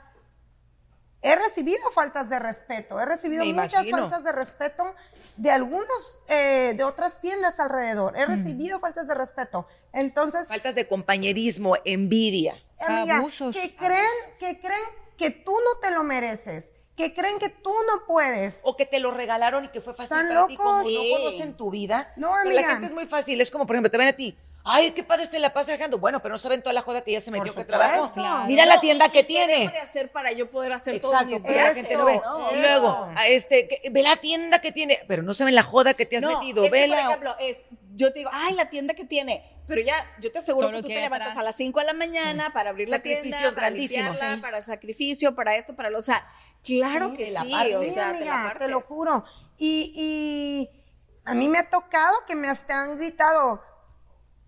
He 1.24 1.36
recibido 1.36 1.90
faltas 1.92 2.30
de 2.30 2.38
respeto, 2.38 3.00
he 3.00 3.06
recibido 3.06 3.46
Me 3.46 3.54
muchas 3.54 3.74
imagino. 3.86 3.98
faltas 4.00 4.24
de 4.26 4.32
respeto 4.34 4.94
de 5.38 5.50
algunos, 5.52 6.20
eh, 6.28 6.74
de 6.76 6.84
otras 6.84 7.22
tiendas 7.22 7.60
alrededor. 7.60 8.18
He 8.18 8.26
recibido 8.26 8.80
faltas 8.82 9.08
de 9.08 9.16
respeto. 9.16 9.66
Entonces, 9.94 10.48
Faltas 10.50 10.76
de 10.76 10.88
compañerismo, 10.88 11.76
envidia. 11.86 12.62
amiga, 12.80 13.18
Abusos. 13.18 13.56
que 13.56 13.76
creen, 13.76 14.06
que 14.40 14.60
creen 14.60 14.82
que 15.18 15.30
tú 15.32 15.54
no 15.54 15.80
te 15.80 15.92
lo 15.92 16.04
mereces, 16.04 16.74
que 16.98 17.14
creen 17.14 17.40
que 17.40 17.50
tú 17.50 17.72
no 17.88 18.06
puedes. 18.06 18.60
O 18.64 18.76
que 18.76 18.86
te 18.86 19.00
lo 19.00 19.12
regalaron 19.12 19.64
y 19.64 19.70
que 19.70 19.80
fue 19.82 19.94
fácil 19.94 20.18
Están 20.18 20.28
para 20.36 20.48
ti, 20.48 20.58
como 20.58 20.70
locos. 20.72 20.84
no 20.86 20.90
Sí. 20.90 21.12
conocen 21.12 21.54
tu 21.56 21.72
vida. 21.72 22.12
No, 22.18 22.30
pero 22.44 22.50
amiga. 22.50 22.62
La 22.62 22.68
gente 22.74 22.88
es 22.88 22.94
muy 22.94 23.06
fácil, 23.08 23.40
es 23.40 23.50
como, 23.50 23.66
por 23.66 23.76
ejemplo, 23.78 23.90
te 23.90 23.98
ven 23.98 24.10
a 24.10 24.14
ti. 24.14 24.38
Ay, 24.66 24.92
qué 24.92 25.04
padre 25.04 25.26
se 25.26 25.40
la 25.40 25.52
pasa 25.52 25.74
dejando. 25.74 25.98
Bueno, 25.98 26.22
pero 26.22 26.34
no 26.34 26.38
saben 26.40 26.62
toda 26.62 26.72
la 26.74 26.82
joda 26.82 27.02
que 27.02 27.12
ya 27.12 27.20
se 27.20 27.32
metió, 27.32 27.54
que 27.54 27.66
trabajo. 27.66 28.14
Claro. 28.14 28.46
Mira 28.46 28.66
la 28.66 28.80
tienda 28.80 29.10
que 29.10 29.24
tiene. 29.24 29.54
¿Qué 29.54 29.60
debo 29.64 29.72
de 29.74 29.80
hacer 29.80 30.12
para 30.12 30.32
yo 30.32 30.50
poder 30.50 30.72
hacer 30.72 31.00
todos 31.02 31.14
Exacto, 31.16 31.34
mis 31.34 31.42
porque 31.42 31.58
la 31.58 31.64
viajes? 31.64 31.76
gente 31.88 31.96
no 31.98 32.06
ve. 32.06 32.22
Luego, 32.62 33.10
a 33.16 33.28
este, 33.28 33.68
que- 33.68 33.90
ve 33.90 34.02
la 34.04 34.16
tienda 34.18 34.60
que 34.60 34.72
tiene, 34.72 35.00
pero 35.08 35.22
no 35.22 35.34
saben 35.34 35.54
la 35.56 35.64
joda 35.64 35.94
que 35.96 36.06
te 36.06 36.16
has 36.18 36.24
No, 36.24 36.40
metido. 36.40 36.70
Vela. 36.70 36.96
por 36.96 37.06
ejemplo, 37.06 37.36
es, 37.42 37.58
yo 37.96 38.14
te 38.14 38.20
digo, 38.20 38.30
ay, 38.32 38.54
la 38.56 38.70
tienda 38.70 38.94
que 38.94 39.04
tiene, 39.04 39.44
pero 39.68 39.82
ya, 39.82 39.96
yo 40.22 40.32
te 40.32 40.40
aseguro 40.40 40.68
Todo 40.68 40.78
que 40.78 40.82
tú 40.84 40.88
que 40.88 40.94
te 40.96 41.02
levantas 41.02 41.30
atrás. 41.32 41.42
a 41.42 41.44
las 41.44 41.56
5 41.58 41.80
de 41.82 41.86
la 41.86 41.94
mañana 41.94 42.52
para 42.54 42.70
abrir 42.70 42.88
la 42.88 43.00
tienda, 43.00 43.20
Sacrificios 43.22 43.54
para 43.56 43.68
grandísimos, 43.68 44.12
limpiarla, 44.12 44.36
sí. 44.36 44.42
para 44.42 44.62
sacrificio, 44.62 45.36
para 45.36 45.56
esto, 45.58 45.76
para 45.76 45.90
lo, 45.90 46.00
o 46.00 46.04
sea, 46.04 46.26
claro 46.64 47.10
Sí, 47.12 47.18
que 47.18 47.28
sí, 47.28 47.52
partes. 47.52 47.76
o 47.76 47.84
sea, 47.94 48.14
te, 48.14 48.24
la 48.26 48.34
amiga, 48.44 48.60
te 48.60 48.68
lo 48.70 48.80
juro. 48.82 49.26
Y, 49.58 49.92
y 49.94 50.70
a 51.26 51.34
mí 51.34 51.50
me 51.50 51.60
ha 51.60 51.70
tocado 51.70 52.16
que 52.26 52.36
me 52.36 52.50
hasta 52.50 52.82
han 52.82 52.96
gritado, 52.98 53.62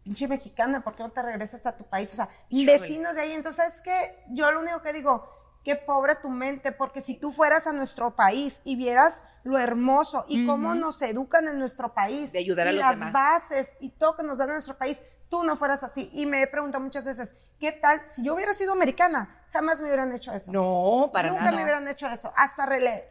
pinche 0.05 0.27
mexicana, 0.27 0.83
¿por 0.83 0.95
qué 0.95 1.01
no 1.03 1.11
te 1.11 1.21
regresas 1.23 1.65
a 1.65 1.75
tu 1.75 1.83
país? 1.83 2.13
O 2.13 2.15
sea, 2.15 2.29
vecinos 2.49 3.15
de 3.15 3.21
ahí. 3.21 3.31
Entonces, 3.33 3.75
es 3.75 3.81
que 3.81 4.23
yo 4.29 4.49
lo 4.51 4.59
único 4.61 4.81
que 4.83 4.93
digo, 4.93 5.27
qué 5.63 5.75
pobre 5.75 6.13
tu 6.15 6.29
mente, 6.29 6.71
porque 6.71 7.01
si 7.01 7.15
tú 7.15 7.31
fueras 7.33 7.65
a 7.65 7.73
nuestro 7.73 8.15
país 8.15 8.61
y 8.63 8.75
vieras 8.75 9.23
lo 9.43 9.57
hermoso 9.57 10.25
y 10.27 10.45
cómo 10.45 10.75
nos 10.75 11.01
educan 11.01 11.47
en 11.47 11.57
nuestro 11.57 11.93
país, 11.93 12.31
De 12.31 12.39
ayudar 12.39 12.67
a 12.67 12.71
y 12.71 12.75
los 12.75 12.85
las 12.85 12.91
demás. 12.99 13.13
bases 13.13 13.69
y 13.79 13.89
todo 13.89 14.15
que 14.15 14.23
nos 14.23 14.37
dan 14.37 14.49
en 14.49 14.53
nuestro 14.55 14.77
país, 14.77 15.01
tú 15.27 15.43
no 15.43 15.57
fueras 15.57 15.83
así. 15.83 16.09
Y 16.13 16.27
me 16.27 16.43
he 16.43 16.47
preguntado 16.47 16.83
muchas 16.83 17.03
veces, 17.03 17.33
¿qué 17.59 17.71
tal 17.71 18.03
si 18.07 18.23
yo 18.23 18.35
hubiera 18.35 18.53
sido 18.53 18.73
americana? 18.73 19.43
Jamás 19.51 19.81
me 19.81 19.87
hubieran 19.87 20.11
hecho 20.11 20.31
eso. 20.33 20.51
No, 20.51 21.09
para 21.11 21.29
Nunca 21.29 21.45
nada. 21.45 21.57
me 21.57 21.63
hubieran 21.63 21.87
hecho 21.87 22.07
eso. 22.07 22.31
Hasta 22.37 22.67
rele 22.67 23.09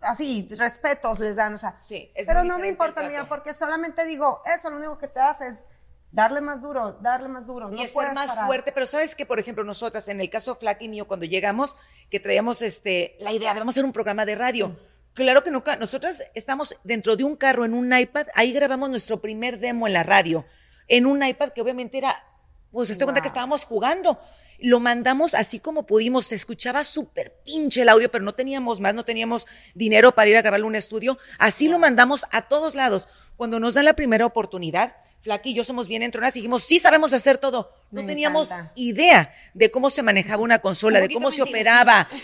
así, 0.00 0.48
respetos 0.58 1.18
les 1.18 1.36
dan, 1.36 1.54
o 1.54 1.58
sea. 1.58 1.76
Sí, 1.78 2.10
es 2.14 2.26
pero 2.26 2.44
no 2.44 2.58
me 2.58 2.68
importa, 2.68 3.02
trato. 3.06 3.28
porque 3.28 3.52
solamente 3.52 4.04
digo, 4.06 4.40
eso 4.54 4.70
lo 4.70 4.76
único 4.78 4.96
que 4.98 5.08
te 5.08 5.20
hace 5.20 5.48
es 5.48 5.60
darle 6.14 6.40
más 6.40 6.62
duro, 6.62 6.92
darle 7.02 7.28
más 7.28 7.48
duro. 7.48 7.70
y 7.72 7.76
no 7.76 7.82
es 7.82 7.90
ser 7.90 8.14
más 8.14 8.30
parar. 8.30 8.46
fuerte, 8.46 8.72
pero 8.72 8.86
sabes 8.86 9.16
que, 9.16 9.26
por 9.26 9.40
ejemplo, 9.40 9.64
nosotras, 9.64 10.06
en 10.08 10.20
el 10.20 10.30
caso 10.30 10.54
Flaky 10.54 10.84
y 10.84 10.88
mío, 10.88 11.08
cuando 11.08 11.26
llegamos, 11.26 11.76
que 12.08 12.20
traíamos 12.20 12.62
este, 12.62 13.16
la 13.18 13.32
idea 13.32 13.52
de 13.52 13.58
vamos 13.58 13.74
a 13.74 13.74
hacer 13.74 13.84
un 13.84 13.92
programa 13.92 14.24
de 14.24 14.36
radio. 14.36 14.76
Claro 15.12 15.42
que 15.42 15.50
nunca, 15.50 15.76
nosotras 15.76 16.24
estamos 16.34 16.76
dentro 16.84 17.16
de 17.16 17.24
un 17.24 17.36
carro 17.36 17.64
en 17.64 17.74
un 17.74 17.96
iPad, 17.96 18.28
ahí 18.34 18.52
grabamos 18.52 18.90
nuestro 18.90 19.20
primer 19.20 19.58
demo 19.58 19.88
en 19.88 19.92
la 19.92 20.04
radio, 20.04 20.44
en 20.86 21.06
un 21.06 21.24
iPad 21.24 21.50
que 21.50 21.60
obviamente 21.60 21.98
era, 21.98 22.14
pues, 22.70 22.96
te 22.96 23.04
cuenta 23.04 23.20
que 23.20 23.28
estábamos 23.28 23.64
jugando. 23.64 24.18
Lo 24.60 24.80
mandamos 24.80 25.34
así 25.34 25.58
como 25.60 25.86
pudimos, 25.86 26.26
se 26.26 26.34
escuchaba 26.34 26.84
súper 26.84 27.34
pinche 27.44 27.82
el 27.82 27.88
audio, 27.88 28.10
pero 28.10 28.24
no 28.24 28.34
teníamos 28.34 28.80
más, 28.80 28.94
no 28.94 29.04
teníamos 29.04 29.46
dinero 29.74 30.14
para 30.14 30.30
ir 30.30 30.36
a 30.36 30.42
grabarle 30.42 30.66
un 30.66 30.74
estudio. 30.76 31.18
Así 31.38 31.68
lo 31.68 31.78
mandamos 31.78 32.26
a 32.30 32.42
todos 32.42 32.74
lados. 32.74 33.08
Cuando 33.36 33.58
nos 33.58 33.74
dan 33.74 33.84
la 33.84 33.94
primera 33.94 34.26
oportunidad, 34.26 34.94
Flaky 35.22 35.50
y 35.50 35.54
yo 35.54 35.64
somos 35.64 35.88
bien 35.88 36.02
entronadas 36.04 36.36
y 36.36 36.38
dijimos, 36.38 36.62
sí 36.62 36.78
sabemos 36.78 37.12
hacer 37.12 37.38
todo. 37.38 37.72
No 37.90 38.02
Me 38.02 38.06
teníamos 38.08 38.52
encanta. 38.52 38.72
idea 38.76 39.32
de 39.54 39.70
cómo 39.72 39.90
se 39.90 40.04
manejaba 40.04 40.42
una 40.42 40.60
consola, 40.60 41.00
de 41.00 41.08
cómo 41.12 41.30
se 41.32 41.42
operaba. 41.42 42.06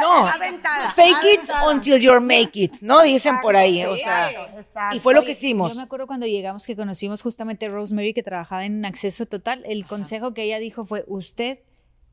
No, 0.00 0.26
Aventada, 0.26 0.92
fake 0.92 1.24
it 1.34 1.40
until 1.70 1.98
you 2.00 2.20
make 2.20 2.50
it, 2.54 2.76
¿no? 2.80 3.02
Dicen 3.02 3.40
por 3.40 3.56
ahí, 3.56 3.84
o 3.84 3.96
sea. 3.96 4.30
Exacto, 4.30 4.58
exacto. 4.58 4.96
Y 4.96 5.00
fue 5.00 5.14
lo 5.14 5.22
que 5.24 5.32
hicimos. 5.32 5.72
Yo 5.72 5.76
me 5.76 5.82
acuerdo 5.82 6.06
cuando 6.06 6.26
llegamos 6.26 6.64
que 6.64 6.74
conocimos 6.76 7.22
justamente 7.22 7.66
a 7.66 7.68
Rosemary 7.68 8.14
que 8.14 8.22
trabajaba 8.22 8.64
en 8.64 8.84
Acceso 8.84 9.26
Total. 9.26 9.62
El 9.66 9.86
consejo 9.86 10.32
que 10.34 10.42
ella 10.44 10.58
dijo 10.58 10.84
fue: 10.84 11.04
Usted 11.28 11.58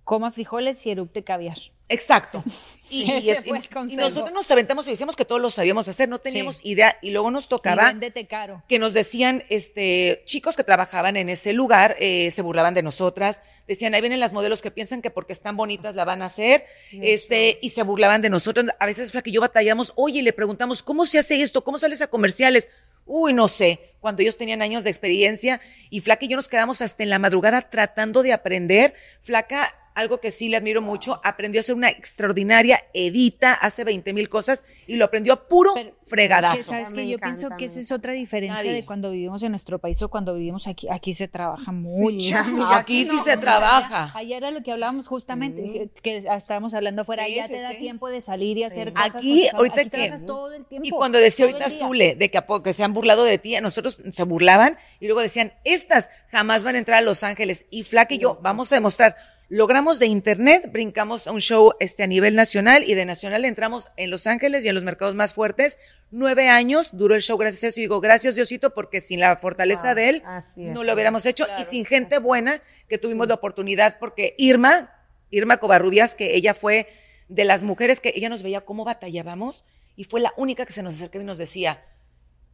coma 0.03 0.31
frijoles 0.31 0.85
y 0.85 0.91
erupte 0.91 1.23
caviar. 1.23 1.57
Exacto. 1.89 2.43
Y, 2.87 3.11
y 3.11 3.31
es- 3.31 3.39
y 3.47 3.95
nosotros 3.95 4.31
nos 4.31 4.51
aventamos 4.51 4.85
y 4.87 4.91
decíamos 4.91 5.15
que 5.15 5.25
todos 5.25 5.41
lo 5.41 5.49
sabíamos 5.49 5.87
hacer, 5.87 6.07
no 6.07 6.19
teníamos 6.19 6.57
Sí. 6.57 6.69
idea 6.69 6.95
y 7.01 7.09
luego 7.09 7.31
nos 7.31 7.45
Y 7.45 7.47
tocaba 7.47 7.91
caro. 8.29 8.63
que 8.67 8.77
nos 8.77 8.93
decían, 8.93 9.43
este, 9.49 10.21
chicos 10.25 10.55
que 10.55 10.63
trabajaban 10.63 11.17
en 11.17 11.29
ese 11.29 11.51
lugar, 11.53 11.95
eh, 11.99 12.29
se 12.29 12.43
burlaban 12.43 12.75
de 12.75 12.83
nosotras, 12.83 13.41
decían, 13.67 13.95
ahí 13.95 14.01
vienen 14.01 14.19
las 14.19 14.33
modelos 14.33 14.61
que 14.61 14.69
piensan 14.69 15.01
que 15.01 15.09
porque 15.09 15.33
están 15.33 15.57
bonitas 15.57 15.95
la 15.95 16.05
van 16.05 16.21
a 16.21 16.25
hacer, 16.25 16.63
este, 16.91 17.57
y 17.63 17.69
se 17.69 17.81
burlaban 17.81 18.21
de 18.21 18.29
nosotros. 18.29 18.67
A 18.79 18.85
veces, 18.85 19.11
Fla, 19.11 19.23
que 19.23 19.31
yo 19.31 19.41
batallamos, 19.41 19.91
oye, 19.95 20.21
le 20.21 20.31
preguntamos, 20.31 20.83
¿cómo 20.83 21.07
se 21.07 21.17
hace 21.17 21.41
esto? 21.41 21.63
¿Cómo 21.63 21.79
sales 21.79 22.03
a 22.03 22.07
comerciales? 22.07 22.69
Uy, 23.05 23.33
no 23.33 23.47
sé, 23.47 23.95
cuando 23.99 24.21
ellos 24.21 24.37
tenían 24.37 24.61
años 24.61 24.83
de 24.83 24.89
experiencia, 24.89 25.61
y 25.89 26.01
Flaca 26.01 26.25
y 26.25 26.27
yo 26.27 26.35
nos 26.35 26.49
quedamos 26.49 26.81
hasta 26.81 27.03
en 27.03 27.09
la 27.09 27.19
madrugada 27.19 27.61
tratando 27.61 28.23
de 28.23 28.33
aprender. 28.33 28.93
Flaca, 29.21 29.67
algo 29.95 30.19
que 30.19 30.29
sí 30.29 30.49
le 30.49 30.57
admiro 30.57 30.81
mucho, 30.81 31.19
aprendió 31.23 31.59
a 31.59 31.63
ser 31.63 31.75
una 31.75 31.89
extraordinaria 31.89 32.83
edita, 32.93 33.53
hace 33.53 33.83
20 33.83 34.13
mil 34.13 34.29
cosas, 34.29 34.63
y 34.87 34.97
lo 34.97 35.05
aprendió 35.05 35.33
a 35.33 35.47
puro 35.47 35.71
Pero, 35.73 35.95
fregadazo. 36.03 36.57
Que 36.57 36.63
sabes 36.63 36.93
que 36.93 37.07
yo 37.07 37.17
pienso 37.17 37.49
que 37.57 37.65
esa 37.65 37.79
es 37.79 37.91
otra 37.91 38.13
diferencia 38.13 38.57
Nadie. 38.63 38.73
de 38.73 38.85
cuando 38.85 39.11
vivimos 39.11 39.41
en 39.43 39.51
nuestro 39.51 39.79
país 39.79 40.01
o 40.01 40.09
cuando 40.09 40.35
vivimos 40.35 40.67
aquí. 40.67 40.87
Aquí 40.89 41.13
se 41.13 41.27
trabaja 41.27 41.71
mucho. 41.71 42.37
amiga, 42.37 42.77
Aquí 42.77 43.03
sí 43.03 43.17
se 43.19 43.37
trabaja. 43.37 44.11
Ayer 44.15 44.37
era 44.37 44.51
lo 44.51 44.61
que 44.63 44.71
hablábamos 44.71 45.07
justamente, 45.07 45.89
que, 46.01 46.01
que 46.01 46.17
estábamos 46.35 46.73
hablando 46.73 47.03
afuera. 47.03 47.25
Sí, 47.25 47.35
ya 47.35 47.47
sí, 47.47 47.53
te 47.53 47.61
da 47.61 47.77
tiempo 47.77 48.09
de 48.09 48.21
salir 48.21 48.57
y 48.57 48.63
hacer 48.63 48.93
cosas. 48.93 49.15
Aquí, 49.15 49.47
ahorita 49.53 49.81
aquí 49.81 49.89
que. 49.89 49.97
trabajas 49.97 50.25
todo 50.25 50.53
el 50.53 50.65
tiempo. 50.65 50.87
Y 50.87 50.91
cuando 50.91 51.17
decía 51.17 51.45
ahorita. 51.45 51.69
Zule, 51.69 52.15
de 52.15 52.29
que, 52.29 52.37
a 52.37 52.45
poco- 52.45 52.63
que 52.63 52.73
se 52.73 52.83
han 52.83 52.93
burlado 52.93 53.23
de 53.23 53.37
ti, 53.37 53.55
a 53.55 53.61
nosotros 53.61 53.99
se 54.11 54.23
burlaban 54.23 54.77
y 54.99 55.05
luego 55.07 55.21
decían, 55.21 55.53
estas 55.63 56.09
jamás 56.27 56.63
van 56.63 56.75
a 56.75 56.79
entrar 56.79 56.99
a 56.99 57.01
Los 57.01 57.23
Ángeles. 57.23 57.65
Y 57.69 57.83
Flaca 57.83 58.13
y 58.13 58.17
yo 58.17 58.39
vamos 58.41 58.71
a 58.71 58.75
demostrar. 58.75 59.15
Logramos 59.47 59.99
de 59.99 60.07
internet, 60.07 60.71
brincamos 60.71 61.27
a 61.27 61.31
un 61.31 61.39
show 61.39 61.73
este, 61.79 62.01
a 62.01 62.07
nivel 62.07 62.35
nacional 62.35 62.83
y 62.83 62.95
de 62.95 63.05
nacional 63.05 63.45
entramos 63.45 63.91
en 63.95 64.09
Los 64.09 64.25
Ángeles 64.25 64.65
y 64.65 64.69
en 64.69 64.75
los 64.75 64.83
mercados 64.83 65.13
más 65.13 65.35
fuertes. 65.35 65.77
Nueve 66.09 66.49
años 66.49 66.89
duró 66.97 67.13
el 67.13 67.21
show, 67.21 67.37
gracias 67.37 67.63
a 67.63 67.67
Dios. 67.67 67.77
Y 67.77 67.81
digo, 67.81 68.01
gracias 68.01 68.35
Diosito, 68.35 68.73
porque 68.73 69.01
sin 69.01 69.19
la 69.19 69.37
fortaleza 69.37 69.93
de 69.93 70.09
él 70.09 70.23
no 70.73 70.83
lo 70.83 70.93
hubiéramos 70.93 71.25
hecho. 71.27 71.45
y 71.59 71.63
sin 71.63 71.85
gente 71.85 72.17
buena 72.17 72.59
que 72.89 72.97
tuvimos 72.97 73.27
la 73.27 73.35
oportunidad, 73.35 73.99
porque 73.99 74.33
Irma, 74.39 74.91
Irma 75.29 75.57
Covarrubias, 75.57 76.15
que 76.15 76.35
ella 76.35 76.55
fue 76.55 76.87
de 77.29 77.45
las 77.45 77.61
mujeres 77.61 78.01
que 78.01 78.13
ella 78.15 78.29
nos 78.29 78.41
veía 78.41 78.61
cómo 78.61 78.83
batallábamos 78.83 79.63
y 79.95 80.05
fue 80.05 80.21
la 80.21 80.33
única 80.37 80.65
que 80.65 80.73
se 80.73 80.81
nos 80.81 80.95
acercaba 80.95 81.23
y 81.23 81.27
nos 81.27 81.37
decía, 81.37 81.85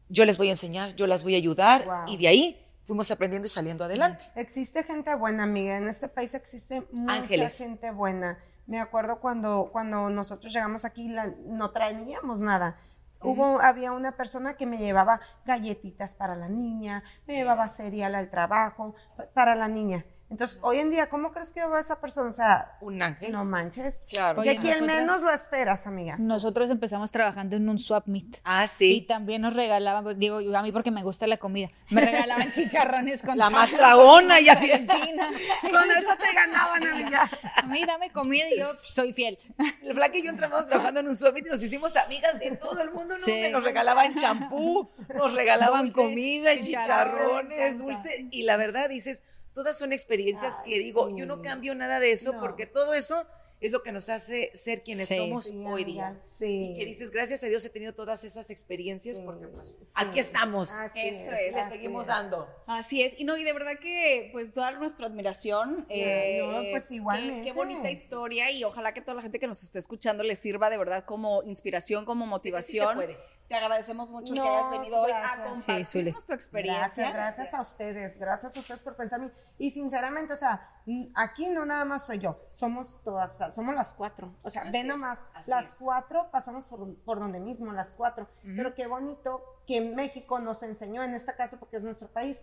yo 0.09 0.25
les 0.25 0.37
voy 0.37 0.47
a 0.47 0.51
enseñar, 0.51 0.93
yo 0.95 1.07
las 1.07 1.23
voy 1.23 1.35
a 1.35 1.37
ayudar 1.37 1.85
Wow. 1.85 2.13
y 2.13 2.17
de 2.17 2.27
ahí 2.27 2.65
fuimos 2.83 3.09
aprendiendo 3.11 3.45
y 3.45 3.49
saliendo 3.49 3.83
adelante. 3.85 4.23
Existe 4.35 4.83
gente 4.83 5.13
buena, 5.15 5.43
amiga. 5.43 5.77
En 5.77 5.87
este 5.87 6.07
país 6.07 6.33
existe 6.33 6.87
mucha 6.91 7.13
Ángeles. 7.13 7.57
gente 7.57 7.91
buena. 7.91 8.37
Me 8.67 8.79
acuerdo 8.79 9.19
cuando, 9.19 9.69
cuando 9.71 10.09
nosotros 10.09 10.53
llegamos 10.53 10.85
aquí, 10.85 11.09
la- 11.09 11.33
no 11.45 11.71
traíamos 11.71 12.41
nada. 12.41 12.77
Hubo, 13.23 13.61
había 13.61 13.91
una 13.91 14.17
persona 14.17 14.55
que 14.57 14.65
me 14.65 14.79
llevaba 14.79 15.21
galletitas 15.45 16.15
para 16.15 16.35
la 16.35 16.49
niña, 16.49 17.03
me 17.27 17.35
llevaba 17.35 17.67
cereal 17.69 18.15
al 18.15 18.29
trabajo 18.31 18.95
pa- 19.15 19.27
para 19.33 19.53
la 19.55 19.67
niña. 19.67 20.05
Entonces, 20.31 20.57
hoy 20.61 20.79
en 20.79 20.89
día, 20.89 21.09
¿cómo 21.09 21.31
crees 21.33 21.51
que 21.51 21.59
yo 21.59 21.67
veo 21.67 21.75
a 21.75 21.81
esa 21.81 21.99
persona? 21.99 22.29
O 22.29 22.31
sea, 22.31 22.77
Un 22.79 23.01
ángel. 23.01 23.31
no 23.33 23.43
manches. 23.43 24.03
Claro. 24.09 24.41
De 24.41 24.55
quien 24.57 24.85
menos 24.85 25.21
lo 25.21 25.29
esperas, 25.29 25.85
amiga. 25.87 26.15
Nosotros 26.17 26.69
empezamos 26.69 27.11
trabajando 27.11 27.57
en 27.57 27.67
un 27.67 27.77
swap 27.79 28.07
meet. 28.07 28.37
Ah, 28.45 28.63
Y 28.63 28.67
sí. 28.69 29.05
también 29.07 29.41
nos 29.41 29.53
regalaban, 29.53 30.17
digo, 30.17 30.39
yo 30.39 30.57
a 30.57 30.61
mí 30.63 30.71
porque 30.71 30.89
me 30.89 31.03
gusta 31.03 31.27
la 31.27 31.35
comida, 31.37 31.69
me 31.89 32.05
regalaban 32.05 32.49
chicharrones 32.53 33.21
con 33.21 33.37
La 33.37 33.49
más 33.49 33.71
tragona 33.71 34.39
ya 34.39 34.55
bien. 34.55 34.89
argentina. 34.89 35.27
Con 35.61 35.91
eso 35.91 36.15
te 36.19 36.33
ganaban, 36.33 36.87
amiga. 36.87 37.29
A 37.57 37.65
mí 37.67 37.83
dame 37.85 38.09
comida 38.11 38.45
y 38.49 38.57
yo 38.59 38.67
soy 38.83 39.11
fiel. 39.13 39.37
El 39.83 39.93
Flaca 39.93 40.17
y 40.17 40.23
yo 40.23 40.29
entramos 40.29 40.65
trabajando 40.67 41.01
en 41.01 41.07
un 41.07 41.15
summit 41.15 41.45
y 41.45 41.49
nos 41.49 41.61
hicimos 41.61 41.95
amigas 41.97 42.39
de 42.39 42.55
todo 42.55 42.81
el 42.81 42.91
mundo, 42.91 43.17
¿no? 43.17 43.25
Sí. 43.25 43.43
Nos 43.51 43.63
regalaban 43.65 44.15
champú, 44.15 44.89
nos 45.13 45.33
regalaban 45.33 45.87
Dulce, 45.91 46.01
comida, 46.01 46.51
chicharrones, 46.59 47.77
chicharrones, 47.77 47.79
dulce. 47.79 48.27
Y 48.31 48.43
la 48.43 48.55
verdad, 48.57 48.87
dices, 48.89 49.23
todas 49.53 49.77
son 49.77 49.93
experiencias 49.93 50.57
que 50.65 50.79
digo, 50.79 51.15
yo 51.15 51.25
no 51.25 51.41
cambio 51.41 51.75
nada 51.75 51.99
de 51.99 52.11
eso 52.11 52.39
porque 52.39 52.65
todo 52.65 52.93
eso 52.93 53.25
es 53.59 53.71
lo 53.71 53.83
que 53.83 53.91
nos 53.91 54.09
hace 54.09 54.49
ser 54.55 54.81
quienes 54.81 55.07
Sí. 55.07 55.17
somos 55.17 55.45
Sí, 55.45 55.63
hoy 55.67 55.83
día. 55.83 56.19
sí. 56.23 56.71
Y 56.71 56.77
que 56.79 56.85
dices, 56.85 57.11
gracias 57.11 57.43
a 57.43 57.47
Dios 57.47 57.63
he 57.63 57.69
tenido 57.69 57.93
todas 57.93 58.23
esas 58.23 58.49
experiencias 58.49 59.19
porque 59.19 59.45
pues 59.47 59.75
aquí 59.93 60.17
estamos. 60.17 60.75
Así 60.79 60.99
Eso 60.99 61.31
es, 61.33 61.49
es, 61.49 61.53
Le 61.53 61.69
seguimos 61.69 62.01
es. 62.01 62.07
dando. 62.07 62.47
Así 62.65 63.03
es, 63.03 63.13
y 63.19 63.23
no, 63.23 63.37
y 63.37 63.43
de 63.43 63.53
verdad 63.53 63.77
que 63.79 64.29
pues 64.31 64.51
toda 64.51 64.71
nuestra 64.71 65.05
admiración. 65.05 65.85
eh, 65.89 66.39
no, 66.41 66.71
pues, 66.71 66.87
qué- 66.87 66.95
igualmente. 66.95 67.43
Qué, 67.43 67.51
bonita 67.51 67.91
historia 67.91 68.49
y 68.49 68.63
ojalá 68.63 68.95
que 68.95 69.01
toda 69.01 69.13
la 69.13 69.21
gente 69.21 69.37
que 69.37 69.45
nos 69.45 69.61
esté 69.61 69.77
escuchando 69.77 70.23
les 70.23 70.39
sirva 70.39 70.71
de 70.71 70.79
verdad 70.79 71.05
como 71.05 71.43
inspiración, 71.43 72.03
como 72.03 72.25
motivación. 72.25 72.95
puede. 72.95 73.15
Te 73.51 73.57
agradecemos 73.57 74.09
mucho 74.11 74.33
que 74.33 74.39
hayas 74.39 74.71
venido 74.71 75.01
hoy 75.01 75.11
a 75.11 75.17
gracias. 75.19 75.37
compartir 75.45 75.85
Sí, 75.85 75.91
Zule. 75.99 76.11
nuestra 76.13 76.35
experiencia. 76.35 77.11
Gracias, 77.11 77.13
gracias 77.13 77.53
a 77.53 77.61
ustedes, 77.61 78.17
gracias 78.17 78.55
a 78.55 78.59
ustedes 78.61 78.81
por 78.81 78.95
pensar 78.95 79.19
en 79.19 79.25
mí. 79.25 79.31
Y 79.57 79.71
sinceramente, 79.71 80.33
o 80.33 80.37
sea, 80.37 80.69
aquí 81.15 81.49
no 81.49 81.65
nada 81.65 81.83
más 81.83 82.05
soy 82.05 82.19
yo, 82.19 82.39
somos 82.53 83.01
todas, 83.03 83.35
o 83.35 83.37
sea, 83.37 83.51
somos 83.51 83.75
las 83.75 83.93
cuatro. 83.93 84.33
O 84.45 84.49
sea, 84.49 84.63
ven 84.71 84.87
nomás, 84.87 85.25
así 85.33 85.51
las 85.51 85.73
es. 85.73 85.75
cuatro 85.79 86.29
pasamos 86.31 86.65
por, 86.67 86.95
por 87.03 87.19
donde 87.19 87.41
mismo, 87.41 87.73
las 87.73 87.93
cuatro. 87.93 88.29
Pero 88.41 88.73
qué 88.73 88.87
bonito 88.87 89.43
que 89.67 89.81
México 89.81 90.39
nos 90.39 90.63
enseñó, 90.63 91.03
en 91.03 91.13
este 91.13 91.35
caso, 91.35 91.59
porque 91.59 91.75
es 91.75 91.83
nuestro 91.83 92.07
país, 92.07 92.41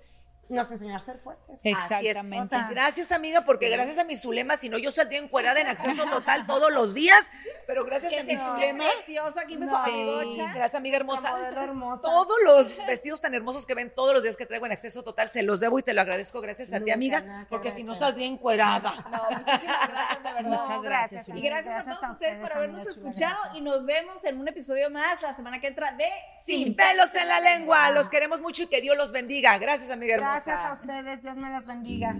nos 0.48 0.70
enseñó 0.70 0.96
a 0.96 1.00
ser 1.00 1.18
fuertes. 1.18 1.56
Así 1.58 1.68
es. 1.68 1.78
Exactamente. 1.78 2.46
O 2.46 2.48
sea, 2.48 2.68
Gracias, 2.70 3.12
amiga, 3.12 3.44
porque 3.44 3.68
gracias 3.68 3.98
a 3.98 4.04
mi 4.04 4.16
Zulema, 4.16 4.56
si 4.56 4.68
no, 4.68 4.78
yo 4.78 4.90
saldría 4.90 5.18
encuerada 5.18 5.60
en 5.60 5.66
acceso 5.66 6.04
total 6.06 6.46
todos 6.46 6.72
los 6.72 6.94
días, 6.94 7.30
pero 7.66 7.84
gracias 7.84 8.12
a 8.18 8.22
mi 8.24 8.34
No, 8.34 8.52
Zulema. 8.54 8.84
precioso, 8.96 9.38
aquí 9.40 9.56
me 9.58 9.66
No. 9.66 9.84
Sí. 9.84 10.38
Gracias, 10.54 10.74
amiga 10.74 10.96
hermosa. 10.96 11.30
hermosa. 11.48 12.02
Todos 12.02 12.36
los 12.44 12.76
vestidos 12.86 13.20
tan 13.20 13.34
hermosos 13.34 13.66
que 13.66 13.74
ven 13.74 13.90
todos 13.94 14.14
los 14.14 14.22
días 14.22 14.36
que 14.36 14.46
traigo 14.46 14.64
en 14.66 14.72
acceso 14.72 15.02
total, 15.02 15.28
se 15.28 15.42
los 15.42 15.60
debo 15.60 15.78
y 15.78 15.82
te 15.82 15.92
lo 15.94 16.00
agradezco 16.00 16.40
gracias 16.40 16.72
a 16.72 16.80
ti, 16.80 16.90
amiga, 16.90 17.20
nada 17.20 17.46
porque 17.50 17.70
si 17.70 17.84
no 17.84 17.94
saldría 17.94 18.26
encuerada. 18.26 18.94
No, 19.10 19.22
muchísimas 19.30 19.88
gracias, 19.88 20.22
de 20.22 20.32
verdad. 20.32 20.58
Muchas 20.62 20.82
gracias, 20.82 21.28
Y 21.28 21.30
Zuli. 21.32 21.42
gracias, 21.42 21.86
a 21.86 21.94
todos 21.94 22.10
ustedes, 22.12 22.38
por 22.40 22.52
habernos 22.52 22.86
escuchado 22.86 23.36
y 23.54 23.60
nos 23.60 23.84
vemos 23.84 24.24
en 24.24 24.38
un 24.40 24.48
episodio 24.48 24.88
más 24.90 25.20
la 25.22 25.34
semana 25.34 25.60
que 25.60 25.66
entra 25.68 25.92
de 25.92 26.08
Sin 26.38 26.74
pelos 26.74 27.14
en 27.14 27.28
la 27.28 27.40
lengua. 27.40 27.90
Los 27.90 28.08
queremos 28.08 28.40
mucho 28.40 28.62
y 28.62 28.66
que 28.66 28.80
Dios 28.80 28.96
los 28.96 29.12
bendiga. 29.12 29.58
Gracias, 29.58 29.90
amiga 29.90 30.14
hermosa. 30.14 30.37
Gracias 30.38 30.70
a 30.70 30.72
ustedes, 30.72 31.20
Dios 31.20 31.34
me 31.34 31.48
las 31.50 31.66
bendiga. 31.66 32.14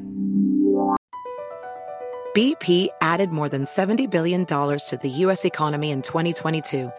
BP 2.34 2.88
added 3.00 3.30
more 3.30 3.48
than 3.48 3.64
$70 3.64 4.10
billion 4.10 4.44
to 4.44 4.98
the 5.00 5.08
U.S. 5.08 5.44
economy 5.44 5.92
in 5.92 6.02
2022. 6.02 6.90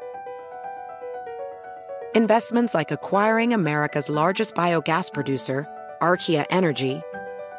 Investments 2.15 2.73
like 2.73 2.91
acquiring 2.91 3.53
America's 3.53 4.07
largest 4.07 4.55
biogas 4.55 5.11
producer, 5.11 5.67
Archaea 6.01 6.45
Energy, 6.49 7.01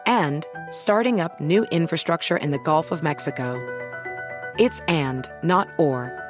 and 0.06 0.46
starting 0.70 1.20
up 1.20 1.38
new 1.38 1.64
infrastructure 1.64 2.38
in 2.38 2.52
the 2.52 2.58
Gulf 2.60 2.90
of 2.90 3.02
Mexico. 3.02 3.58
It's 4.58 4.80
and, 4.88 5.30
not 5.42 5.68
or. 5.76 6.29